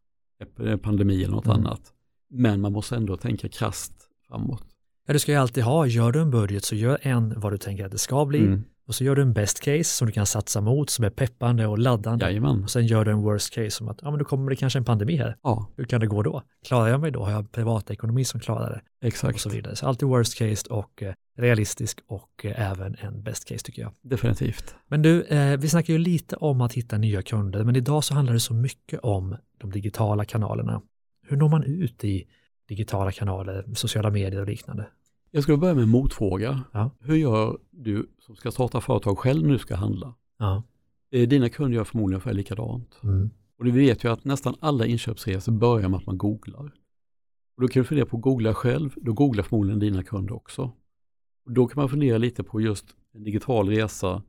pandemi 0.81 1.23
eller 1.23 1.35
något 1.35 1.45
Mm. 1.45 1.57
annat. 1.57 1.93
Men 2.29 2.61
man 2.61 2.71
måste 2.73 2.95
ändå 2.95 3.17
tänka 3.17 3.49
krasst 3.49 3.93
framåt. 4.27 4.65
Ja, 5.07 5.13
du 5.13 5.19
ska 5.19 5.31
ju 5.31 5.37
alltid 5.37 5.63
ha, 5.63 5.85
gör 5.87 6.11
du 6.11 6.21
en 6.21 6.31
budget 6.31 6.63
så 6.63 6.75
gör 6.75 6.97
en 7.01 7.39
vad 7.39 7.53
du 7.53 7.57
tänker 7.57 7.85
att 7.85 7.91
det 7.91 7.97
ska 7.97 8.25
bli 8.25 8.39
Mm. 8.39 8.63
Och 8.87 8.95
så 8.95 9.03
gör 9.03 9.15
du 9.15 9.21
en 9.21 9.33
best 9.33 9.59
case 9.59 9.83
som 9.83 10.07
du 10.07 10.13
kan 10.13 10.25
satsa 10.25 10.61
mot 10.61 10.89
som 10.89 11.05
är 11.05 11.09
peppande 11.09 11.67
och 11.67 11.79
laddande. 11.79 12.25
Jajamän. 12.25 12.63
Och 12.63 12.69
sen 12.69 12.87
gör 12.87 13.05
du 13.05 13.11
en 13.11 13.21
worst 13.21 13.53
case 13.53 13.71
som 13.71 13.87
att, 13.87 13.99
ja 14.01 14.09
men 14.09 14.19
då 14.19 14.25
kommer 14.25 14.49
det 14.49 14.55
kanske 14.55 14.79
en 14.79 14.85
pandemi 14.85 15.15
här. 15.15 15.37
Ja, 15.43 15.67
Hur 15.75 15.85
kan 15.85 15.99
det 15.99 16.07
gå 16.07 16.23
då? 16.23 16.43
Klarar 16.67 16.87
jag 16.87 17.01
mig 17.01 17.11
då? 17.11 17.23
Har 17.23 17.31
jag 17.31 17.51
privatekonomi 17.51 18.25
som 18.25 18.39
klarar 18.39 18.69
det? 18.69 18.81
Och 19.01 19.07
exakt. 19.07 19.39
så 19.39 19.49
vidare. 19.49 19.75
Så 19.75 19.87
alltid 19.87 20.07
worst 20.07 20.37
case 20.37 20.67
och 20.69 21.03
eh, 21.03 21.13
realistisk 21.37 21.99
och 22.07 22.45
eh, 22.45 22.71
även 22.71 22.95
en 22.99 23.23
best 23.23 23.45
case 23.45 23.65
tycker 23.65 23.81
jag. 23.81 23.91
Definitivt. 24.01 24.75
Men 24.87 25.01
du, 25.01 25.23
eh, 25.23 25.57
vi 25.57 25.69
snackar 25.69 25.93
ju 25.93 25.99
lite 25.99 26.35
om 26.35 26.61
att 26.61 26.73
hitta 26.73 26.97
nya 26.97 27.21
kunder, 27.21 27.63
men 27.63 27.75
idag 27.75 28.03
så 28.03 28.13
handlar 28.13 28.33
det 28.33 28.39
så 28.39 28.53
mycket 28.53 28.99
om 28.99 29.35
de 29.57 29.71
digitala 29.71 30.25
kanalerna. 30.25 30.81
Hur 31.27 31.37
når 31.37 31.49
man 31.49 31.63
ut 31.63 32.03
i 32.03 32.27
digitala 32.69 33.11
kanaler, 33.11 33.65
sociala 33.73 34.09
medier 34.09 34.41
och 34.41 34.47
liknande? 34.47 34.85
Jag 35.35 35.43
skulle 35.43 35.57
börja 35.57 35.73
med 35.73 35.83
en 35.83 35.89
motfråga. 35.89 36.63
Ja. 36.71 36.89
Hur 36.99 37.15
gör 37.15 37.57
du 37.71 38.09
som 38.19 38.35
ska 38.35 38.51
starta 38.51 38.81
företag 38.81 39.19
själv 39.19 39.43
när 39.43 39.53
du 39.53 39.59
ska 39.59 39.75
handla? 39.75 40.13
Ja. 40.37 40.63
Eh, 41.11 41.27
Dina 41.27 41.49
kunder 41.49 41.77
gör 41.77 41.83
förmodligen 41.83 42.15
ungefär 42.15 42.33
likadant. 42.33 42.99
Mm. 43.03 43.29
Och 43.57 43.65
du 43.65 43.71
vet 43.71 44.03
ju 44.03 44.11
att 44.11 44.25
nästan 44.25 44.55
alla 44.59 44.85
inköpsresor 44.85 45.51
börjar 45.51 45.89
med 45.89 45.97
att 45.97 46.05
man 46.05 46.17
googlar. 46.17 46.71
Och 47.55 47.61
då 47.61 47.67
kan 47.67 47.81
du 47.81 47.87
fundera 47.87 48.05
på 48.05 48.17
att 48.17 48.23
googla 48.23 48.53
själv, 48.53 48.93
då 48.95 49.13
googlar 49.13 49.43
förmodligen 49.43 49.79
dina 49.79 50.03
kunder 50.03 50.35
också. 50.35 50.71
Och 51.45 51.51
då 51.51 51.67
kan 51.67 51.81
man 51.81 51.89
fundera 51.89 52.17
lite 52.17 52.43
på 52.43 52.61
just 52.61 52.85
en 53.13 53.23
digital 53.23 53.69
resa, 53.69 54.23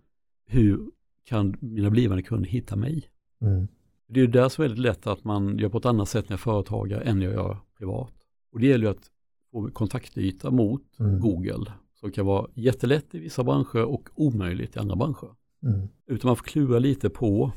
hur 0.46 0.90
kan 1.24 1.56
mina 1.60 1.90
blivande 1.90 2.22
kunder 2.22 2.48
hitta 2.48 2.76
mig? 2.76 3.10
Mm. 3.40 3.68
Det 4.08 4.20
är 4.20 4.24
ju 4.24 4.30
där 4.30 4.48
som 4.48 4.64
är 4.64 4.68
väldigt 4.68 4.82
lätt 4.82 5.06
att 5.06 5.24
man 5.24 5.58
gör 5.58 5.68
på 5.68 5.78
ett 5.78 5.86
annat 5.86 6.08
sätt 6.08 6.28
när 6.28 6.32
jag 6.32 6.38
är 6.38 6.42
företagare 6.42 7.00
än 7.00 7.22
jag 7.22 7.32
gör 7.32 7.58
privat. 7.78 8.14
Och 8.52 8.60
det 8.60 8.66
gäller 8.66 8.84
ju 8.84 8.90
att 8.90 9.10
få 9.54 9.70
kontaktyta 9.70 10.50
mot 10.50 10.82
Mm. 11.00 11.20
Google, 11.20 11.72
som 11.94 12.10
kan 12.12 12.26
vara 12.26 12.50
jättelätt 12.54 13.14
i 13.14 13.18
vissa 13.18 13.44
branscher 13.44 13.84
och 13.84 14.08
omöjligt 14.14 14.76
i 14.76 14.78
andra 14.78 14.96
branscher. 14.96 15.34
Mm. 15.62 15.88
Utan 16.06 16.28
man 16.28 16.36
får 16.36 16.44
klura 16.44 16.78
lite 16.78 17.10
på 17.10 17.52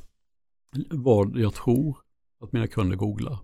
vad 0.90 1.38
jag 1.38 1.54
tror 1.54 1.98
att 2.42 2.52
mina 2.52 2.68
kunder 2.68 2.96
googlar. 2.96 3.38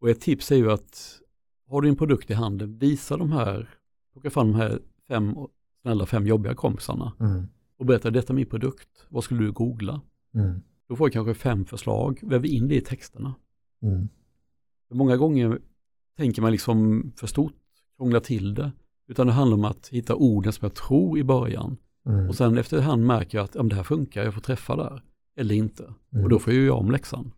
Och 0.00 0.10
ett 0.10 0.20
tips 0.20 0.52
är 0.52 0.56
ju 0.56 0.72
att 0.72 1.20
har 1.68 1.82
du 1.82 1.88
en 1.88 1.96
produkt 1.96 2.30
i 2.30 2.34
handen, 2.34 2.78
visa 2.78 3.16
de 3.16 3.32
här, 3.32 3.70
plocka 4.12 4.30
fram 4.30 4.46
de 4.52 4.54
här 4.56 4.80
fem 5.08 5.34
snälla, 5.82 6.06
fem 6.06 6.26
jobbiga 6.26 6.54
kompisarna 6.54 7.12
Mm. 7.20 7.46
och 7.78 7.86
berätta 7.86 8.10
detta 8.10 8.32
är 8.32 8.34
min 8.34 8.46
produkt, 8.46 8.88
vad 9.08 9.24
skulle 9.24 9.44
du 9.44 9.52
googla? 9.52 10.00
Mm. 10.34 10.62
Då 10.88 10.96
får 10.96 11.06
jag 11.06 11.12
kanske 11.12 11.34
fem 11.34 11.64
förslag, 11.64 12.20
väver 12.22 12.48
in 12.48 12.68
det 12.68 12.74
i 12.74 12.80
texterna. 12.80 13.34
Mm. 13.82 14.08
Många 14.90 15.16
gånger 15.16 15.60
tänker 16.16 16.42
man 16.42 16.52
liksom 16.52 17.12
för 17.16 17.26
stort, 17.26 17.52
krångla 17.96 18.20
till 18.20 18.54
det, 18.54 18.72
utan 19.08 19.26
det 19.26 19.32
handlar 19.32 19.56
om 19.56 19.64
att 19.64 19.88
hitta 19.88 20.14
orden 20.14 20.52
som 20.52 20.64
jag 20.66 20.74
tror 20.74 21.18
i 21.18 21.24
början 21.24 21.76
Mm. 22.08 22.28
och 22.28 22.34
sen 22.34 22.58
efterhand 22.58 23.06
märker 23.06 23.38
jag 23.38 23.44
att 23.44 23.56
om 23.56 23.68
det 23.68 23.76
här 23.76 23.82
funkar, 23.82 24.24
jag 24.24 24.34
får 24.34 24.40
träffa 24.40 24.76
där 24.76 25.02
eller 25.36 25.54
inte. 25.54 25.82
Mm. 26.12 26.24
Och 26.24 26.30
då 26.30 26.38
får 26.38 26.52
jag 26.52 26.62
ju 26.62 26.70
om 26.70 26.90
läxan. 26.90 27.32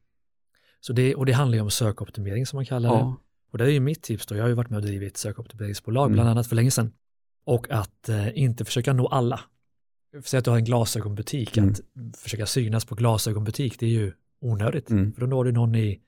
Så 0.81 0.93
det, 0.93 1.14
och 1.14 1.27
det 1.27 1.33
handlar 1.33 1.57
ju 1.57 1.62
om 1.62 1.71
sökoptimering 1.71 2.47
som 2.47 2.57
man 2.57 2.67
kallar 2.67 2.88
det. 2.91 2.95
Ja, 2.97 3.17
Och 3.53 3.59
det 3.59 3.64
är 3.64 3.69
ju 3.71 3.81
mitt 3.81 4.03
tips 4.03 4.27
då, 4.27 4.37
jag 4.37 4.43
har 4.43 4.49
ju 4.49 4.55
varit 4.55 4.71
med 4.71 4.77
och 4.77 4.83
drivit 4.83 5.17
sökoptimeringsbolag 5.17 6.05
Mm. 6.07 6.12
bland 6.12 6.29
annat 6.29 6.47
för 6.47 6.57
länge 6.57 6.71
sedan. 6.71 6.93
Och 7.45 7.71
att 7.71 8.09
eh, 8.09 8.38
inte 8.38 8.64
försöka 8.64 8.93
nå 8.93 9.07
alla. 9.07 9.41
Säg 10.25 10.38
att 10.38 10.45
du 10.45 10.51
har 10.51 10.59
en 10.59 10.64
glasögonbutik, 10.64 11.57
Mm. 11.57 11.71
att 11.71 11.81
försöka 12.19 12.47
synas 12.47 12.85
på 12.85 12.95
glasögonbutik, 12.95 13.79
det 13.79 13.87
är 13.87 13.91
ju 13.91 14.12
onödigt. 14.41 14.91
Mm. 14.91 15.12
För 15.12 15.21
då 15.21 15.27
når 15.27 15.45
du 15.45 15.53
någon 15.53 15.75
i, 15.75 16.01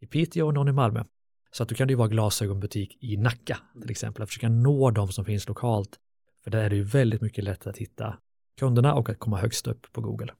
i 0.00 0.06
Piteå 0.06 0.46
och 0.46 0.54
någon 0.54 0.68
i 0.68 0.72
Malmö. 0.72 1.04
Så 1.50 1.62
att 1.62 1.68
då 1.68 1.74
kan 1.74 1.88
det 1.88 1.92
ju 1.92 1.96
vara 1.96 2.08
glasögonbutik 2.08 2.98
i 3.00 3.16
Nacka 3.16 3.58
till 3.82 3.90
exempel, 3.90 4.22
att 4.22 4.28
försöka 4.28 4.48
nå 4.48 4.90
de 4.90 5.08
som 5.08 5.24
finns 5.24 5.48
lokalt. 5.48 5.98
För 6.44 6.50
där 6.50 6.64
är 6.64 6.70
det 6.70 6.76
ju 6.76 6.82
väldigt 6.82 7.20
mycket 7.20 7.44
lättare 7.44 7.70
att 7.70 7.78
hitta 7.78 8.18
kunderna 8.58 8.94
och 8.94 9.10
att 9.10 9.18
komma 9.18 9.38
högst 9.38 9.66
upp 9.66 9.92
på 9.92 10.00
Google. 10.00 10.32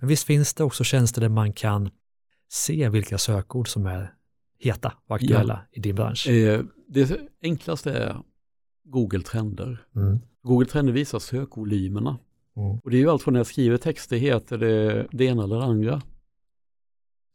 Men 0.00 0.08
visst 0.08 0.24
finns 0.24 0.54
det 0.54 0.64
också 0.64 0.84
tjänster 0.84 1.20
där 1.20 1.28
man 1.28 1.52
kan 1.52 1.90
se 2.48 2.88
vilka 2.88 3.18
sökord 3.18 3.68
som 3.68 3.86
är 3.86 4.14
heta 4.58 4.92
och 5.06 5.16
aktuella 5.16 5.66
i 5.72 5.80
din 5.80 5.94
bransch. 5.94 6.26
eh, 6.28 6.64
det 6.88 7.20
enklaste 7.42 7.92
är 7.92 8.16
Google 8.84 9.22
Trender. 9.22 9.86
Mm. 9.96 10.18
Google 10.42 10.66
Trender 10.66 10.92
visar 10.92 11.18
sökvolymerna. 11.18 12.18
Mm. 12.56 12.78
Och 12.78 12.90
det 12.90 12.96
är 12.96 13.00
ju 13.00 13.10
allt 13.10 13.22
från 13.22 13.34
när 13.34 13.40
jag 13.40 13.46
skriver 13.46 13.76
texter 13.76 14.16
heter 14.16 14.58
det 14.58 15.06
det 15.12 15.24
ena 15.24 15.44
eller 15.44 15.56
det 15.56 15.64
andra. 15.64 16.02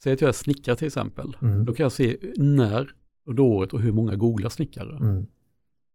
Säg 0.04 0.14
att 0.14 0.22
jag 0.22 0.28
är 0.28 0.34
snickare 0.34 0.76
till 0.76 0.88
exempel. 0.88 1.38
Mm. 1.42 1.66
Då 1.66 1.74
kan 1.74 1.84
jag 1.84 1.92
se 1.92 2.18
när 2.38 2.92
under 3.26 3.44
året 3.44 3.74
och 3.74 3.82
hur 3.82 3.92
många 3.92 4.16
googlar 4.16 4.50
snickare. 4.50 4.98
Mm. 4.98 5.26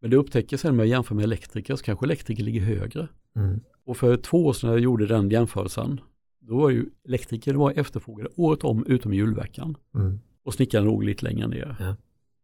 Men 0.01 0.11
det 0.11 0.17
upptäcker 0.17 0.57
sen 0.57 0.77
när 0.77 0.85
jag 0.85 0.91
jämför 0.91 1.15
med 1.15 1.25
elektriker 1.25 1.77
så 1.77 1.85
kanske 1.85 2.07
elektriker 2.07 2.45
ligger 2.45 2.61
högre. 2.61 3.09
Mm. 3.37 3.61
Och 3.85 3.97
för 3.97 4.17
två 4.17 4.47
år 4.47 4.53
sedan 4.53 4.69
när 4.69 4.75
jag 4.75 4.83
gjorde 4.83 5.07
den 5.07 5.31
jämförelsen, 5.31 6.01
då 6.41 6.57
var 6.57 6.71
ju 6.71 6.87
elektriker 7.05 7.55
var 7.55 7.73
efterfrågade 7.77 8.31
året 8.37 8.65
om 8.65 8.87
utom 8.87 9.13
i 9.13 9.17
julveckan. 9.17 9.77
Mm. 9.95 10.21
Och 10.45 10.55
snickaren 10.55 10.85
låg 10.85 11.05
lite 11.05 11.25
längre 11.25 11.47
ner. 11.47 11.77
Ja. 11.81 11.97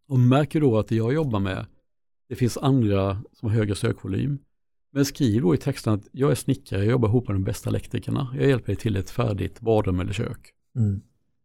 Och 0.08 0.18
märker 0.18 0.60
då 0.60 0.78
att 0.78 0.88
det 0.88 0.96
jag 0.96 1.14
jobbar 1.14 1.40
med, 1.40 1.66
det 2.28 2.34
finns 2.34 2.58
andra 2.58 3.22
som 3.32 3.48
har 3.48 3.56
högre 3.56 3.74
sökvolym. 3.74 4.38
Men 4.92 5.04
skriv 5.04 5.42
då 5.42 5.54
i 5.54 5.58
texten 5.58 5.94
att 5.94 6.08
jag 6.12 6.30
är 6.30 6.34
snickare, 6.34 6.80
jag 6.80 6.90
jobbar 6.90 7.08
ihop 7.08 7.28
med 7.28 7.36
de 7.36 7.44
bästa 7.44 7.70
elektrikerna. 7.70 8.28
Jag 8.38 8.48
hjälper 8.48 8.66
dig 8.66 8.76
till 8.76 8.96
ett 8.96 9.10
färdigt 9.10 9.60
badrum 9.60 10.00
eller 10.00 10.12
kök. 10.12 10.50
Mm. 10.76 11.00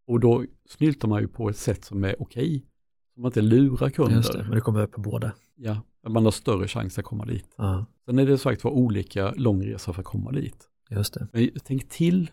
Och 0.07 0.19
då 0.19 0.45
snyltar 0.69 1.07
man 1.07 1.21
ju 1.21 1.27
på 1.27 1.49
ett 1.49 1.57
sätt 1.57 1.85
som 1.85 2.03
är 2.03 2.21
okej. 2.21 2.65
Så 3.15 3.21
man 3.21 3.29
inte 3.29 3.41
lurar 3.41 3.89
kunder. 3.89 4.15
Just 4.15 4.33
det, 4.33 4.43
men 4.43 4.51
det 4.51 4.61
kommer 4.61 4.81
upp 4.81 4.91
på 4.91 5.01
båda. 5.01 5.31
Ja, 5.55 5.81
man 6.07 6.25
har 6.25 6.31
större 6.31 6.67
chans 6.67 6.99
att 6.99 7.05
komma 7.05 7.25
dit. 7.25 7.53
Ja, 7.57 7.85
Sen 8.05 8.19
är 8.19 8.25
det 8.25 8.37
sagt 8.37 8.63
var 8.63 8.71
olika 8.71 9.31
långresa 9.37 9.93
för 9.93 10.01
att 10.01 10.05
komma 10.05 10.31
dit. 10.31 10.69
just 10.89 11.13
det. 11.13 11.27
Men 11.33 11.49
tänk 11.63 11.89
till 11.89 12.31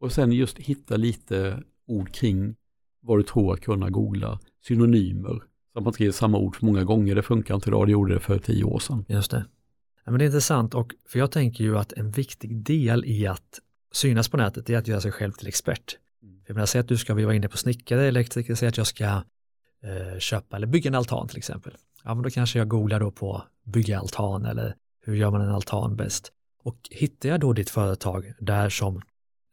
och 0.00 0.12
sen 0.12 0.32
just 0.32 0.58
hitta 0.58 0.96
lite 0.96 1.62
ord 1.86 2.12
kring 2.12 2.56
vad 3.00 3.18
du 3.18 3.22
tror 3.22 3.54
att 3.54 3.60
kunna 3.60 3.90
googla, 3.90 4.40
synonymer. 4.66 5.42
Så 5.72 5.78
att 5.78 5.84
man 5.84 5.92
skriver 5.92 6.12
samma 6.12 6.38
ord 6.38 6.56
för 6.56 6.66
många 6.66 6.84
gånger, 6.84 7.14
det 7.14 7.22
funkar 7.22 7.54
inte 7.54 7.70
idag, 7.70 7.86
det 7.86 7.92
gjorde 7.92 8.14
det 8.14 8.20
för 8.20 8.38
tio 8.38 8.64
år 8.64 8.78
sedan. 8.78 9.04
Just 9.08 9.30
det. 9.30 9.44
Ja, 10.04 10.10
men 10.10 10.18
det 10.18 10.24
är 10.24 10.26
intressant 10.26 10.74
och 10.74 10.94
för 11.08 11.18
jag 11.18 11.30
tänker 11.30 11.64
ju 11.64 11.78
att 11.78 11.92
en 11.92 12.10
viktig 12.10 12.56
del 12.64 13.04
i 13.04 13.26
att 13.26 13.60
synas 13.92 14.28
på 14.28 14.36
nätet 14.36 14.70
är 14.70 14.78
att 14.78 14.88
göra 14.88 15.00
sig 15.00 15.12
själv 15.12 15.32
till 15.32 15.48
expert. 15.48 15.98
Mm. 16.22 16.40
Jag 16.46 16.54
menar, 16.54 16.66
säg 16.66 16.80
att 16.80 16.88
du 16.88 16.96
ska, 16.96 17.14
vi 17.14 17.24
var 17.24 17.32
inne 17.32 17.48
på 17.48 17.56
snickare, 17.56 18.04
elektriker, 18.06 18.54
säg 18.54 18.68
att 18.68 18.76
jag 18.76 18.86
ska 18.86 19.22
eh, 19.84 20.18
köpa 20.18 20.56
eller 20.56 20.66
bygga 20.66 20.88
en 20.88 20.94
altan 20.94 21.28
till 21.28 21.38
exempel. 21.38 21.76
Ja, 22.04 22.14
men 22.14 22.22
då 22.22 22.30
kanske 22.30 22.58
jag 22.58 22.68
googlar 22.68 23.00
då 23.00 23.10
på 23.10 23.42
bygga 23.64 23.98
altan 23.98 24.44
eller 24.44 24.74
hur 25.04 25.14
gör 25.14 25.30
man 25.30 25.40
en 25.40 25.50
altan 25.50 25.96
bäst? 25.96 26.32
Och 26.62 26.76
hittar 26.90 27.28
jag 27.28 27.40
då 27.40 27.52
ditt 27.52 27.70
företag 27.70 28.32
där 28.38 28.68
som 28.68 29.02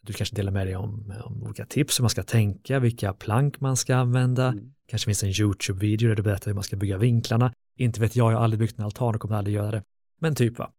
du 0.02 0.14
kanske 0.14 0.36
delar 0.36 0.52
med 0.52 0.68
dig 0.68 0.76
om, 0.76 1.14
om 1.24 1.44
olika 1.44 1.66
tips 1.66 2.00
hur 2.00 2.04
man 2.04 2.10
ska 2.10 2.24
tänka, 2.24 2.80
vilka 2.80 3.14
plank 3.14 3.60
man 3.60 3.78
ska 3.78 3.96
använda, 3.96 4.48
Mm. 4.48 4.74
kanske 4.88 5.06
finns 5.06 5.24
en 5.24 5.30
YouTube-video 5.30 6.10
där 6.10 6.16
du 6.16 6.24
berättar 6.24 6.46
hur 6.46 6.54
man 6.56 6.64
ska 6.64 6.76
bygga 6.76 6.98
vinklarna. 6.98 7.54
Inte 7.78 8.02
vet 8.02 8.16
jag, 8.16 8.32
jag 8.32 8.38
har 8.38 8.44
aldrig 8.44 8.60
byggt 8.60 8.80
en 8.80 8.86
altan 8.86 9.16
och 9.16 9.22
kommer 9.22 9.36
aldrig 9.36 9.56
göra 9.56 9.72
det. 9.72 9.84
Men 10.20 10.36
typ 10.36 10.60
va. 10.60 10.72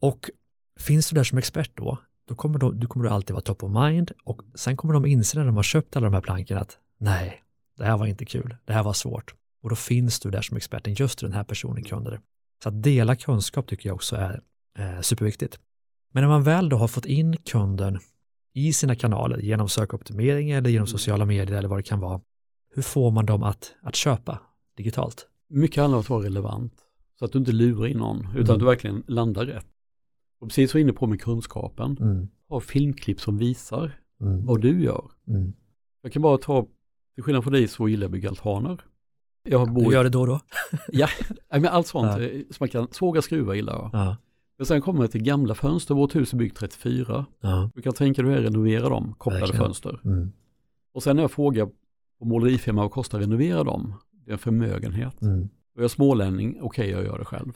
Och 0.00 0.30
finns 0.78 1.08
du 1.10 1.14
där 1.16 1.24
som 1.24 1.38
expert 1.38 1.70
då, 1.74 1.98
då 2.28 2.34
kommer 2.34 2.58
du, 2.58 2.72
du 2.72 2.86
kommer 2.86 3.04
du 3.04 3.10
alltid 3.10 3.34
vara 3.34 3.42
top 3.42 3.62
of 3.62 3.72
mind 3.72 4.12
och 4.24 4.42
sen 4.54 4.76
kommer 4.76 4.94
de 4.94 5.06
inse 5.06 5.38
när 5.38 5.46
de 5.46 5.56
har 5.56 5.62
köpt 5.62 5.96
alla 5.96 6.04
de 6.06 6.14
här 6.14 6.20
planken 6.20 6.58
att 6.58 6.78
nej, 6.98 7.42
det 7.78 7.84
här 7.84 7.98
var 7.98 8.06
inte 8.06 8.24
kul, 8.24 8.56
det 8.64 8.72
här 8.72 8.82
var 8.82 8.92
svårt. 8.92 9.34
Och 9.62 9.68
då 9.70 9.76
finns 9.76 10.20
du 10.20 10.30
där 10.30 10.42
som 10.42 10.56
experten 10.56 10.94
just 10.94 11.18
den 11.20 11.32
här 11.32 11.44
personen, 11.44 11.84
kunder. 11.84 12.20
Så 12.62 12.68
att 12.68 12.82
dela 12.82 13.16
kunskap 13.16 13.66
tycker 13.66 13.88
jag 13.88 13.94
också 13.94 14.16
är 14.16 14.40
eh, 14.78 15.00
superviktigt. 15.00 15.58
Men 16.12 16.22
när 16.22 16.28
man 16.28 16.42
väl 16.42 16.68
då 16.68 16.76
har 16.76 16.88
fått 16.88 17.06
in 17.06 17.36
kunden 17.36 17.98
i 18.54 18.72
sina 18.72 18.94
kanaler 18.94 19.38
genom 19.38 19.68
sökoptimering 19.68 20.50
eller 20.50 20.70
genom 20.70 20.86
sociala 20.86 21.24
medier 21.24 21.58
eller 21.58 21.68
vad 21.68 21.78
det 21.78 21.82
kan 21.82 22.00
vara, 22.00 22.20
hur 22.74 22.82
får 22.82 23.10
man 23.10 23.26
dem 23.26 23.42
att, 23.42 23.74
att 23.82 23.94
köpa 23.96 24.38
digitalt? 24.76 25.26
Mycket 25.48 25.80
handlar 25.80 25.96
om 25.98 26.00
att 26.00 26.08
vara 26.10 26.24
relevant, 26.24 26.72
så 27.18 27.24
att 27.24 27.32
du 27.32 27.38
inte 27.38 27.52
lurar 27.52 27.86
in 27.86 27.96
någon, 27.98 28.18
utan 28.18 28.36
Mm. 28.36 28.50
att 28.52 28.58
du 28.58 28.64
verkligen 28.64 29.02
landar 29.06 29.44
rätt. 29.46 29.66
Och 30.40 30.48
precis 30.48 30.70
så 30.70 30.78
inne 30.78 30.92
på 30.92 31.06
med 31.06 31.20
kunskapen, 31.20 31.96
Mm, 32.00 32.28
ha 32.48 32.60
filmklipp 32.60 33.20
som 33.20 33.38
visar 33.38 34.00
mm, 34.20 34.46
vad 34.46 34.60
du 34.60 34.82
gör. 34.82 35.10
mm. 35.28 35.52
Jag 36.02 36.12
kan 36.12 36.22
bara 36.22 36.38
ta, 36.38 36.66
till 37.18 37.24
skillnad 37.24 37.42
från 37.44 37.52
dig 37.52 37.68
så 37.68 37.88
gillar 37.88 38.02
jag 38.02 38.08
att 38.08 38.12
bygga 38.12 38.28
altaner. 38.28 38.80
Jag 39.42 39.68
Du 39.68 39.72
bor, 39.72 39.92
gör 39.92 40.04
det 40.04 40.10
då 40.10 40.20
och 40.20 40.26
då? 40.26 40.40
ja, 40.92 41.08
men 41.50 41.66
allt 41.66 41.86
sånt, 41.86 42.06
Ja. 42.06 42.20
eh, 42.20 42.40
som 42.50 42.56
man 42.60 42.68
kan, 42.68 42.88
såga 42.90 43.22
skruvar 43.22 43.54
gillar 43.54 43.72
jag. 43.72 43.90
Ja. 43.92 44.16
Men 44.58 44.66
sen 44.66 44.80
kommer 44.82 45.02
det 45.02 45.08
till 45.08 45.22
gamla 45.22 45.54
fönster, 45.54 45.94
vårt 45.94 46.16
hus 46.16 46.32
är 46.32 46.36
byggt 46.36 46.56
34. 46.56 47.26
Ja. 47.40 47.70
Du 47.74 47.82
kan 47.82 47.92
tänka 47.92 48.22
dig 48.22 48.36
att 48.38 48.44
renovera 48.44 48.88
dem, 48.88 49.14
kopplade 49.18 49.40
Verkligen. 49.40 49.64
fönster. 49.64 50.00
Mm. 50.04 50.32
Och 50.94 51.02
sen 51.02 51.16
när 51.16 51.22
jag 51.22 51.30
frågar 51.30 51.66
på 52.18 52.24
målerifirman 52.24 52.82
vad 52.82 52.92
kostar 52.92 53.18
att 53.18 53.24
renovera 53.24 53.64
dem, 53.64 53.94
det 54.24 54.30
är 54.30 54.32
en 54.32 54.38
förmögenhet. 54.38 55.22
Mm. 55.22 55.42
Och 55.42 55.48
jag 55.76 55.84
är 55.84 55.88
smålänning, 55.88 56.58
okej 56.62 56.90
jag 56.90 57.04
gör 57.04 57.18
det 57.18 57.24
själv. 57.24 57.52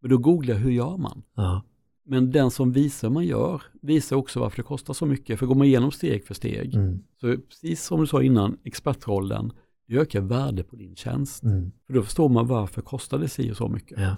Men 0.00 0.10
då 0.10 0.18
googlar 0.18 0.54
jag 0.54 0.60
hur 0.62 0.70
gör 0.70 0.96
man? 0.96 1.22
Ja. 1.36 1.62
Men 2.04 2.30
den 2.30 2.50
som 2.50 2.72
visar 2.72 3.10
man 3.10 3.24
gör 3.26 3.62
visar 3.82 4.16
också 4.16 4.40
varför 4.40 4.56
det 4.56 4.62
kostar 4.62 4.94
så 4.94 5.06
mycket. 5.06 5.38
För 5.38 5.46
går 5.46 5.54
man 5.54 5.66
igenom 5.66 5.90
steg 5.90 6.24
för 6.24 6.34
steg, 6.34 6.74
Mm. 6.74 6.98
så 7.20 7.36
precis 7.36 7.84
som 7.84 8.00
du 8.00 8.06
sa 8.06 8.22
innan, 8.22 8.58
expertrollen, 8.64 9.52
det 9.88 9.96
ökar 9.96 10.20
värde 10.20 10.62
på 10.64 10.76
din 10.76 10.96
tjänst. 10.96 11.42
Mm. 11.42 11.72
För 11.86 11.94
då 11.94 12.02
förstår 12.02 12.28
man 12.28 12.46
varför 12.46 12.82
kostar 12.82 13.18
det 13.18 13.28
si 13.28 13.52
och 13.52 13.56
så 13.56 13.68
mycket. 13.68 14.00
Ja. 14.00 14.16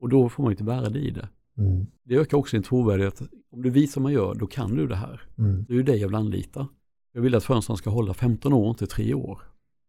Och 0.00 0.08
då 0.08 0.28
får 0.28 0.42
man 0.42 0.52
ett 0.52 0.60
värde 0.60 0.98
i 0.98 1.10
det. 1.10 1.28
Mm. 1.58 1.86
Det 2.04 2.14
ökar 2.16 2.36
också 2.38 2.56
din 2.56 2.62
trovärdighet. 2.62 3.22
Om 3.50 3.62
du 3.62 3.70
visar 3.70 4.00
man 4.00 4.12
gör, 4.12 4.34
då 4.34 4.46
kan 4.46 4.76
du 4.76 4.86
det 4.86 4.96
här. 4.96 5.20
Mm. 5.38 5.64
Det 5.68 5.72
är 5.72 5.76
ju 5.76 5.82
det 5.82 5.96
jag 5.96 6.08
vill 6.08 6.14
anlita. 6.16 6.68
Jag 7.12 7.22
vill 7.22 7.34
att 7.34 7.44
fönstren 7.44 7.76
ska 7.76 7.90
hålla 7.90 8.14
15 8.14 8.52
år, 8.52 8.68
inte 8.68 8.86
3 8.86 9.14
år. 9.14 9.40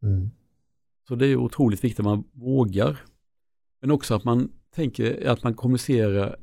Mm. 0.04 0.30
Så 1.08 1.16
det 1.16 1.28
är 1.28 1.36
otroligt 1.36 1.84
viktigt 1.84 2.00
att 2.00 2.06
man 2.06 2.24
vågar. 2.32 3.00
Men 3.82 3.92
också 3.92 4.16
att 4.16 4.24
man 4.24 4.52
tänker 4.76 5.28
att 5.28 5.44
man 5.44 5.54
kommunicerar 5.54 6.36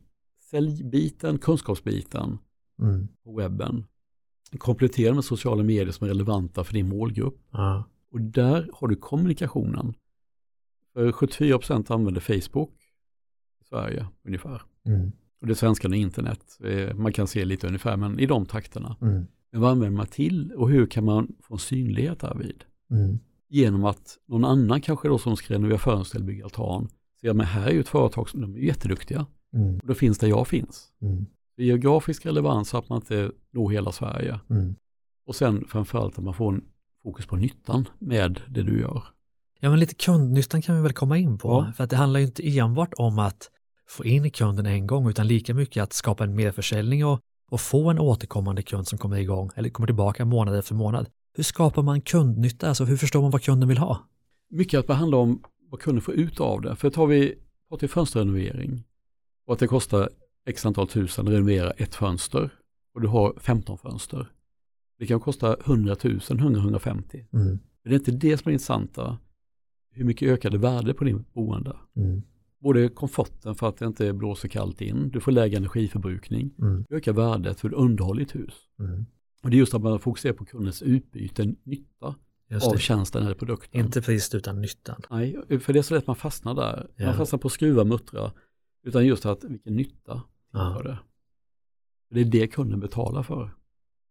säljbiten, 0.50 1.38
kunskapsbiten 1.38 2.38
Mm. 2.82 3.08
på 3.24 3.36
webben. 3.36 3.84
Komplettera 4.58 5.14
med 5.14 5.24
sociala 5.24 5.62
medier 5.62 5.90
som 5.90 6.04
är 6.04 6.08
relevanta 6.08 6.64
för 6.64 6.72
din 6.72 6.88
målgrupp. 6.88 7.38
Ja. 7.50 7.84
Och 8.10 8.20
där 8.20 8.70
har 8.72 8.88
du 8.88 8.96
kommunikationen. 8.96 9.94
För 10.92 11.12
74% 11.12 11.90
använder 11.90 12.20
Facebook 12.20 12.72
i 13.60 13.64
Sverige 13.64 14.06
ungefär. 14.24 14.62
Mm. 14.86 15.12
Och 15.40 15.46
det 15.46 15.54
svenska 15.54 15.88
är 15.88 15.94
internet. 15.94 16.58
Man 16.94 17.12
kan 17.12 17.26
se 17.26 17.44
lite 17.44 17.66
ungefär, 17.66 17.96
men 17.96 18.18
i 18.20 18.26
de 18.26 18.46
takterna. 18.46 18.96
Mm. 19.00 19.26
Men 19.50 19.60
vad 19.60 19.70
använder 19.70 19.96
man 19.96 20.06
till 20.06 20.52
och 20.52 20.70
hur 20.70 20.86
kan 20.86 21.04
man 21.04 21.36
få 21.40 21.54
en 21.54 21.58
synlighet 21.58 22.20
därvid? 22.20 22.64
Mm. 22.90 23.18
Genom 23.48 23.84
att 23.84 24.18
någon 24.26 24.44
annan 24.44 24.80
kanske 24.80 25.08
då 25.08 25.18
som 25.18 25.36
ska 25.36 25.54
renovera 25.54 25.78
fönster 25.78 26.16
eller 26.16 26.26
bygga 26.26 26.44
altan 26.44 26.88
ser 27.20 27.32
men 27.34 27.46
här 27.46 27.66
är 27.66 27.72
ju 27.72 27.80
ett 27.80 27.88
företag 27.88 28.28
som 28.28 28.40
de 28.40 28.54
är 28.54 28.58
jätteduktiga. 28.58 29.26
Mm. 29.56 29.78
Och 29.78 29.86
då 29.86 29.94
finns 29.94 30.18
där 30.18 30.28
jag 30.28 30.48
finns. 30.48 30.88
Mm. 31.02 31.26
Geografisk 31.56 32.26
relevans 32.26 32.68
så 32.68 32.78
att 32.78 32.88
man 32.88 32.96
inte 32.96 33.30
når 33.52 33.70
hela 33.70 33.92
Sverige. 33.92 34.40
Mm. 34.50 34.74
Och 35.26 35.36
sen 35.36 35.64
framförallt 35.68 36.18
att 36.18 36.24
man 36.24 36.34
får 36.34 36.52
en 36.52 36.64
fokus 37.02 37.26
på 37.26 37.36
nyttan 37.36 37.88
med 37.98 38.40
det 38.48 38.62
du 38.62 38.80
gör. 38.80 39.04
Ja, 39.60 39.70
men 39.70 39.80
lite 39.80 39.94
kundnyttan 39.94 40.62
kan 40.62 40.76
vi 40.76 40.82
väl 40.82 40.92
komma 40.92 41.18
in 41.18 41.38
på. 41.38 41.48
Ja. 41.48 41.72
För 41.76 41.84
att 41.84 41.90
det 41.90 41.96
handlar 41.96 42.20
ju 42.20 42.26
inte 42.26 42.58
enbart 42.58 42.92
om 42.96 43.18
att 43.18 43.50
få 43.88 44.04
in 44.04 44.30
kunden 44.30 44.66
en 44.66 44.86
gång, 44.86 45.08
utan 45.08 45.26
lika 45.26 45.54
mycket 45.54 45.82
att 45.82 45.92
skapa 45.92 46.24
en 46.24 46.34
merförsäljning 46.34 47.06
och, 47.06 47.20
och 47.50 47.60
få 47.60 47.90
en 47.90 47.98
återkommande 47.98 48.62
kund 48.62 48.88
som 48.88 48.98
kommer 48.98 49.16
igång 49.16 49.50
eller 49.56 49.68
kommer 49.68 49.86
tillbaka 49.86 50.24
månad 50.24 50.58
efter 50.58 50.74
månad. 50.74 51.08
Hur 51.36 51.44
skapar 51.44 51.82
man 51.82 52.00
kundnytta? 52.00 52.68
Alltså 52.68 52.84
hur 52.84 52.96
förstår 52.96 53.22
man 53.22 53.30
vad 53.30 53.42
kunden 53.42 53.68
vill 53.68 53.78
ha? 53.78 53.98
Mycket 54.50 54.80
att 54.80 54.86
det 54.86 54.94
handlar 54.94 55.18
om 55.18 55.42
vad 55.70 55.80
kunden 55.80 56.02
får 56.02 56.14
ut 56.14 56.40
av 56.40 56.60
det. 56.60 56.76
För 56.76 56.90
tar 56.90 57.06
vi, 57.06 57.34
pratar 57.68 57.86
vi 57.86 57.88
fönsterrenovering 57.88 58.84
och 59.46 59.52
att 59.52 59.58
det 59.58 59.66
kostar 59.66 60.08
x 60.46 60.66
antal 60.66 60.88
tusen 60.88 61.26
att 61.26 61.32
renovera 61.32 61.70
ett 61.70 61.94
fönster 61.94 62.50
och 62.94 63.00
du 63.00 63.08
har 63.08 63.34
15 63.40 63.78
fönster. 63.78 64.32
Det 64.98 65.06
kan 65.06 65.20
kosta 65.20 65.56
100 65.64 65.96
000, 66.04 66.18
100-150. 66.18 67.26
Mm. 67.32 67.46
Men 67.46 67.58
det 67.82 67.90
är 67.90 67.94
inte 67.94 68.10
det 68.10 68.36
som 68.38 68.48
är 68.48 68.52
intressanta. 68.52 69.18
Hur 69.90 70.04
mycket 70.04 70.28
ökade 70.28 70.58
värde 70.58 70.94
på 70.94 71.04
din 71.04 71.24
boende? 71.34 71.76
Mm. 71.96 72.22
Både 72.60 72.88
komforten 72.88 73.54
för 73.54 73.68
att 73.68 73.76
det 73.76 73.86
inte 73.86 74.12
blåser 74.12 74.48
kallt 74.48 74.80
in, 74.80 75.10
du 75.10 75.20
får 75.20 75.32
lägre 75.32 75.56
energiförbrukning, 75.56 76.50
Mm. 76.58 76.84
du 76.88 76.96
ökar 76.96 77.12
värdet 77.12 77.60
för 77.60 77.74
underhåll 77.74 78.20
i 78.20 78.22
ett 78.22 78.34
hus. 78.34 78.54
Mm. 78.78 79.06
Och 79.42 79.50
det 79.50 79.56
är 79.56 79.58
just 79.58 79.74
att 79.74 79.82
man 79.82 79.98
fokuserar 80.00 80.32
på 80.32 80.44
kundens 80.44 80.82
utbyte, 80.82 81.54
nytta 81.64 82.14
av 82.62 82.76
tjänsten 82.76 83.22
eller 83.22 83.34
produkten. 83.34 83.80
Inte 83.80 84.02
priset 84.02 84.34
utan 84.34 84.60
nyttan. 84.60 85.00
Nej, 85.10 85.60
för 85.60 85.72
det 85.72 85.78
är 85.78 85.82
så 85.82 85.94
lätt 85.94 86.06
man 86.06 86.16
fastnar 86.16 86.54
där. 86.54 86.90
Ja. 86.96 87.06
Man 87.06 87.16
fastnar 87.16 87.38
på 87.38 87.48
skruva, 87.48 87.84
muttra, 87.84 88.32
utan 88.86 89.06
just 89.06 89.26
att 89.26 89.44
vilken 89.44 89.76
nytta 89.76 90.22
för 90.52 90.82
det. 90.82 90.98
Det 92.10 92.20
är 92.20 92.24
det 92.24 92.46
kunden 92.46 92.80
betalar 92.80 93.22
för. 93.22 93.50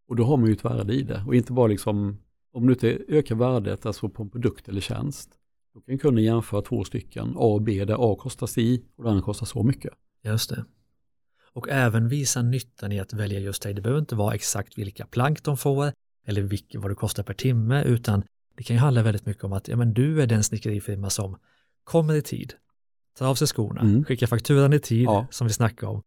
Och 0.07 0.15
då 0.15 0.23
har 0.23 0.37
man 0.37 0.47
ju 0.47 0.53
ett 0.53 0.65
värde 0.65 0.93
i 0.93 1.01
det 1.01 1.23
och 1.27 1.35
inte 1.35 1.53
bara 1.53 1.67
liksom, 1.67 2.17
om 2.51 2.67
du 2.67 2.73
inte 2.73 3.03
ökar 3.07 3.35
värdet 3.35 3.85
alltså 3.85 4.09
på 4.09 4.23
en 4.23 4.29
produkt 4.29 4.69
eller 4.69 4.81
tjänst, 4.81 5.29
då 5.73 5.81
kan 5.81 5.97
kunden 5.97 6.23
jämföra 6.23 6.61
två 6.61 6.83
stycken, 6.83 7.33
A 7.35 7.53
och 7.53 7.61
B, 7.61 7.85
där 7.85 8.13
A 8.13 8.15
kostar 8.15 8.47
si 8.47 8.85
och 8.95 9.09
andra 9.09 9.21
kostar 9.21 9.45
så 9.45 9.63
mycket. 9.63 9.93
Just 10.23 10.49
det. 10.49 10.65
Och 11.53 11.69
även 11.69 12.09
visa 12.09 12.41
nyttan 12.41 12.91
i 12.91 12.99
att 12.99 13.13
välja 13.13 13.39
just 13.39 13.63
dig. 13.63 13.73
Det 13.73 13.81
behöver 13.81 13.99
inte 13.99 14.15
vara 14.15 14.35
exakt 14.35 14.77
vilka 14.77 15.05
plank 15.05 15.43
de 15.43 15.57
får 15.57 15.91
eller 16.25 16.41
vilk, 16.41 16.75
vad 16.77 16.91
det 16.91 16.95
kostar 16.95 17.23
per 17.23 17.33
timme, 17.33 17.83
utan 17.83 18.23
det 18.57 18.63
kan 18.63 18.75
ju 18.75 18.79
handla 18.79 19.03
väldigt 19.03 19.25
mycket 19.25 19.43
om 19.43 19.53
att 19.53 19.67
ja, 19.67 19.75
men 19.75 19.93
du 19.93 20.21
är 20.21 20.27
den 20.27 20.43
snickerifirma 20.43 21.09
som 21.09 21.37
kommer 21.83 22.13
i 22.13 22.21
tid, 22.21 22.53
tar 23.17 23.27
av 23.27 23.35
sig 23.35 23.47
skorna, 23.47 23.81
Mm. 23.81 24.03
skickar 24.05 24.27
fakturan 24.27 24.73
i 24.73 24.79
tid, 24.79 25.05
Ja. 25.05 25.27
som 25.31 25.47
vi 25.47 25.53
snackade 25.53 25.91
om, 25.91 26.01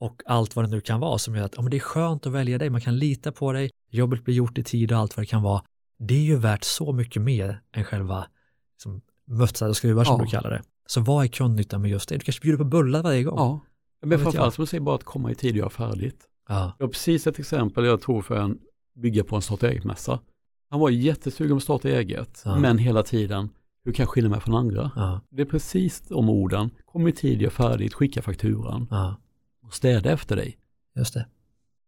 och 0.00 0.22
allt 0.26 0.56
vad 0.56 0.64
det 0.64 0.70
nu 0.70 0.80
kan 0.80 1.00
vara 1.00 1.18
som 1.18 1.34
gör 1.36 1.44
att 1.44 1.52
ja, 1.56 1.62
men 1.62 1.70
det 1.70 1.76
är 1.76 1.80
skönt 1.80 2.26
att 2.26 2.32
välja 2.32 2.58
dig, 2.58 2.70
man 2.70 2.80
kan 2.80 2.98
lita 2.98 3.32
på 3.32 3.52
dig, 3.52 3.70
jobbet 3.90 4.24
blir 4.24 4.34
gjort 4.34 4.58
i 4.58 4.62
tid 4.64 4.92
och 4.92 4.98
allt 4.98 5.16
vad 5.16 5.22
det 5.22 5.26
kan 5.28 5.42
vara. 5.42 5.62
Det 5.98 6.14
är 6.14 6.22
ju 6.22 6.36
värt 6.36 6.64
så 6.64 6.92
mycket 6.92 7.22
mer 7.22 7.60
än 7.72 7.84
själva 7.84 8.26
liksom, 8.74 9.00
mötsar 9.26 9.68
och 9.68 9.76
skruvar 9.76 10.04
som 10.04 10.16
Ja. 10.18 10.24
du 10.24 10.30
kallar 10.30 10.50
det. 10.50 10.62
Så 10.86 11.00
vad 11.00 11.24
är 11.24 11.28
kundnyttan 11.28 11.82
med 11.82 11.90
just 11.90 12.08
det? 12.08 12.14
Du 12.16 12.20
kanske 12.20 12.42
bjuder 12.42 12.58
på 12.58 12.64
bullar 12.64 13.02
varje 13.02 13.22
gång. 13.22 13.38
Ja, 13.38 13.60
men 14.06 14.18
framförallt 14.18 14.54
som 14.54 14.62
du 14.62 14.66
säger 14.66 14.80
bara 14.82 14.94
att 14.94 15.04
komma 15.04 15.30
i 15.30 15.34
tid 15.34 15.50
och 15.52 15.56
göra 15.58 15.70
färdigt. 15.70 16.24
Ja. 16.48 16.72
Jag 16.78 16.86
har 16.86 16.92
precis 16.92 17.26
ett 17.26 17.38
exempel 17.38 17.84
jag 17.84 18.00
tror 18.00 18.22
för 18.22 18.36
en 18.36 18.58
bygga 18.94 19.24
på 19.24 19.36
en 19.36 19.42
starta 19.42 19.68
eget-mässa. 19.70 20.20
Han 20.70 20.80
var 20.80 20.90
jättesugen 20.90 21.50
på 21.50 21.56
att 21.56 21.62
starta 21.62 21.88
eget, 21.88 22.42
Ja. 22.44 22.58
men 22.58 22.78
hela 22.78 23.02
tiden, 23.02 23.48
hur 23.88 23.92
kan 23.92 24.02
jag 24.02 24.10
skilja 24.10 24.30
mig 24.30 24.40
från 24.40 24.54
andra? 24.54 24.90
Ja. 24.96 25.20
Det 25.30 25.42
är 25.42 25.46
precis 25.46 26.00
de 26.00 26.28
orden, 26.28 26.70
kom 26.84 27.08
i 27.08 27.12
tid, 27.12 27.42
gör 27.42 27.50
färdigt, 27.50 27.94
skicka 27.94 28.22
fakturan 28.22 28.86
ja, 28.90 29.16
och 29.62 29.74
städa 29.74 30.10
efter 30.10 30.36
dig. 30.36 30.58
just 30.96 31.14
det. 31.14 31.26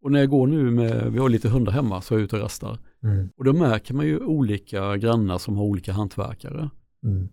Och 0.02 0.12
när 0.12 0.20
jag 0.20 0.28
går 0.30 0.46
nu 0.46 0.70
med, 0.70 1.12
vi 1.12 1.18
har 1.18 1.28
lite 1.28 1.48
hundar 1.48 1.72
hemma 1.72 2.00
så 2.00 2.14
är 2.14 2.18
jag 2.18 2.24
ute 2.24 2.36
och 2.36 2.42
rastar. 2.42 2.78
Mm. 3.02 3.28
Och 3.36 3.44
då 3.44 3.52
märker 3.52 3.94
man 3.94 4.06
ju 4.06 4.18
olika 4.18 4.96
grannar 4.96 5.38
som 5.38 5.56
har 5.56 5.64
olika 5.64 5.92
hantverkare. 5.92 6.70
Mm. 7.04 7.28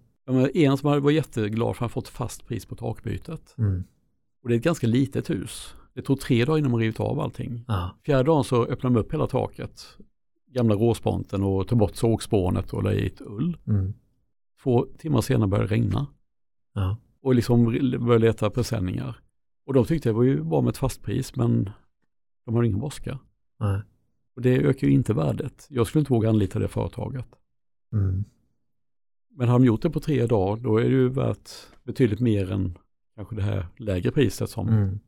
En 0.53 0.77
som 0.77 1.01
var 1.03 1.12
jätteglad 1.12 1.67
för 1.67 1.71
att 1.71 1.80
han 1.80 1.89
fått 1.89 2.08
fast 2.08 2.47
pris 2.47 2.65
på 2.65 2.75
takbytet. 2.75 3.56
Mm. 3.58 3.84
Och 4.43 4.49
det 4.49 4.56
är 4.56 4.58
ett 4.58 4.63
ganska 4.63 4.88
litet 4.88 5.30
hus. 5.30 5.75
Det 5.93 6.01
tog 6.01 6.19
tre 6.19 6.45
dagar 6.45 6.58
innan 6.58 6.71
man 6.71 6.80
rivit 6.80 6.99
av 6.99 7.19
allting. 7.19 7.65
Ja. 7.67 7.97
Fjärde 8.06 8.23
dagen 8.23 8.43
så 8.43 8.65
öppnade 8.65 8.95
de 8.95 8.99
upp 8.99 9.13
hela 9.13 9.27
taket, 9.27 9.97
gamla 10.53 10.75
råsponten 10.75 11.43
och 11.43 11.67
tog 11.67 11.77
bort 11.80 11.95
sågspånet 11.95 12.73
och 12.73 12.84
la 12.84 12.93
i 12.93 13.08
ett 13.08 13.21
ull. 13.21 13.58
Mm. 13.67 13.93
Två 14.67 14.88
timmar 14.97 15.21
senare 15.21 15.47
började 15.47 15.67
det 15.67 15.75
regna 15.75 16.08
Ja. 16.73 16.97
och 17.21 17.36
liksom 17.36 17.65
började 17.65 18.17
leta 18.17 18.49
presenningar. 18.49 19.19
Och 19.65 19.73
de 19.73 19.86
tyckte 19.86 20.10
det 20.10 20.13
var 20.13 20.23
ju 20.23 20.43
bra 20.43 20.62
med 20.62 20.69
ett 20.69 20.77
fastpris 20.77 21.36
men 21.36 21.69
de 22.45 22.56
har 22.56 22.63
ingen 22.63 22.80
brådska. 22.80 23.19
Nej. 23.60 23.82
Och 24.36 24.41
det 24.41 24.58
ökar 24.58 24.88
ju 24.88 24.93
inte 24.93 25.13
värdet. 25.13 25.67
Jag 25.69 25.88
skulle 25.88 25.99
inte 25.99 26.13
våga 26.13 26.30
anlita 26.30 26.60
det 26.60 26.67
företaget. 26.67 27.25
Mm. 27.93 28.23
Men 29.30 29.47
har 29.47 29.60
de 29.60 29.65
gjort 29.65 29.82
det 29.82 29.89
på 29.89 29.99
tre 29.99 30.25
dagar 30.25 30.63
då 30.63 30.77
är 30.77 30.84
det 30.84 30.89
ju 30.89 31.10
värt 31.10 31.49
betydligt 31.84 32.19
mer 32.19 32.51
än 32.51 32.77
kanske 33.15 33.36
det 33.36 33.41
här 33.41 33.67
lägre 33.77 34.12
priset 34.12 34.49
som 34.49 34.69
Mm. 34.69 34.99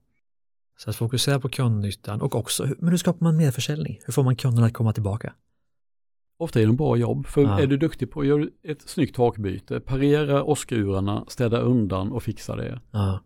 Så 0.78 0.90
att 0.90 0.96
fokusera 0.96 1.40
på 1.40 1.50
kundnyttan 1.50 2.22
och 2.22 2.36
också, 2.36 2.68
men 2.80 2.90
hur 2.90 2.98
skapar 2.98 3.26
man 3.26 3.38
mer 3.38 3.52
försäljning? 3.52 4.00
Hur 4.06 4.14
får 4.14 4.24
man 4.24 4.36
kunderna 4.36 4.68
att 4.68 4.74
komma 4.74 4.94
tillbaka? 4.94 5.34
Ofta 6.40 6.62
en 6.62 6.76
bra 6.76 6.98
jobb, 6.98 7.28
för 7.28 7.42
Ja. 7.42 7.60
är 7.60 7.68
du 7.68 7.78
duktig 7.78 8.12
på 8.12 8.22
att 8.22 8.28
göra 8.28 8.46
ett 8.64 8.82
snyggt 8.90 9.16
takbyte, 9.16 9.80
parera 9.80 10.44
åskrurarna, 10.44 11.26
städa 11.28 11.60
undan 11.60 12.12
och 12.12 12.24
fixa 12.24 12.56
det. 12.56 12.80
Ja. 12.92 13.20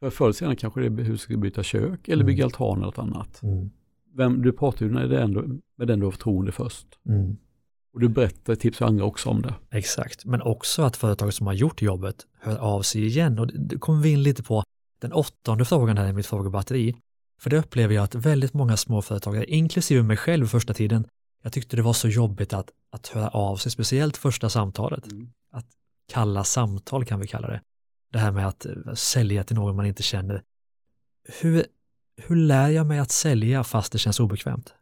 För 0.00 0.10
förr 0.10 0.24
eller 0.24 0.32
senare 0.32 0.56
kanske 0.56 0.80
det 0.80 0.86
är 1.02 1.04
hur 1.04 1.16
ska 1.16 1.32
du 1.32 1.38
byta 1.38 1.62
kök 1.62 2.08
eller 2.08 2.14
Mm. 2.22 2.26
bygga 2.26 2.44
altan 2.44 2.76
eller 2.76 2.86
något 2.86 2.98
annat. 2.98 3.42
Mm. 3.42 3.70
Vem, 4.16 4.42
du 4.42 4.52
pratar 4.52 4.86
ju 4.86 4.92
med 4.92 5.10
den, 5.10 5.60
med 5.76 5.88
den 5.88 5.98
du 6.00 6.06
har 6.06 6.10
förtroende 6.10 6.52
först. 6.52 6.86
Mm. 7.08 7.36
Och 7.94 8.00
du 8.00 8.08
berättar, 8.08 8.54
tipsar 8.54 8.86
andra 8.86 9.04
också 9.04 9.28
om 9.30 9.42
det. 9.42 9.54
Exakt, 9.70 10.24
men 10.24 10.42
också 10.42 10.82
att 10.82 10.96
företaget 10.96 11.34
som 11.34 11.46
har 11.46 11.54
gjort 11.54 11.82
jobbet 11.82 12.26
hör 12.40 12.56
av 12.56 12.82
sig 12.82 13.06
igen 13.06 13.38
och 13.38 13.46
det 13.46 13.78
kommer 13.78 14.00
vi 14.02 14.12
in 14.12 14.22
lite 14.22 14.42
på 14.42 14.62
den 15.00 15.12
åttonde 15.12 15.64
frågan 15.64 15.96
här 15.98 16.08
i 16.08 16.12
mitt 16.12 16.26
frågebatteri. 16.26 16.96
För 17.40 17.50
det 17.50 17.58
upplever 17.58 17.94
jag 17.94 18.04
att 18.04 18.14
väldigt 18.14 18.54
många 18.54 18.76
småföretagare, 18.76 19.44
inklusive 19.44 20.02
mig 20.02 20.16
själv 20.16 20.46
första 20.46 20.74
tiden, 20.74 21.04
jag 21.42 21.52
tyckte 21.52 21.76
det 21.76 21.82
var 21.82 21.92
så 21.92 22.08
jobbigt 22.08 22.52
att, 22.52 22.70
att 22.90 23.06
höra 23.06 23.28
av 23.28 23.56
sig, 23.56 23.72
speciellt 23.72 24.16
första 24.16 24.48
samtalet. 24.48 25.04
Kalla 26.12 26.44
samtal 26.44 27.04
kan 27.04 27.20
vi 27.20 27.26
kalla 27.26 27.48
det. 27.48 27.60
Det 28.12 28.18
här 28.18 28.32
med 28.32 28.48
att 28.48 28.66
eh, 28.66 28.72
sälja 28.94 29.44
till 29.44 29.56
någon 29.56 29.76
man 29.76 29.86
inte 29.86 30.02
känner. 30.02 30.42
Hur, 31.40 31.64
hur 32.16 32.36
lär 32.36 32.68
jag 32.68 32.86
mig 32.86 32.98
att 32.98 33.10
sälja 33.10 33.64
fast 33.64 33.92
det 33.92 33.98
känns 33.98 34.20
obekvämt? 34.20 34.74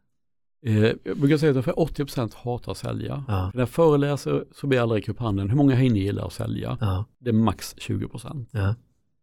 Eh, 0.66 0.74
jag 1.04 1.18
brukar 1.18 1.36
säga 1.36 1.50
att 1.50 1.56
ungefär 1.56 1.72
80% 1.72 2.32
hatar 2.36 2.72
att 2.72 2.78
sälja. 2.78 3.24
Ja, 3.28 3.50
När 3.54 3.60
jag 3.60 3.70
föreläser 3.70 4.44
så 4.52 4.66
ber 4.66 4.76
jag 4.76 4.82
alla 4.82 4.94
räcka 4.94 5.12
upp 5.12 5.18
handen. 5.18 5.50
Hur 5.50 5.56
många 5.56 5.74
här 5.74 5.84
inne 5.84 5.98
gillar 5.98 6.26
att 6.26 6.32
sälja? 6.32 6.78
ja, 6.80 7.04
Det 7.18 7.30
är 7.30 7.34
max 7.34 7.74
20%. 7.76 8.46
ja, 8.50 8.74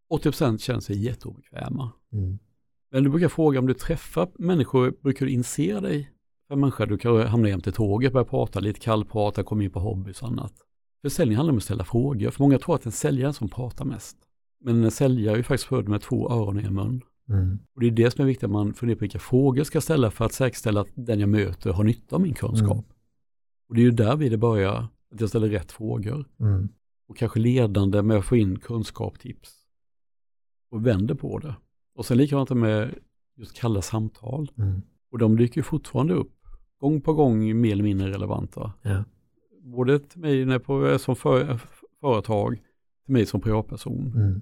80% 0.09 0.57
känner 0.57 0.79
sig 0.79 0.97
jätteobekväma. 1.05 1.91
Mm. 2.13 2.39
Men 2.91 3.03
du 3.03 3.09
brukar 3.09 3.29
fråga 3.29 3.59
om 3.59 3.67
du 3.67 3.73
träffar 3.73 4.27
människor, 4.39 4.93
brukar 5.01 5.25
du 5.25 5.31
inse 5.31 5.79
dig 5.79 6.12
för 6.53 6.59
människor? 6.59 6.85
Du 6.85 6.97
kan 6.97 7.27
hamna 7.27 7.49
jämte 7.49 7.71
tåget, 7.71 8.13
börja 8.13 8.25
prata 8.25 8.59
lite 8.59 8.79
kallprata, 8.79 9.43
komma 9.43 9.63
in 9.63 9.71
på 9.71 9.79
hobbys 9.79 10.21
och 10.21 10.27
annat. 10.27 10.53
Försäljning 11.01 11.37
handlar 11.37 11.51
om 11.51 11.57
att 11.57 11.63
ställa 11.63 11.83
frågor, 11.83 12.29
för 12.29 12.43
många 12.43 12.59
tror 12.59 12.75
att 12.75 12.85
en 12.85 12.91
säljare 12.91 13.33
som 13.33 13.49
pratar 13.49 13.85
mest. 13.85 14.17
Men 14.59 14.83
en 14.83 14.91
säljare 14.91 15.35
är 15.35 15.37
ju 15.37 15.43
faktiskt 15.43 15.69
född 15.69 15.87
med 15.87 16.01
två 16.01 16.31
öron 16.31 16.57
och 16.57 16.63
en 16.63 16.73
mun. 16.73 17.01
Mm. 17.29 17.59
Och 17.75 17.81
det 17.81 17.87
är 17.87 17.91
det 17.91 18.11
som 18.11 18.21
är 18.21 18.25
viktigt, 18.25 18.43
att 18.43 18.51
man 18.51 18.73
funderar 18.73 18.97
på 18.97 19.01
vilka 19.01 19.19
frågor 19.19 19.57
jag 19.57 19.67
ska 19.67 19.81
ställa 19.81 20.11
för 20.11 20.25
att 20.25 20.33
säkerställa 20.33 20.81
att 20.81 20.87
den 20.95 21.19
jag 21.19 21.29
möter 21.29 21.73
har 21.73 21.83
nytta 21.83 22.15
av 22.15 22.21
min 22.21 22.33
kunskap. 22.33 22.71
Mm. 22.71 22.85
Och 23.69 23.75
det 23.75 23.81
är 23.81 23.83
ju 23.83 23.91
där 23.91 24.15
vi 24.15 24.29
det 24.29 24.37
börjar, 24.37 24.87
att 25.11 25.21
jag 25.21 25.29
ställer 25.29 25.49
rätt 25.49 25.71
frågor. 25.71 26.25
Mm. 26.39 26.69
Och 27.07 27.17
kanske 27.17 27.39
ledande 27.39 28.01
med 28.01 28.17
att 28.17 28.25
få 28.25 28.35
in 28.35 28.59
kunskap, 28.59 29.19
tips. 29.19 29.53
Och 30.71 30.87
vänder 30.87 31.15
på 31.15 31.39
det. 31.39 31.55
Och 31.95 32.05
sen 32.05 32.17
likadant 32.17 32.49
med 32.49 32.95
just 33.37 33.57
kalla 33.57 33.81
samtal. 33.81 34.51
Mm. 34.57 34.81
Och 35.11 35.17
de 35.19 35.37
dyker 35.37 35.57
ju 35.57 35.63
fortfarande 35.63 36.13
upp, 36.13 36.42
gång 36.83 37.01
på 37.01 37.13
gång 37.13 37.61
mer 37.61 37.71
eller 37.71 37.83
mindre 37.83 38.11
relevanta. 38.11 38.73
Ja. 38.81 39.03
Både 39.61 39.99
till 39.99 40.19
mig 40.19 40.45
när 40.45 40.59
på, 40.59 40.99
som 40.99 41.15
för, 41.15 41.59
företag, 42.01 42.61
till 43.05 43.13
mig 43.13 43.25
som 43.25 43.41
privatperson. 43.41 44.13
Mm. 44.15 44.41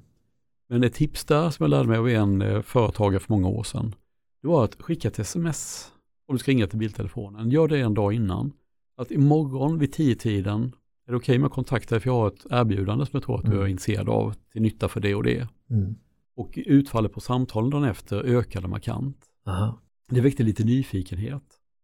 Men 0.70 0.84
ett 0.84 0.94
tips 0.94 1.26
där 1.26 1.50
som 1.50 1.64
jag 1.64 1.70
lärde 1.70 1.88
mig 1.88 1.98
av 1.98 2.10
en 2.10 2.42
eh, 2.42 2.62
företagare 2.62 3.20
för 3.20 3.34
många 3.34 3.48
år 3.48 3.64
sedan, 3.64 3.96
det 4.42 4.48
var 4.48 4.64
att 4.64 4.82
skicka 4.82 5.08
ett 5.08 5.20
sms 5.20 5.92
om 6.28 6.36
du 6.36 6.40
ska 6.40 6.52
ringa 6.52 6.68
till 6.68 6.80
biltelefonen. 6.80 7.50
Gör 7.50 7.68
det 7.68 7.80
en 7.80 7.94
dag 7.94 8.14
innan. 8.14 8.54
Att 8.98 9.12
imorgon 9.12 9.80
vid 9.80 9.94
tio 9.94 10.16
tiden 10.16 10.76
är 11.08 11.12
det 11.12 11.18
okej 11.18 11.38
med 11.38 11.46
att 11.48 11.54
kontakta 11.54 11.96
dig 11.96 12.00
för 12.02 12.10
jag 12.10 12.16
har 12.16 12.28
ett 12.28 12.46
erbjudande 12.50 13.06
som 13.06 13.18
jag 13.18 13.24
tror 13.24 13.38
att 13.38 13.46
du 13.46 13.52
Mm. 13.52 13.64
är 13.64 13.68
intresserad 13.68 14.10
av 14.10 14.34
till 14.52 14.62
nytta 14.62 14.88
för 14.88 15.00
det 15.00 15.16
och 15.16 15.24
det. 15.24 15.48
Mm. 15.70 15.96
Och 16.36 16.60
utfallet 16.66 17.14
på 17.14 17.20
samtalen 17.20 17.70
dagen 17.70 17.84
efter 17.84 18.24
ökade 18.24 18.68
markant. 18.68 19.18
Aha. 19.46 19.82
Det 20.10 20.22
väckte 20.22 20.44
lite 20.44 20.64
nyfikenhet. 20.64 21.44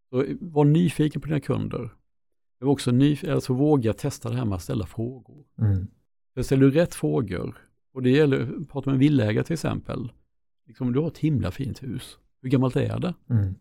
Så 0.10 0.26
var 0.40 0.66
nyfiken 0.66 1.22
på 1.22 1.28
dina 1.28 1.40
kunder. 1.40 1.90
Men 2.60 2.70
också 2.70 2.92
nyf- 2.92 3.34
alltså 3.34 3.54
våga 3.54 3.94
testa 3.94 4.30
det 4.30 4.36
här 4.36 4.46
med 4.46 4.56
att 4.56 4.62
ställa 4.64 4.86
frågor. 4.86 5.46
Mm. 5.62 5.88
För 6.34 6.44
ställer 6.44 6.62
du 6.66 6.72
rätt 6.72 6.96
frågor, 6.96 7.58
och 7.94 8.04
det 8.04 8.10
gäller, 8.10 8.66
prata 8.72 8.90
med 8.90 8.94
en 8.96 9.00
villaägare 9.00 9.44
till 9.44 9.54
exempel, 9.54 10.12
liksom, 10.68 10.94
du 10.94 11.00
har 11.00 11.08
ett 11.08 11.18
himla 11.18 11.52
fint 11.52 11.84
hus. 11.84 12.18
Hur 12.42 12.50
gammalt 12.50 12.76
är 12.76 13.00
det? 13.00 13.14
Mm. 13.30 13.56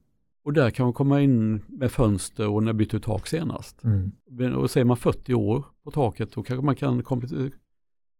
Och 0.44 0.52
där 0.52 0.70
kan 0.70 0.86
man 0.86 0.92
komma 0.92 1.20
in 1.20 1.60
med 1.68 1.92
fönster 1.92 2.48
och 2.48 2.62
när 2.62 2.72
bytte 2.72 2.96
du 2.96 3.00
tak 3.00 3.26
senast. 3.26 3.84
Mm. 3.84 4.54
Och 4.56 4.70
säger 4.70 4.84
man 4.84 4.96
40 4.96 5.34
år 5.34 5.64
på 5.84 5.90
taket, 5.90 6.32
då 6.32 6.42
kanske 6.42 6.64
man 6.66 6.76
kan 6.76 7.02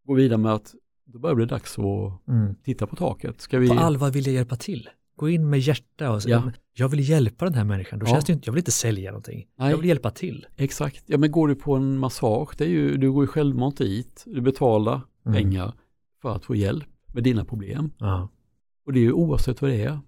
gå 0.07 0.15
vidare 0.15 0.39
med 0.39 0.53
att 0.53 0.75
då 1.05 1.19
börjar 1.19 1.35
det 1.35 1.37
bli 1.37 1.47
dags 1.47 1.79
att 1.79 2.29
Mm. 2.29 2.55
titta 2.65 2.87
på 2.87 2.97
taket. 2.97 3.41
Ska 3.41 3.59
vi... 3.59 3.69
På 3.69 3.75
allvar 3.75 4.11
vill 4.11 4.27
jag 4.27 4.35
hjälpa 4.35 4.57
till. 4.57 4.89
Gå 5.17 5.29
in 5.29 5.51
med 5.51 5.59
hjärta 5.61 6.11
och 6.13 6.23
säga, 6.23 6.37
Ja. 6.37 6.45
"Men 6.45 6.53
jag 6.73 6.89
vill 6.89 7.09
hjälpa 7.09 7.45
den 7.45 7.55
här 7.55 7.65
människan. 7.65 7.99
Då 7.99 8.07
Ja. 8.07 8.11
känns 8.13 8.25
det 8.25 8.33
inte, 8.33 8.49
jag 8.49 8.53
vill 8.53 8.61
inte 8.61 8.71
sälja 8.73 9.11
någonting. 9.11 9.47
Nej. 9.59 9.71
Jag 9.71 9.77
vill 9.79 9.87
hjälpa 9.89 10.11
till. 10.11 10.47
Exakt. 10.57 11.03
Ja 11.07 11.19
men 11.19 11.31
går 11.31 11.49
du 11.49 11.55
på 11.55 11.75
en 11.75 11.99
massage, 11.99 12.55
det 12.59 12.65
är 12.65 12.69
ju, 12.69 12.97
du 12.97 13.13
går 13.13 13.25
ju 13.25 13.29
självmant 13.29 13.79
dit, 13.79 14.23
du 14.27 14.41
betalar 14.41 15.01
Mm. 15.27 15.37
pengar 15.39 15.73
för 16.23 16.35
att 16.37 16.45
få 16.45 16.55
hjälp 16.55 16.87
med 17.15 17.23
dina 17.25 17.45
problem. 17.45 17.91
Ja. 17.99 18.29
Och 18.87 18.93
det 18.93 18.99
är 18.99 19.03
ju 19.03 19.13
oavsett 19.13 19.63
vad 19.63 19.71
det 19.71 19.83
är. 19.83 20.01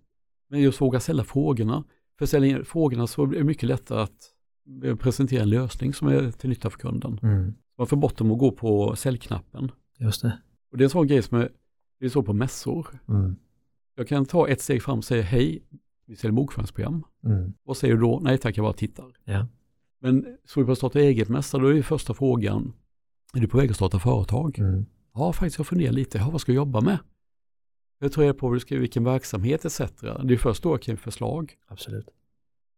Men 0.50 0.60
just 0.60 0.80
våga 0.80 1.00
ställa 1.00 1.24
frågorna. 1.24 1.84
För 2.18 2.26
ställer 2.26 2.62
frågorna 2.62 3.06
så 3.06 3.26
blir 3.26 3.38
det 3.38 3.44
mycket 3.44 3.68
lättare 3.68 4.00
att 4.02 4.32
eh, 4.84 4.96
presentera 4.96 5.42
en 5.42 5.50
lösning 5.50 5.94
som 5.94 6.08
är 6.08 6.30
till 6.30 6.48
nytta 6.50 6.70
för 6.70 6.78
kunden. 6.78 7.20
Mm. 7.22 7.54
Man 7.78 7.86
får 7.86 7.96
bort 7.96 8.16
dem 8.18 8.30
och 8.30 8.38
gå 8.38 8.50
på 8.50 8.96
säljknappen. 8.96 9.70
Just 9.98 10.22
det. 10.22 10.38
Och 10.72 10.78
det 10.78 10.82
är 10.82 10.86
en 10.86 10.90
sån 10.90 11.06
grej 11.06 11.22
som 11.22 11.38
är, 11.38 11.48
det 12.00 12.06
är 12.06 12.10
så 12.10 12.22
på 12.22 12.32
mässor. 12.32 12.86
Mm. 13.08 13.36
Jag 13.98 14.08
kan 14.08 14.26
ta 14.26 14.48
ett 14.48 14.60
steg 14.60 14.82
fram 14.82 14.98
och 14.98 15.04
säga 15.04 15.22
hej, 15.22 15.62
vi 16.06 16.16
säljer 16.16 16.32
bokföringsprogram. 16.32 17.04
Mm. 17.24 17.54
Vad 17.64 17.76
säger 17.76 17.94
du 17.94 18.00
då? 18.00 18.20
Nej 18.22 18.38
tack, 18.38 18.56
jag 18.56 18.64
bara 18.64 18.72
tittar. 18.72 19.12
Ja. 19.24 19.46
Men 20.00 20.36
så 20.44 20.60
vi 20.60 20.66
på 20.66 20.76
starta 20.76 21.00
eget-mässa, 21.00 21.58
då 21.58 21.74
är 21.74 21.82
första 21.82 22.14
frågan, 22.14 22.72
är 23.34 23.40
du 23.40 23.48
på 23.48 23.58
väg 23.58 23.70
att 23.70 23.76
starta 23.76 23.98
företag? 23.98 24.58
Mm. 24.58 24.86
Ja, 25.14 25.32
faktiskt 25.32 25.58
jag 25.58 25.66
funderar 25.66 25.92
lite, 25.92 26.18
ja, 26.18 26.30
vad 26.30 26.40
ska 26.40 26.52
jag 26.52 26.56
jobba 26.56 26.80
med? 26.80 26.98
Jag 27.98 28.12
tror 28.12 28.26
jag 28.26 28.38
på 28.38 28.54
du 28.54 28.60
ska, 28.60 28.78
vilken 28.78 29.04
verksamhet 29.04 29.64
etc. 29.64 29.78
Det 30.00 30.34
är 30.34 30.36
först 30.36 30.62
då 30.62 30.70
jag 30.70 30.82
kan 30.82 30.92
ge 30.92 30.96
förslag. 30.96 31.54
Absolut. 31.66 32.08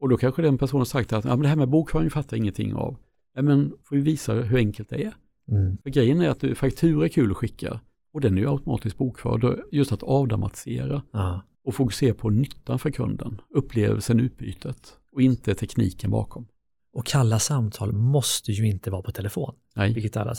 Och 0.00 0.08
då 0.08 0.16
kanske 0.16 0.42
den 0.42 0.58
personen 0.58 0.86
sagt 0.86 1.12
att 1.12 1.24
ja, 1.24 1.30
men 1.30 1.42
det 1.42 1.48
här 1.48 1.56
med 1.56 1.68
bokföring 1.68 2.10
fattar 2.10 2.36
jag 2.36 2.42
ingenting 2.42 2.74
av. 2.74 2.96
Ja, 3.34 3.42
men 3.42 3.72
får 3.82 3.96
vi 3.96 4.02
visa 4.02 4.34
hur 4.34 4.58
enkelt 4.58 4.88
det 4.88 5.04
är. 5.04 5.14
Mm. 5.48 5.76
För 5.82 5.90
grejen 5.90 6.20
är 6.20 6.28
att 6.28 6.58
faktura 6.58 7.04
är 7.04 7.08
kul 7.08 7.30
att 7.30 7.36
skicka 7.36 7.80
och 8.12 8.20
den 8.20 8.36
är 8.38 8.42
ju 8.42 8.50
automatiskt 8.50 8.98
bokförd. 8.98 9.58
Just 9.72 9.92
att 9.92 10.02
avdramatisera 10.02 11.02
Ja. 11.12 11.42
och 11.64 11.74
fokusera 11.74 12.14
på 12.14 12.30
nyttan 12.30 12.78
för 12.78 12.90
kunden, 12.90 13.40
upplevelsen, 13.54 14.20
utbytet 14.20 14.92
och 15.12 15.22
inte 15.22 15.54
tekniken 15.54 16.10
bakom. 16.10 16.46
Och 16.92 17.06
kalla 17.06 17.38
samtal 17.38 17.92
måste 17.92 18.52
ju 18.52 18.66
inte 18.68 18.90
vara 18.90 19.02
på 19.02 19.10
telefon. 19.12 19.54
Nej, 19.76 19.92
Vilket 19.94 20.16
alla. 20.16 20.34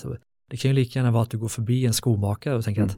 Det 0.50 0.58
kan 0.58 0.70
ju 0.72 0.76
lika 0.76 1.00
gärna 1.00 1.12
vara 1.12 1.24
att 1.24 1.30
du 1.30 1.38
går 1.38 1.48
förbi 1.48 1.86
en 1.86 1.94
skomakare 1.94 2.56
och 2.56 2.64
tänker 2.64 2.82
Mm. 2.82 2.92
att 2.92 2.98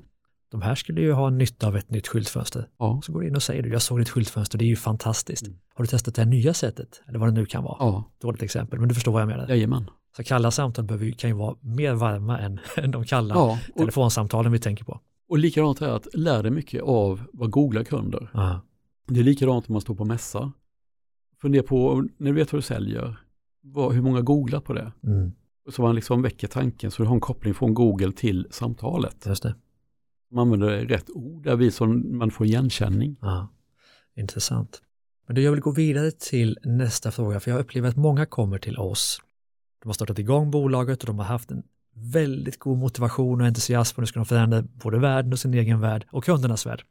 de 0.52 0.62
här 0.62 0.76
skulle 0.76 1.02
ju 1.02 1.12
ha 1.12 1.30
nytta 1.30 1.68
av 1.68 1.78
ett 1.78 1.90
nytt 1.92 2.08
skyltfönster. 2.08 2.68
ja, 2.80 3.02
Så 3.04 3.12
går 3.14 3.22
du 3.22 3.28
in 3.28 3.36
och 3.36 3.44
säger 3.44 3.64
du, 3.64 3.70
jag 3.70 3.82
såg 3.82 4.00
ditt 4.00 4.10
skyltfönster, 4.10 4.58
det 4.58 4.66
är 4.66 4.68
ju 4.68 4.76
fantastiskt. 4.76 5.48
Mm. 5.48 5.60
Har 5.76 5.84
du 5.84 5.88
testat 5.88 6.16
det 6.16 6.22
här 6.22 6.30
nya 6.30 6.54
sättet? 6.54 7.02
Eller 7.08 7.20
vad 7.20 7.28
det 7.30 7.34
nu 7.34 7.46
kan 7.46 7.64
vara. 7.64 7.78
ja, 7.80 8.12
Dåligt 8.22 8.44
exempel, 8.44 8.80
men 8.80 8.88
du 8.90 8.96
förstår 8.96 9.12
vad 9.12 9.22
jag 9.22 9.28
menar. 9.28 9.48
jajamän. 9.50 9.90
Så 10.18 10.24
kalla 10.24 10.52
samtal 10.52 10.86
behöver, 10.86 11.12
kan 11.12 11.30
ju 11.30 11.36
vara 11.36 11.56
mer 11.62 11.94
varma 11.94 12.40
än, 12.40 12.60
än 12.78 12.92
de 12.92 13.06
kalla 13.06 13.36
Ja, 13.36 13.60
och, 13.74 13.78
telefonsamtalen 13.78 14.52
vi 14.52 14.60
tänker 14.60 14.86
på. 14.86 15.00
och 15.30 15.38
likadant 15.38 15.82
är 15.82 15.90
att 15.90 16.08
lär 16.14 16.44
dig 16.44 16.52
mycket 16.52 16.82
av 16.82 17.22
vad 17.34 17.52
googlar 17.52 17.84
kunder. 17.84 18.30
Ja. 18.34 18.62
Det 19.08 19.20
är 19.20 19.24
likadant 19.24 19.70
om 19.70 19.74
man 19.74 19.82
står 19.82 19.96
på 19.96 20.06
mässa. 20.06 20.52
Fundera 21.42 21.64
på, 21.64 22.08
när 22.18 22.32
du 22.32 22.36
vet 22.38 22.54
vad 22.54 22.58
du 22.58 22.64
säljer, 22.64 23.18
vad, 23.62 23.94
hur 23.94 24.02
många 24.02 24.22
googlar 24.22 24.60
på 24.60 24.74
det? 24.74 24.92
Mm. 25.04 25.32
Så 25.72 25.82
man 25.82 25.96
liksom 25.96 26.22
väcker 26.22 26.48
tanken 26.48 26.92
så 26.92 27.04
du 27.04 27.08
har 27.08 27.16
en 27.16 27.22
koppling 27.22 27.54
från 27.54 27.74
Google 27.74 28.12
till 28.12 28.48
samtalet. 28.52 29.26
Just 29.26 29.44
det. 29.44 29.56
Man 30.32 30.42
använder 30.42 30.86
rätt 30.86 31.10
ord, 31.10 31.44
där 31.44 31.56
vi 31.56 31.72
som 31.72 32.18
man 32.18 32.32
får 32.32 32.46
igenkänning. 32.46 33.18
Ja. 33.22 33.48
Intressant. 34.16 34.82
Men 35.28 35.36
du, 35.36 35.42
jag 35.42 35.52
vill 35.52 35.62
gå 35.62 35.72
vidare 35.72 36.12
till 36.12 36.58
nästa 36.64 37.12
fråga, 37.12 37.40
för 37.40 37.52
jag 37.52 37.60
upplever 37.60 37.90
att 37.90 37.96
många 37.96 38.26
kommer 38.26 38.58
till 38.58 38.78
oss. 38.78 39.22
De 39.84 39.90
har 39.90 39.94
startat 39.94 40.20
igång 40.20 40.52
bolaget 40.52 41.00
och 41.02 41.08
de 41.08 41.20
har 41.20 41.26
haft 41.26 41.52
en 41.52 41.64
väldigt 41.96 42.60
god 42.60 42.78
motivation 42.78 43.42
och 43.42 43.48
entusiasm 43.48 43.96
och 43.98 44.02
nu 44.02 44.08
ska 44.08 44.20
de 44.20 44.26
förändra 44.26 44.62
både 44.62 45.00
världen 45.00 45.34
och 45.34 45.40
sin 45.40 45.54
egen 45.54 45.80
värld 45.80 46.08
och 46.12 46.24
kundernas 46.24 46.66
värld. 46.66 46.84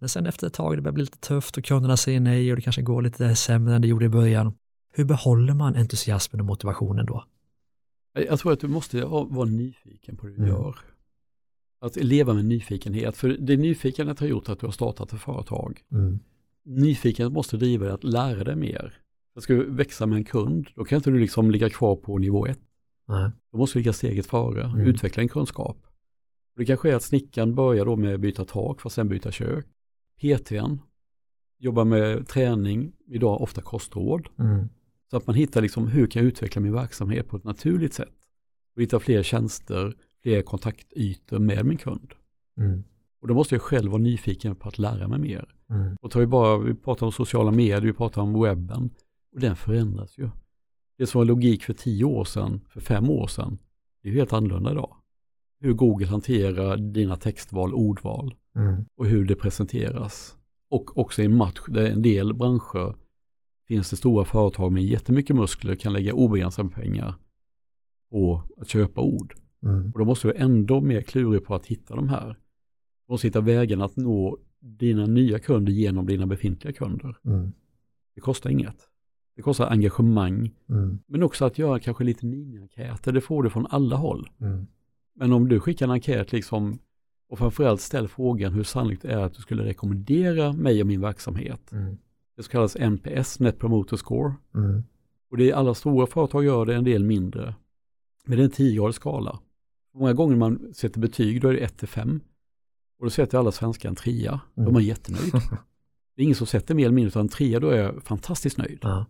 Men 0.00 0.08
sen 0.08 0.26
efter 0.26 0.46
ett 0.46 0.52
tag 0.54 0.76
det 0.76 0.82
börjar 0.82 0.94
bli 0.94 1.02
lite 1.04 1.18
tufft 1.18 1.56
och 1.56 1.64
kunderna 1.64 1.96
säger 1.96 2.20
nej 2.20 2.50
och 2.50 2.56
det 2.56 2.62
kanske 2.62 2.82
går 2.82 3.02
lite 3.02 3.36
sämre 3.36 3.74
än 3.74 3.82
det 3.82 3.88
gjorde 3.88 4.04
i 4.04 4.08
början. 4.08 4.54
Hur 4.92 5.04
behåller 5.04 5.54
man 5.54 5.76
entusiasmen 5.76 6.40
och 6.40 6.46
motivationen 6.46 7.06
då? 7.06 7.24
Jag 8.12 8.38
tror 8.38 8.52
att 8.52 8.60
du 8.60 8.68
måste 8.68 9.04
vara 9.04 9.44
nyfiken 9.44 10.16
på 10.16 10.26
det 10.26 10.32
du 10.32 10.38
Mm. 10.38 10.48
gör. 10.48 10.78
Att 11.80 11.96
leva 11.96 12.34
med 12.34 12.44
nyfikenhet, 12.44 13.16
för 13.16 13.28
det 13.28 13.56
nyfikenhet 13.56 14.20
har 14.20 14.26
gjort 14.26 14.48
att 14.48 14.60
du 14.60 14.66
har 14.66 14.72
startat 14.72 15.12
ett 15.12 15.20
företag. 15.20 15.80
Mm. 15.92 16.18
Nyfikenhet 16.64 17.32
måste 17.32 17.56
driva 17.56 17.84
dig 17.84 17.94
att 17.94 18.04
lära 18.04 18.44
dig 18.44 18.56
mer. 18.56 18.94
Jag 19.38 19.42
ska 19.42 19.54
växa 19.54 20.06
med 20.06 20.16
en 20.16 20.24
kund, 20.24 20.68
då 20.74 20.84
kan 20.84 20.96
inte 20.96 21.10
du 21.10 21.18
liksom 21.18 21.50
ligga 21.50 21.70
kvar 21.70 21.96
på 21.96 22.18
nivå 22.18 22.46
ett. 22.46 22.60
Nej. 23.08 23.30
Då 23.52 23.58
måste 23.58 23.78
du 23.78 23.80
ligga 23.80 23.92
steget 23.92 24.26
före, 24.26 24.64
Mm. 24.64 24.80
utveckla 24.80 25.22
en 25.22 25.28
kunskap. 25.28 25.76
Och 26.52 26.58
det 26.58 26.64
kanske 26.64 26.90
är 26.90 26.94
att 26.94 27.02
snickaren 27.02 27.54
börjar 27.54 27.84
då 27.84 27.96
med 27.96 28.14
att 28.14 28.20
byta 28.20 28.44
tak 28.44 28.80
för 28.80 28.88
att 28.88 28.92
sen 28.92 29.08
byta 29.08 29.32
kök. 29.32 29.66
PTn 30.20 30.78
jobbar 31.58 31.84
med 31.84 32.28
träning, 32.28 32.92
idag 33.06 33.40
ofta 33.40 33.62
kostråd. 33.62 34.28
Mm. 34.38 34.68
Så 35.10 35.16
att 35.16 35.26
man 35.26 35.36
hittar 35.36 35.62
liksom 35.62 35.86
hur 35.88 36.06
kan 36.06 36.22
jag 36.22 36.28
utveckla 36.28 36.60
min 36.62 36.72
verksamhet 36.72 37.28
på 37.28 37.36
ett 37.36 37.44
naturligt 37.44 37.94
sätt. 37.94 38.14
Och 38.76 38.82
hitta 38.82 39.00
fler 39.00 39.22
tjänster, 39.22 39.94
fler 40.22 40.42
kontaktytor 40.42 41.38
med 41.38 41.66
min 41.66 41.78
kund. 41.78 42.12
Mm. 42.56 42.84
Och 43.20 43.28
då 43.28 43.34
måste 43.34 43.54
jag 43.54 43.62
själv 43.62 43.90
vara 43.90 44.02
nyfiken 44.02 44.56
på 44.56 44.68
att 44.68 44.78
lära 44.78 45.08
mig 45.08 45.18
mer. 45.18 45.54
Mm. 45.70 45.96
Och 46.00 46.10
tar 46.10 46.20
vi 46.20 46.26
bara, 46.26 46.58
vi 46.58 46.74
pratar 46.74 47.06
om 47.06 47.12
sociala 47.12 47.50
medier, 47.50 47.80
vi 47.80 47.92
pratar 47.92 48.22
om 48.22 48.42
webben. 48.42 48.90
Och 49.32 49.40
den 49.40 49.56
förändras 49.56 50.18
ju. 50.18 50.30
Det 50.98 51.06
som 51.06 51.18
var 51.18 51.24
logik 51.24 51.62
för 51.64 51.72
tio 51.72 52.04
år 52.04 52.24
sedan, 52.24 52.60
för 52.68 52.80
fem 52.80 53.10
år 53.10 53.26
sedan, 53.26 53.58
det 54.02 54.08
är 54.08 54.12
helt 54.12 54.32
annorlunda 54.32 54.72
idag. 54.72 54.96
Hur 55.60 55.72
Google 55.72 56.06
hanterar 56.06 56.76
dina 56.76 57.16
textval, 57.16 57.74
ordval 57.74 58.34
Mm. 58.56 58.84
och 58.96 59.06
hur 59.06 59.24
det 59.24 59.34
presenteras. 59.34 60.36
Och 60.70 60.98
också 60.98 61.22
i 61.22 61.24
en 61.24 61.36
match 61.36 61.60
där 61.68 61.86
en 61.86 62.02
del 62.02 62.34
branscher 62.34 62.94
finns 63.68 63.90
det 63.90 63.96
stora 63.96 64.24
företag 64.24 64.72
med 64.72 64.84
jättemycket 64.84 65.36
muskler 65.36 65.74
kan 65.74 65.92
lägga 65.92 66.14
obegränsade 66.14 66.68
pengar 66.68 67.14
på 68.10 68.42
att 68.56 68.68
köpa 68.68 69.00
ord. 69.00 69.34
Mm. 69.62 69.90
Och 69.92 69.98
då 69.98 70.04
måste 70.04 70.28
du 70.28 70.34
ändå 70.34 70.80
mer 70.80 71.02
klurig 71.02 71.44
på 71.44 71.54
att 71.54 71.66
hitta 71.66 71.96
de 71.96 72.08
här. 72.08 72.28
Du 73.06 73.12
måste 73.12 73.26
hitta 73.26 73.40
vägen 73.40 73.82
att 73.82 73.96
nå 73.96 74.38
dina 74.60 75.06
nya 75.06 75.38
kunder 75.38 75.72
genom 75.72 76.06
dina 76.06 76.26
befintliga 76.26 76.72
kunder. 76.72 77.16
Mm. 77.24 77.52
Det 78.14 78.20
kostar 78.20 78.50
inget. 78.50 78.87
Det 79.38 79.42
kostar 79.42 79.66
engagemang, 79.70 80.50
Mm. 80.68 80.98
men 81.06 81.22
också 81.22 81.44
att 81.44 81.58
göra 81.58 81.78
kanske 81.78 82.04
lite 82.04 82.26
mini-enkäter. 82.26 83.12
Det 83.12 83.20
får 83.20 83.42
du 83.42 83.50
från 83.50 83.66
alla 83.70 83.96
håll. 83.96 84.30
Mm. 84.40 84.66
Men 85.14 85.32
om 85.32 85.48
du 85.48 85.60
skickar 85.60 85.86
en 85.86 85.92
enkät 85.92 86.32
liksom 86.32 86.78
Och 87.30 87.38
framförallt 87.38 87.80
ställ 87.80 88.08
frågan 88.08 88.52
hur 88.52 88.62
sannolikt 88.64 89.02
det 89.02 89.12
är 89.12 89.18
att 89.18 89.34
du 89.34 89.42
skulle 89.42 89.64
rekommendera 89.64 90.52
mig 90.52 90.80
och 90.80 90.86
min 90.86 91.00
verksamhet. 91.00 91.72
Mm. 91.72 91.96
Det 92.36 92.42
så 92.42 92.50
kallas 92.50 92.76
NPS, 92.76 93.40
Net 93.40 93.58
Promoter 93.58 93.96
Score. 93.96 94.32
Mm. 94.54 94.82
Och 95.30 95.36
det 95.36 95.50
är 95.50 95.54
alla 95.54 95.74
stora 95.74 96.06
företag 96.06 96.44
gör 96.44 96.66
det, 96.66 96.74
en 96.74 96.84
del 96.84 97.04
mindre. 97.04 97.54
Men 98.26 98.36
det 98.36 98.42
är 98.42 98.44
en 98.44 98.50
tiogradig 98.50 98.94
skala. 98.94 99.38
Många 99.94 100.12
gånger 100.12 100.36
man 100.36 100.74
sätter 100.74 101.00
betyg, 101.00 101.40
då 101.42 101.48
är 101.48 101.52
det 101.52 101.58
1 101.58 101.78
till 101.78 101.88
5. 101.88 102.20
Och 102.98 103.06
då 103.06 103.10
sätter 103.10 103.38
alla 103.38 103.52
svenskar 103.52 103.88
en 103.88 103.94
trea. 103.96 104.40
Då 104.54 104.60
är 104.62 104.64
Mm. 104.64 104.72
man 104.72 104.84
jättenöjd. 104.84 105.32
Det 106.16 106.22
är 106.22 106.24
ingen 106.24 106.34
som 106.36 106.46
sätter 106.46 106.74
mer 106.74 106.84
eller 106.84 106.94
mindre, 106.94 107.08
utan 107.08 107.22
en 107.22 107.28
trea, 107.28 107.60
då 107.60 107.68
är 107.68 107.82
jag 107.82 108.02
fantastiskt 108.02 108.58
nöjd. 108.58 108.78
Ja. 108.82 109.06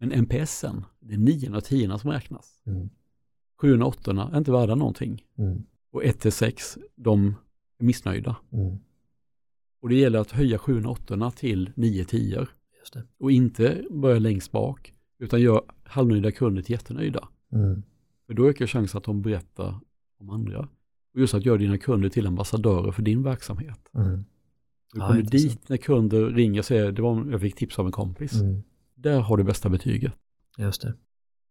Men 0.00 0.12
NPSen, 0.22 0.84
det 1.00 1.14
är 1.14 1.18
9 1.18 1.50
och 1.56 1.64
10 1.64 1.98
som 1.98 2.10
räknas. 2.10 2.60
Mm. 2.66 2.88
7 3.60 3.80
och 3.82 3.88
8 3.88 4.28
är 4.32 4.38
inte 4.38 4.52
värda 4.52 4.74
någonting. 4.74 5.24
Mm. 5.38 5.62
Och 5.92 6.04
1 6.04 6.20
till 6.20 6.32
6, 6.32 6.78
de 6.96 7.34
är 7.78 7.84
missnöjda. 7.84 8.36
Mm. 8.52 8.76
Och 9.82 9.88
det 9.88 9.94
gäller 9.94 10.18
att 10.18 10.30
höja 10.30 10.58
7 10.58 10.84
och 10.84 10.90
8 10.92 11.30
till 11.30 11.70
9 11.76 12.04
10 12.04 12.46
Just 12.80 12.92
det. 12.92 13.02
och 13.18 13.32
inte 13.32 13.84
börja 13.90 14.18
längst 14.18 14.52
bak, 14.52 14.94
utan 15.18 15.40
gör 15.40 15.62
halvnöjda 15.84 16.32
kunder 16.32 16.62
till 16.62 16.72
jättenöjda. 16.72 17.28
Mm. 17.52 17.82
För 18.26 18.34
då 18.34 18.48
ökar 18.48 18.66
chansen 18.66 18.98
att 18.98 19.04
de 19.04 19.22
berättar 19.22 19.80
om 20.20 20.30
andra. 20.30 20.68
Och 21.14 21.20
just 21.20 21.34
att 21.34 21.44
göra 21.46 21.56
dina 21.58 21.78
kunder 21.78 22.08
till 22.08 22.26
ambassadörer 22.26 22.92
för 22.92 23.02
din 23.02 23.22
verksamhet. 23.22 23.80
Mm. 23.94 24.24
Du 24.92 25.00
Ja, 25.00 25.06
kommer 25.06 25.20
intressant. 25.20 25.52
dit 25.60 25.68
när 25.68 25.76
kunder 25.76 26.26
ringer 26.26 26.58
och 26.60 26.64
säger, 26.64 26.92
det 26.92 27.02
var, 27.02 27.26
jag 27.30 27.40
fick 27.40 27.54
tips 27.56 27.78
av 27.78 27.86
en 27.86 27.92
kompis. 27.92 28.32
Mm. 28.40 28.62
Där 29.02 29.20
har 29.20 29.36
du 29.36 29.44
bästa 29.44 29.68
betyget. 29.68 30.12
Just 30.58 30.82
det. 30.82 30.94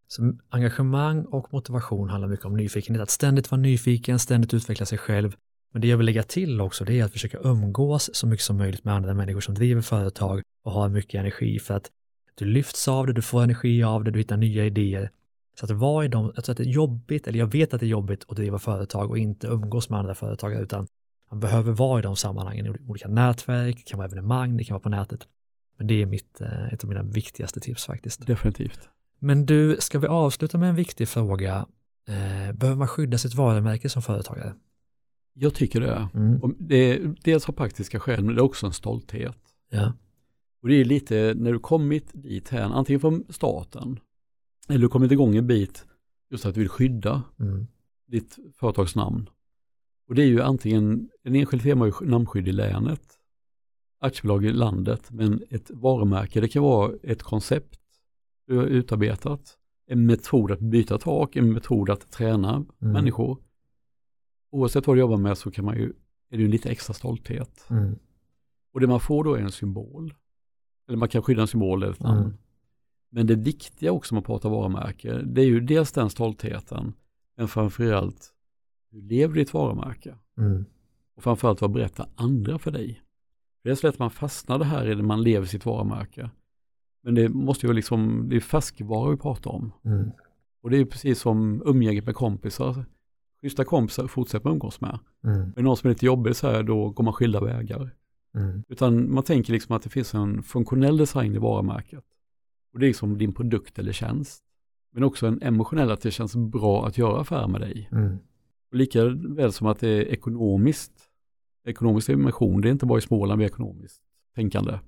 Så 0.08 0.34
engagemang 0.50 1.26
och 1.26 1.54
motivation 1.54 2.10
handlar 2.10 2.28
mycket 2.28 2.46
om 2.46 2.58
nyfikenhet. 2.58 3.04
Att 3.04 3.10
ständigt 3.10 3.52
vara 3.52 3.62
nyfiken, 3.62 4.20
ständigt 4.20 4.54
utveckla 4.54 4.86
sig 4.86 4.98
själv. 4.98 5.36
Men 5.72 5.82
det 5.82 5.88
jag 5.88 5.98
vill 5.98 6.06
lägga 6.06 6.24
till 6.24 6.62
också, 6.62 6.86
det 6.86 7.00
är 7.00 7.04
att 7.04 7.12
försöka 7.12 7.38
umgås 7.44 8.10
så 8.14 8.28
mycket 8.28 8.46
som 8.46 8.58
möjligt 8.58 8.84
med 8.84 8.94
andra 8.94 9.14
människor 9.14 9.42
som 9.42 9.56
driver 9.56 9.82
företag 9.82 10.42
och 10.64 10.72
har 10.72 10.90
mycket 10.90 11.20
energi 11.20 11.60
för 11.60 11.74
att 11.74 11.92
du 12.36 12.46
lyfts 12.46 12.88
av 12.88 13.08
det, 13.08 13.14
du 13.14 13.22
får 13.22 13.44
energi 13.44 13.84
av 13.84 14.04
det, 14.04 14.12
du 14.12 14.20
hittar 14.20 14.38
nya 14.38 14.66
idéer. 14.66 15.12
Så 15.60 15.66
att 15.66 15.72
vara 15.72 16.06
i 16.06 16.08
dem, 16.08 16.26
alltså 16.36 16.52
att 16.52 16.58
det 16.58 16.64
är 16.64 16.72
jobbigt, 16.72 17.28
eller 17.28 17.40
jag 17.40 17.52
vet 17.52 17.74
att 17.74 17.80
det 17.80 17.86
är 17.86 17.88
jobbigt 17.88 18.26
att 18.28 18.36
driva 18.36 18.60
företag 18.60 19.10
och 19.10 19.18
inte 19.18 19.48
umgås 19.48 19.90
med 19.90 20.00
andra 20.00 20.16
företagare, 20.16 20.62
utan 20.62 20.88
man 21.32 21.40
behöver 21.40 21.72
vara 21.72 22.00
i 22.00 22.02
de 22.02 22.16
sammanhangen, 22.16 22.66
i 22.66 22.70
olika 22.88 23.08
nätverk, 23.08 23.76
det 23.78 23.84
kan 23.90 23.98
vara 23.98 24.08
evenemang, 24.08 24.58
det 24.58 24.64
kan 24.64 24.74
vara 24.74 24.84
på 24.84 24.90
nätet. 24.90 25.28
Men 25.80 25.88
det 25.88 26.02
är 26.02 26.06
mitt, 26.06 26.42
eh, 26.42 26.74
ett 26.74 26.84
av 26.84 26.90
mina 26.90 27.04
viktigaste 27.04 27.60
tips 27.60 27.86
faktiskt. 27.86 28.28
Definitivt. 28.28 28.90
Men 29.20 29.46
du, 29.46 29.78
ska 29.80 30.00
vi 30.00 30.08
avsluta 30.08 30.58
med 30.58 30.70
en 30.70 30.76
viktig 30.76 31.08
fråga? 31.08 31.66
Eh, 32.08 32.54
behöver 32.56 32.76
man 32.76 32.88
skydda 32.88 33.18
sitt 33.18 33.34
varumärke 33.34 33.90
som 33.90 34.02
företagare? 34.02 34.54
Jag 35.34 35.54
tycker 35.54 35.82
det. 35.82 36.10
Mm. 36.14 36.56
Det 36.60 36.76
är 36.76 37.16
dels 37.24 37.50
av 37.50 37.54
praktiska 37.54 38.00
skäl, 38.00 38.24
men 38.24 38.36
det 38.36 38.42
är 38.42 38.44
också 38.44 38.66
en 38.66 38.74
stolthet. 38.74 39.38
Ja. 39.70 39.94
Och 40.62 40.68
det 40.70 40.76
är 40.76 40.86
lite 40.86 41.34
när 41.38 41.52
du 41.54 41.60
kommit 41.60 42.10
dit 42.14 42.50
här, 42.50 42.62
antingen 42.62 43.00
från 43.00 43.24
staten, 43.30 44.00
eller 44.70 44.80
du 44.80 44.88
kommit 44.88 45.12
igång 45.12 45.36
en 45.36 45.48
bit, 45.48 45.86
just 46.32 46.46
att 46.46 46.54
du 46.54 46.60
vill 46.60 46.70
skydda 46.70 47.24
Mm. 47.40 47.68
ditt 48.08 48.38
företagsnamn. 48.60 49.30
Och 50.08 50.16
det 50.16 50.24
är 50.24 50.28
ju 50.28 50.42
antingen, 50.42 51.10
en 51.24 51.36
enskild 51.36 51.64
firma 51.64 51.86
har 51.86 51.88
ju 52.02 52.10
namnskydd 52.10 52.48
i 52.48 52.52
länet, 52.52 53.19
aktiebolag 54.00 54.46
i 54.46 54.52
landet, 54.52 55.12
men 55.12 55.44
ett 55.50 55.72
varumärke, 55.74 56.42
det 56.42 56.48
kan 56.48 56.64
vara 56.64 56.94
ett 57.04 57.24
koncept 57.24 57.80
du 58.48 58.58
har 58.58 58.66
utarbetat, 58.66 59.58
en 59.88 60.06
metod 60.06 60.52
att 60.52 60.60
byta 60.60 60.98
tak, 60.98 61.36
en 61.36 61.54
metod 61.54 61.90
att 61.90 62.12
träna 62.12 62.50
Mm. 62.56 62.94
människor. 62.94 63.38
Oavsett 64.52 64.88
vad 64.88 64.96
du 64.96 65.00
jobbar 65.00 65.18
med 65.18 65.38
så 65.38 65.52
kan 65.52 65.66
man 65.66 65.78
ju, 65.78 65.94
är 66.30 66.38
det 66.38 66.44
ju 66.44 66.48
lite 66.48 66.70
extra 66.70 66.94
stolthet. 66.94 67.66
Mm. 67.70 67.96
Och 68.74 68.80
det 68.80 68.88
man 68.88 69.00
får 69.00 69.24
då 69.24 69.34
är 69.34 69.40
en 69.42 69.52
symbol. 69.52 70.14
Eller 70.88 70.98
man 70.98 71.10
kan 71.10 71.22
skydda 71.22 71.42
en 71.42 71.48
symbol 71.48 71.84
eller 71.84 71.94
ett 71.94 72.00
namn. 72.00 72.20
Mm. 72.20 72.38
Men 73.10 73.28
det 73.28 73.36
viktiga 73.36 73.92
också 73.92 74.14
med 74.14 74.20
att 74.22 74.26
prata 74.26 74.50
varumärke, 74.50 75.22
det 75.22 75.42
är 75.42 75.46
ju 75.46 75.60
dels 75.60 75.92
den 75.92 76.10
stoltheten, 76.10 76.94
men 77.38 77.48
framförallt 77.48 78.34
hur 78.92 79.02
lever 79.02 79.36
ditt 79.36 79.54
varumärke? 79.54 80.16
Mm. 80.38 80.66
Och 81.16 81.24
framförallt 81.24 81.62
vad 81.62 81.72
berättar 81.72 82.10
andra 82.16 82.60
för 82.60 82.72
dig? 82.72 83.02
Det 83.64 83.70
är 83.70 83.76
så 83.76 83.88
lätt 83.88 83.96
att 83.96 84.00
man 84.00 84.12
fastnar 84.12 84.60
det 84.60 84.66
här 84.66 84.92
i 84.92 84.96
när 84.96 85.04
man 85.04 85.24
lever 85.24 85.46
sitt 85.46 85.66
varumärke. 85.66 86.30
Men 87.04 87.16
det 87.16 87.30
måste 87.30 87.68
ju 87.68 87.74
liksom, 87.74 88.26
det 88.30 88.36
är 88.36 88.40
färskvara 88.40 89.12
vi 89.12 89.18
pratar 89.18 89.52
om. 89.52 89.72
Mm. 89.86 90.12
Och 90.62 90.70
det 90.70 90.78
är 90.78 90.86
precis 90.86 91.20
som 91.20 91.62
umgänget 91.66 92.06
med 92.06 92.16
kompisar. 92.16 92.86
Schyssta 93.42 93.66
kompisar 93.66 94.08
fortsätter 94.08 94.46
man 94.46 94.54
umgås 94.54 94.82
med. 94.82 95.00
Mm. 95.24 95.52
Men 95.56 95.64
någon 95.64 95.78
som 95.78 95.88
är 95.88 95.94
lite 95.94 96.06
jobbig 96.06 96.36
så 96.36 96.48
här, 96.48 96.64
då 96.64 96.90
går 96.90 97.04
man 97.04 97.14
skilda 97.14 97.42
vägar. 97.42 97.96
Mm. 98.36 98.64
Utan 98.70 99.14
man 99.14 99.24
tänker 99.24 99.54
liksom 99.54 99.76
att 99.76 99.82
det 99.82 99.90
finns 99.90 100.14
en 100.14 100.44
funktionell 100.44 100.98
design 100.98 101.36
i 101.36 101.38
varumärket. 101.38 102.04
Och 102.74 102.80
det 102.80 102.86
är 102.86 102.88
liksom 102.88 103.18
din 103.18 103.34
produkt 103.34 103.80
eller 103.80 103.92
tjänst. 103.92 104.44
Men 104.92 105.04
också 105.04 105.28
en 105.28 105.42
emotionell 105.42 105.92
att 105.92 106.02
det 106.02 106.12
känns 106.12 106.36
bra 106.36 106.88
att 106.88 106.98
göra 106.98 107.22
affär 107.22 107.48
med 107.48 107.62
dig. 107.62 107.90
Mm. 107.92 108.18
Och 108.72 108.78
lika 108.78 109.06
väl 109.10 109.52
som 109.52 109.68
att 109.68 109.80
det 109.80 109.90
är 109.90 110.02
ekonomiskt. 110.02 111.09
Ekonomisk 111.70 112.08
dimension, 112.08 112.62
det 112.62 112.70
är 112.70 112.72
inte 112.72 112.86
bara 112.86 113.00
i 113.00 113.02
Småland 113.02 113.40
vi 113.40 113.46
är 113.46 113.50
ekonomiskt 113.50 114.02
tänkande. 114.36 114.80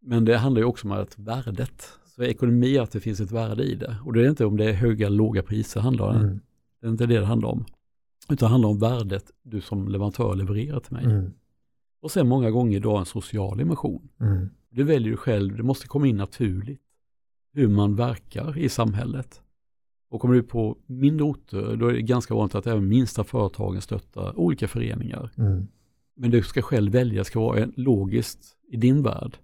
Men 0.00 0.24
det 0.24 0.36
handlar 0.36 0.60
ju 0.60 0.66
också 0.66 0.88
om 0.88 0.92
att 0.92 1.18
värdet. 1.18 1.88
Så 2.16 2.22
ekonomi 2.22 2.76
är 2.76 2.82
att 2.82 2.90
det 2.90 3.00
finns 3.00 3.20
ett 3.20 3.30
värde 3.30 3.62
i 3.64 3.74
det. 3.74 3.96
Och 4.04 4.12
det 4.12 4.24
är 4.24 4.28
inte 4.28 4.44
om 4.44 4.56
det 4.56 4.64
är 4.64 4.72
höga 4.72 5.06
eller 5.06 5.16
låga 5.16 5.42
priser 5.42 5.80
handlar 5.80 6.12
det. 6.12 6.18
Mm. 6.18 6.40
Det 6.80 6.86
är 6.86 6.90
inte 6.90 7.06
det 7.06 7.18
det 7.18 7.26
handlar 7.26 7.48
om. 7.48 7.64
Utan 8.30 8.46
det 8.46 8.50
handlar 8.50 8.68
om 8.68 8.78
värdet 8.78 9.30
du 9.42 9.60
som 9.60 9.88
leverantör 9.88 10.34
levererar 10.34 10.80
till 10.80 10.92
mig. 10.92 11.04
Mm. 11.04 11.32
Och 12.00 12.10
sen 12.10 12.28
många 12.28 12.50
gånger 12.50 12.80
då 12.80 12.96
en 12.96 13.06
social 13.06 13.58
dimension. 13.58 14.08
Mm. 14.20 14.50
Du 14.70 14.84
väljer 14.84 15.10
du 15.10 15.16
själv, 15.16 15.56
det 15.56 15.62
måste 15.62 15.86
komma 15.86 16.06
in 16.06 16.16
naturligt 16.16 16.80
hur 17.52 17.68
man 17.68 17.96
verkar 17.96 18.58
i 18.58 18.68
samhället. 18.68 19.42
Och 20.10 20.20
kommer 20.20 20.34
du 20.34 20.42
på 20.42 20.76
mindre 20.86 21.24
orter, 21.24 21.76
då 21.76 21.88
är 21.88 21.92
det 21.92 22.02
ganska 22.02 22.34
vanligt 22.34 22.54
att 22.54 22.66
även 22.66 22.88
minsta 22.88 23.24
företagen 23.24 23.80
stöttar 23.80 24.38
olika 24.38 24.68
föreningar. 24.68 25.30
Mm. 25.36 25.66
Men 26.16 26.30
du 26.30 26.42
ska 26.42 26.62
själv 26.62 26.92
välja, 26.92 27.24
ska 27.24 27.40
vara 27.40 27.62
en- 27.62 27.72
logiskt 27.76 28.56
i 28.72 28.76
din 28.76 29.02
värld. 29.02 29.36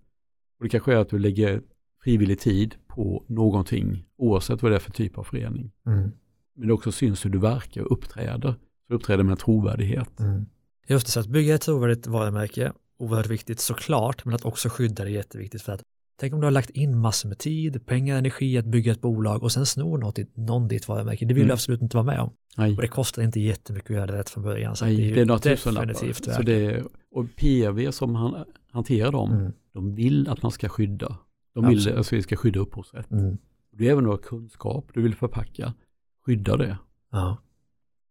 Och 0.58 0.64
det 0.64 0.68
kanske 0.68 0.92
är 0.92 0.96
att 0.96 1.08
du 1.08 1.18
lägger 1.18 1.62
frivillig 2.04 2.40
tid 2.40 2.74
på 2.86 3.24
någonting, 3.28 4.04
oavsett 4.16 4.62
vad 4.62 4.72
det 4.72 4.76
är 4.76 4.80
för 4.80 4.92
typ 4.92 5.18
av 5.18 5.24
förening. 5.24 5.72
Mm. 5.86 6.10
Men 6.56 6.68
det 6.68 6.74
också 6.74 6.92
syns 6.92 7.24
hur 7.24 7.30
du 7.30 7.38
verkar 7.38 7.82
och 7.82 7.92
uppträder. 7.92 8.52
Så 8.52 8.58
du 8.88 8.94
uppträder 8.94 9.24
med 9.24 9.38
trovärdighet. 9.38 10.20
Mm. 10.20 10.46
Just 10.88 11.06
det, 11.06 11.12
så 11.12 11.20
att 11.20 11.26
bygga 11.26 11.54
ett 11.54 11.60
trovärdigt 11.62 12.06
varumärke, 12.06 12.72
oerhört 12.98 13.26
viktigt 13.26 13.60
såklart, 13.60 14.24
men 14.24 14.34
att 14.34 14.44
också 14.44 14.68
skydda 14.68 15.04
det 15.04 15.10
är 15.10 15.14
jätteviktigt 15.14 15.62
för 15.62 15.72
att 15.72 15.82
tänk 16.20 16.34
om 16.34 16.40
du 16.40 16.46
har 16.46 16.50
lagt 16.50 16.70
in 16.70 16.98
massor 16.98 17.28
med 17.28 17.38
tid, 17.38 17.86
pengar, 17.86 18.16
energi 18.16 18.58
att 18.58 18.64
bygga 18.64 18.92
ett 18.92 19.00
bolag 19.00 19.42
och 19.42 19.52
sen 19.52 19.66
snor 19.66 19.98
något, 19.98 20.18
i- 20.18 20.26
någon 20.34 20.68
ditt 20.68 20.88
varumärke. 20.88 21.24
Det 21.24 21.34
vill 21.34 21.42
du 21.42 21.44
Mm. 21.44 21.54
absolut 21.54 21.82
inte 21.82 21.96
vara 21.96 22.06
med 22.06 22.20
om. 22.20 22.32
Nej. 22.56 22.74
Och 22.76 22.82
det 22.82 22.88
kostar 22.88 23.22
inte 23.22 23.40
jättemycket 23.40 23.90
att 23.90 23.96
göra 23.96 24.06
det 24.06 24.12
rätt 24.18 24.30
från 24.30 24.42
början. 24.44 24.76
Så 24.76 24.84
Nej, 24.84 24.96
det 24.96 25.10
är, 25.10 25.14
det 25.14 25.20
är 25.20 25.26
några 25.26 25.38
definitivt 25.38 26.24
Så 26.34 26.42
det 26.42 26.66
är, 26.66 26.84
och 27.10 27.26
PRV 27.36 27.90
som 27.90 28.14
han, 28.14 28.44
hanterar 28.70 29.12
dem, 29.12 29.32
Mm. 29.32 29.52
de 29.72 29.94
vill 29.94 30.28
att 30.28 30.42
man 30.42 30.52
ska 30.52 30.68
skydda. 30.68 31.18
De 31.54 31.66
vill 31.66 31.78
Absolut. 31.78 31.98
att 31.98 32.12
vi 32.12 32.22
ska 32.22 32.36
skydda 32.36 32.60
upphovsrätt. 32.60 33.10
Mm. 33.10 33.38
Är 33.78 33.84
även 33.90 34.04
några 34.04 34.18
kunskap 34.18 34.90
du 34.94 35.02
vill 35.02 35.14
förpacka. 35.14 35.74
Skydda 36.26 36.56
det. 36.56 36.78
Ja, 37.12 37.36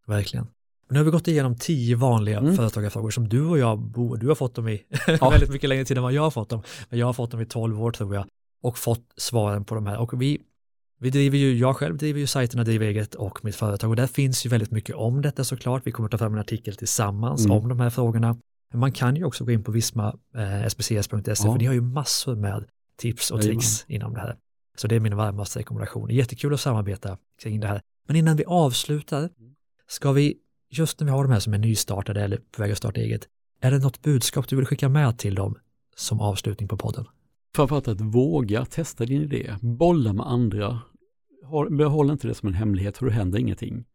verkligen. 0.08 0.48
Nu 0.90 1.00
har 1.00 1.04
vi 1.06 1.12
gått 1.12 1.28
igenom 1.28 1.56
tio 1.56 1.96
vanliga 1.96 2.38
Mm. 2.40 2.56
företagarfrågor 2.56 3.10
som 3.12 3.30
du 3.30 3.46
och 3.46 3.58
jag, 3.58 3.80
bo, 3.80 4.16
du 4.16 4.28
har 4.28 4.36
fått 4.36 4.56
dem 4.56 4.68
i 4.68 4.84
Ja. 5.20 5.30
väldigt 5.32 5.50
mycket 5.50 5.70
längre 5.70 5.86
tid 5.86 5.98
än 5.98 6.04
vad 6.04 6.14
jag 6.14 6.22
har 6.22 6.32
fått 6.32 6.50
dem. 6.50 6.62
Men 6.90 7.00
jag 7.00 7.06
har 7.06 7.14
fått 7.14 7.32
dem 7.32 7.42
i 7.42 7.46
12 7.46 7.82
år 7.84 7.92
tror 7.92 8.16
jag 8.16 8.26
och 8.64 8.78
fått 8.78 9.06
svaren 9.18 9.66
på 9.66 9.76
de 9.76 9.86
här. 9.88 9.98
Och 9.98 10.22
vi, 10.22 10.40
vi 11.00 11.10
driver 11.10 11.38
ju, 11.38 11.58
jag 11.58 11.76
själv 11.78 11.98
driver 11.98 12.20
ju 12.20 12.28
sajterna 12.28 12.64
Driv 12.64 12.82
eget 12.82 13.16
och 13.16 13.46
mitt 13.46 13.56
företag 13.56 13.90
och 13.90 13.96
där 13.96 14.08
finns 14.08 14.46
ju 14.46 14.50
väldigt 14.50 14.72
mycket 14.72 14.96
om 14.96 15.22
detta 15.22 15.44
såklart. 15.44 15.82
Vi 15.86 15.92
kommer 15.92 16.10
ta 16.10 16.18
fram 16.18 16.34
en 16.34 16.40
artikel 16.40 16.76
tillsammans 16.76 17.46
Mm. 17.46 17.58
om 17.58 17.70
de 17.70 17.80
här 17.80 17.90
frågorna. 17.90 18.38
Men 18.72 18.80
man 18.80 18.92
kan 18.92 19.16
ju 19.16 19.24
också 19.24 19.46
gå 19.46 19.52
in 19.52 19.64
på 19.64 19.72
visma, 19.72 20.16
eh, 20.36 20.64
Ja. 20.64 20.70
för 20.70 21.60
de 21.60 21.66
har 21.66 21.74
ju 21.74 21.82
massor 21.82 22.36
med 22.36 22.66
tips 22.98 23.32
och 23.32 23.42
tricks 23.42 23.86
inom 23.88 24.14
det 24.14 24.20
här. 24.20 24.36
Så 24.78 24.88
det 24.88 24.96
är 24.96 25.00
min 25.00 25.16
varmaste 25.18 25.60
rekommendation. 25.60 26.10
Jättekul 26.10 26.54
att 26.54 26.60
samarbeta 26.60 27.18
kring 27.44 27.60
det 27.60 27.68
här. 27.68 27.82
Men 28.08 28.16
innan 28.16 28.36
vi 28.38 28.46
avslutar, 28.46 29.30
ska 29.88 30.12
vi, 30.12 30.36
just 30.70 31.00
när 31.00 31.06
vi 31.06 31.12
har 31.12 31.24
de 31.24 31.32
här 31.32 31.40
som 31.40 31.54
är 31.54 31.58
nystartade 31.58 32.22
eller 32.22 32.38
på 32.38 32.62
väg 32.62 32.72
att 32.72 32.78
starta 32.78 33.02
eget, 33.02 33.28
är 33.62 33.72
det 33.72 33.80
något 33.80 34.02
budskap 34.02 34.48
du 34.48 34.56
vill 34.56 34.66
skicka 34.66 34.90
med 34.90 35.18
till 35.18 35.36
dem 35.36 35.56
som 35.96 36.22
avslutning 36.22 36.68
på 36.68 36.78
podden? 36.78 37.06
Framförallt 37.56 37.88
att 37.88 38.02
våga 38.02 38.66
testa 38.66 39.06
din 39.06 39.22
idé. 39.22 39.56
Bolla 39.62 40.14
med 40.14 40.28
andra. 40.28 40.80
Behåll 41.70 42.12
inte 42.12 42.28
det 42.28 42.34
som 42.34 42.48
en 42.48 42.54
hemlighet 42.54 42.98
för 42.98 43.06
då 43.06 43.12
händer 43.12 43.40
ingenting. 43.40 43.86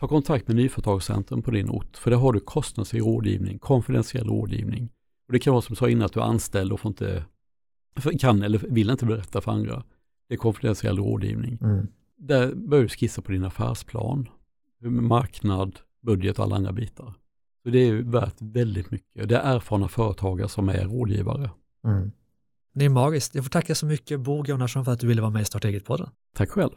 Ta 0.00 0.08
kontakt 0.08 0.48
med 0.48 0.56
Nyföretagscentrum 0.56 1.42
på 1.42 1.50
din 1.50 1.70
ort 1.70 1.96
för 1.96 2.10
där 2.10 2.18
har 2.18 2.32
du 2.32 2.40
kostnadsfri 2.40 3.00
rådgivning, 3.00 3.58
konfidentiell 3.58 4.26
rådgivning. 4.26 4.90
Och 5.26 5.32
det 5.32 5.38
kan 5.38 5.52
vara 5.52 5.62
som 5.62 5.72
jag 5.72 5.78
sa 5.78 5.88
innan 5.88 6.06
att 6.06 6.12
du 6.12 6.20
är 6.20 6.24
anställd 6.24 6.72
och 6.72 6.80
får 6.80 6.88
inte, 6.88 7.24
kan 8.18 8.42
eller 8.42 8.58
vill 8.58 8.90
inte 8.90 9.06
berätta 9.06 9.40
för 9.40 9.52
andra. 9.52 9.84
Det 10.28 10.34
är 10.34 10.38
konfidentiell 10.38 10.98
rådgivning. 10.98 11.58
Mm. 11.62 11.86
Där 12.16 12.54
börjar 12.54 12.82
du 12.82 12.88
skissa 12.88 13.22
på 13.22 13.32
din 13.32 13.44
affärsplan, 13.44 14.28
marknad, 14.80 15.78
budget 16.06 16.38
och 16.38 16.44
alla 16.44 16.56
andra 16.56 16.72
bitar. 16.72 17.14
Så 17.62 17.70
det 17.70 17.78
är 17.78 17.94
värt 17.94 18.34
väldigt 18.40 18.90
mycket. 18.90 19.28
Det 19.28 19.36
är 19.36 19.56
erfarna 19.56 19.88
företagare 19.88 20.48
som 20.48 20.68
är 20.68 20.84
rådgivare. 20.84 21.50
Mm. 21.86 22.12
Det 22.74 22.84
är 22.84 22.88
magiskt. 22.88 23.34
Jag 23.34 23.44
får 23.44 23.50
tacka 23.50 23.74
så 23.74 23.86
mycket 23.86 24.20
Bo 24.20 24.42
Gunnarsson 24.42 24.84
för 24.84 24.92
att 24.92 25.00
du 25.00 25.06
ville 25.06 25.22
vara 25.22 25.30
med 25.30 25.42
i 25.42 25.44
Starta 25.44 25.68
eget-podden. 25.68 26.08
Tack 26.36 26.50
själv. 26.50 26.70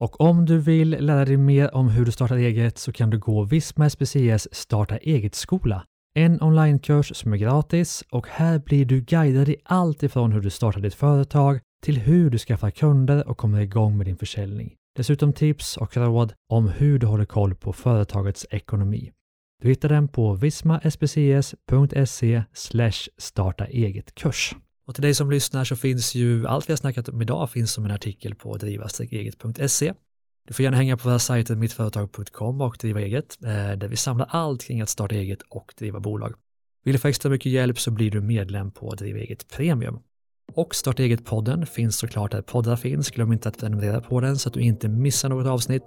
Och 0.00 0.20
om 0.20 0.46
du 0.46 0.58
vill 0.58 0.90
lära 0.90 1.24
dig 1.24 1.36
mer 1.36 1.74
om 1.74 1.88
hur 1.88 2.04
du 2.04 2.12
startar 2.12 2.36
eget 2.36 2.78
så 2.78 2.92
kan 2.92 3.10
du 3.10 3.18
gå 3.18 3.42
Visma 3.42 3.90
SPCS 3.90 4.48
Starta 4.52 4.96
eget-skola. 4.96 5.84
En 6.14 6.42
onlinekurs 6.42 7.16
som 7.16 7.32
är 7.32 7.36
gratis 7.36 8.04
och 8.10 8.26
här 8.28 8.58
blir 8.58 8.84
du 8.84 9.00
guidad 9.00 9.48
i 9.48 9.56
allt 9.64 10.02
ifrån 10.02 10.32
hur 10.32 10.40
du 10.40 10.50
startar 10.50 10.80
ditt 10.80 10.94
företag 10.94 11.60
till 11.82 11.98
hur 11.98 12.30
du 12.30 12.38
skaffar 12.38 12.70
kunder 12.70 13.28
och 13.28 13.38
kommer 13.38 13.60
igång 13.60 13.96
med 13.96 14.06
din 14.06 14.16
försäljning. 14.16 14.74
Dessutom 14.96 15.32
tips 15.32 15.76
och 15.76 15.96
råd 15.96 16.32
om 16.48 16.68
hur 16.68 16.98
du 16.98 17.06
håller 17.06 17.24
koll 17.24 17.54
på 17.54 17.72
företagets 17.72 18.46
ekonomi. 18.50 19.12
Du 19.62 19.68
hittar 19.68 19.88
den 19.88 20.08
på 20.08 20.34
vismaspcs.se 20.34 22.42
starta 23.18 23.66
eget 23.66 24.14
kurs. 24.14 24.54
Och 24.86 24.94
till 24.94 25.02
dig 25.02 25.14
som 25.14 25.30
lyssnar 25.30 25.64
så 25.64 25.76
finns 25.76 26.14
ju 26.14 26.46
allt 26.46 26.68
vi 26.68 26.72
har 26.72 26.76
snackat 26.76 27.08
om 27.08 27.22
idag 27.22 27.50
finns 27.50 27.72
som 27.72 27.84
en 27.84 27.90
artikel 27.90 28.34
på 28.34 28.56
driva-eget.se. 28.56 29.92
Du 30.48 30.54
får 30.54 30.62
gärna 30.62 30.76
hänga 30.76 30.96
på 30.96 31.08
våra 31.08 31.18
sajter 31.18 31.56
mittföretag.com 31.56 32.60
och 32.60 32.76
driva 32.80 33.00
eget 33.00 33.38
eh, 33.44 33.50
där 33.50 33.88
vi 33.88 33.96
samlar 33.96 34.26
allt 34.30 34.64
kring 34.64 34.80
att 34.80 34.88
starta 34.88 35.14
eget 35.14 35.42
och 35.42 35.74
driva 35.78 36.00
bolag. 36.00 36.34
Vill 36.84 36.92
du 36.92 36.98
få 36.98 37.08
extra 37.08 37.30
mycket 37.30 37.52
hjälp 37.52 37.80
så 37.80 37.90
blir 37.90 38.10
du 38.10 38.20
medlem 38.20 38.70
på 38.70 38.94
Driva 38.94 39.18
eget 39.18 39.48
premium. 39.48 39.98
Och 40.54 40.74
Starta 40.74 41.02
eget-podden 41.02 41.66
finns 41.66 41.98
såklart 41.98 42.30
där 42.30 42.42
poddar 42.42 42.76
finns. 42.76 43.10
Glöm 43.10 43.32
inte 43.32 43.48
att 43.48 43.58
prenumerera 43.58 44.00
på 44.00 44.20
den 44.20 44.38
så 44.38 44.48
att 44.48 44.54
du 44.54 44.60
inte 44.60 44.88
missar 44.88 45.28
något 45.28 45.46
avsnitt. 45.46 45.82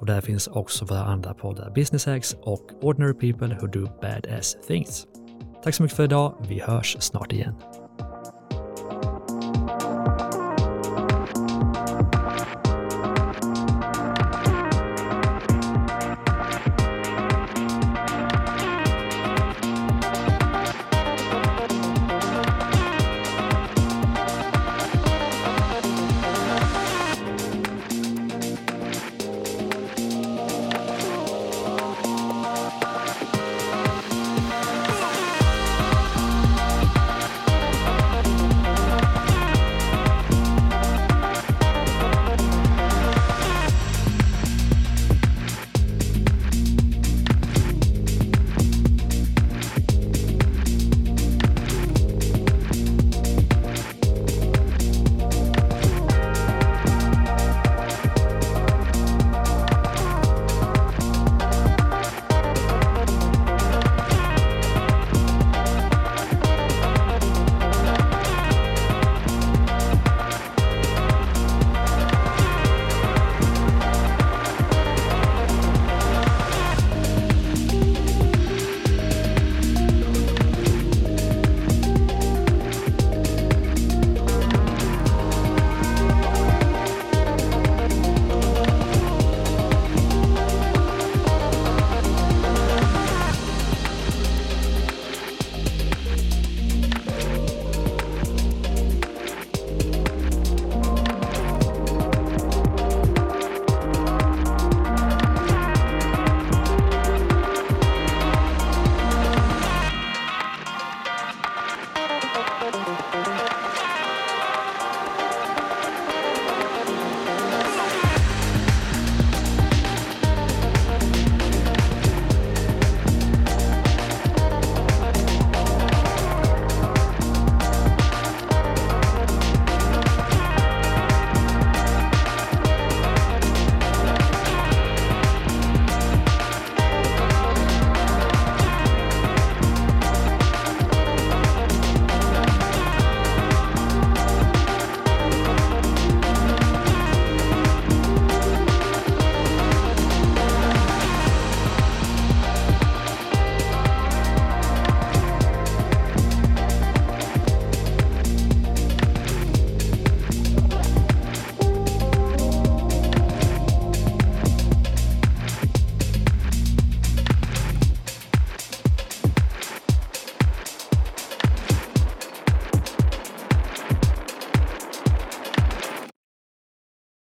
Och 0.00 0.06
där 0.06 0.20
finns 0.20 0.46
också 0.48 0.84
våra 0.84 1.04
andra 1.04 1.34
poddar 1.34 1.70
Business 1.70 2.06
Hacks 2.06 2.36
och 2.42 2.84
Ordinary 2.84 3.14
People 3.14 3.58
Who 3.60 3.66
Do 3.66 3.88
Badass 4.02 4.56
Things. 4.66 5.06
Tack 5.62 5.74
så 5.74 5.82
mycket 5.82 5.96
för 5.96 6.04
idag. 6.04 6.34
Vi 6.48 6.60
hörs 6.60 6.96
snart 7.00 7.32
igen. 7.32 7.54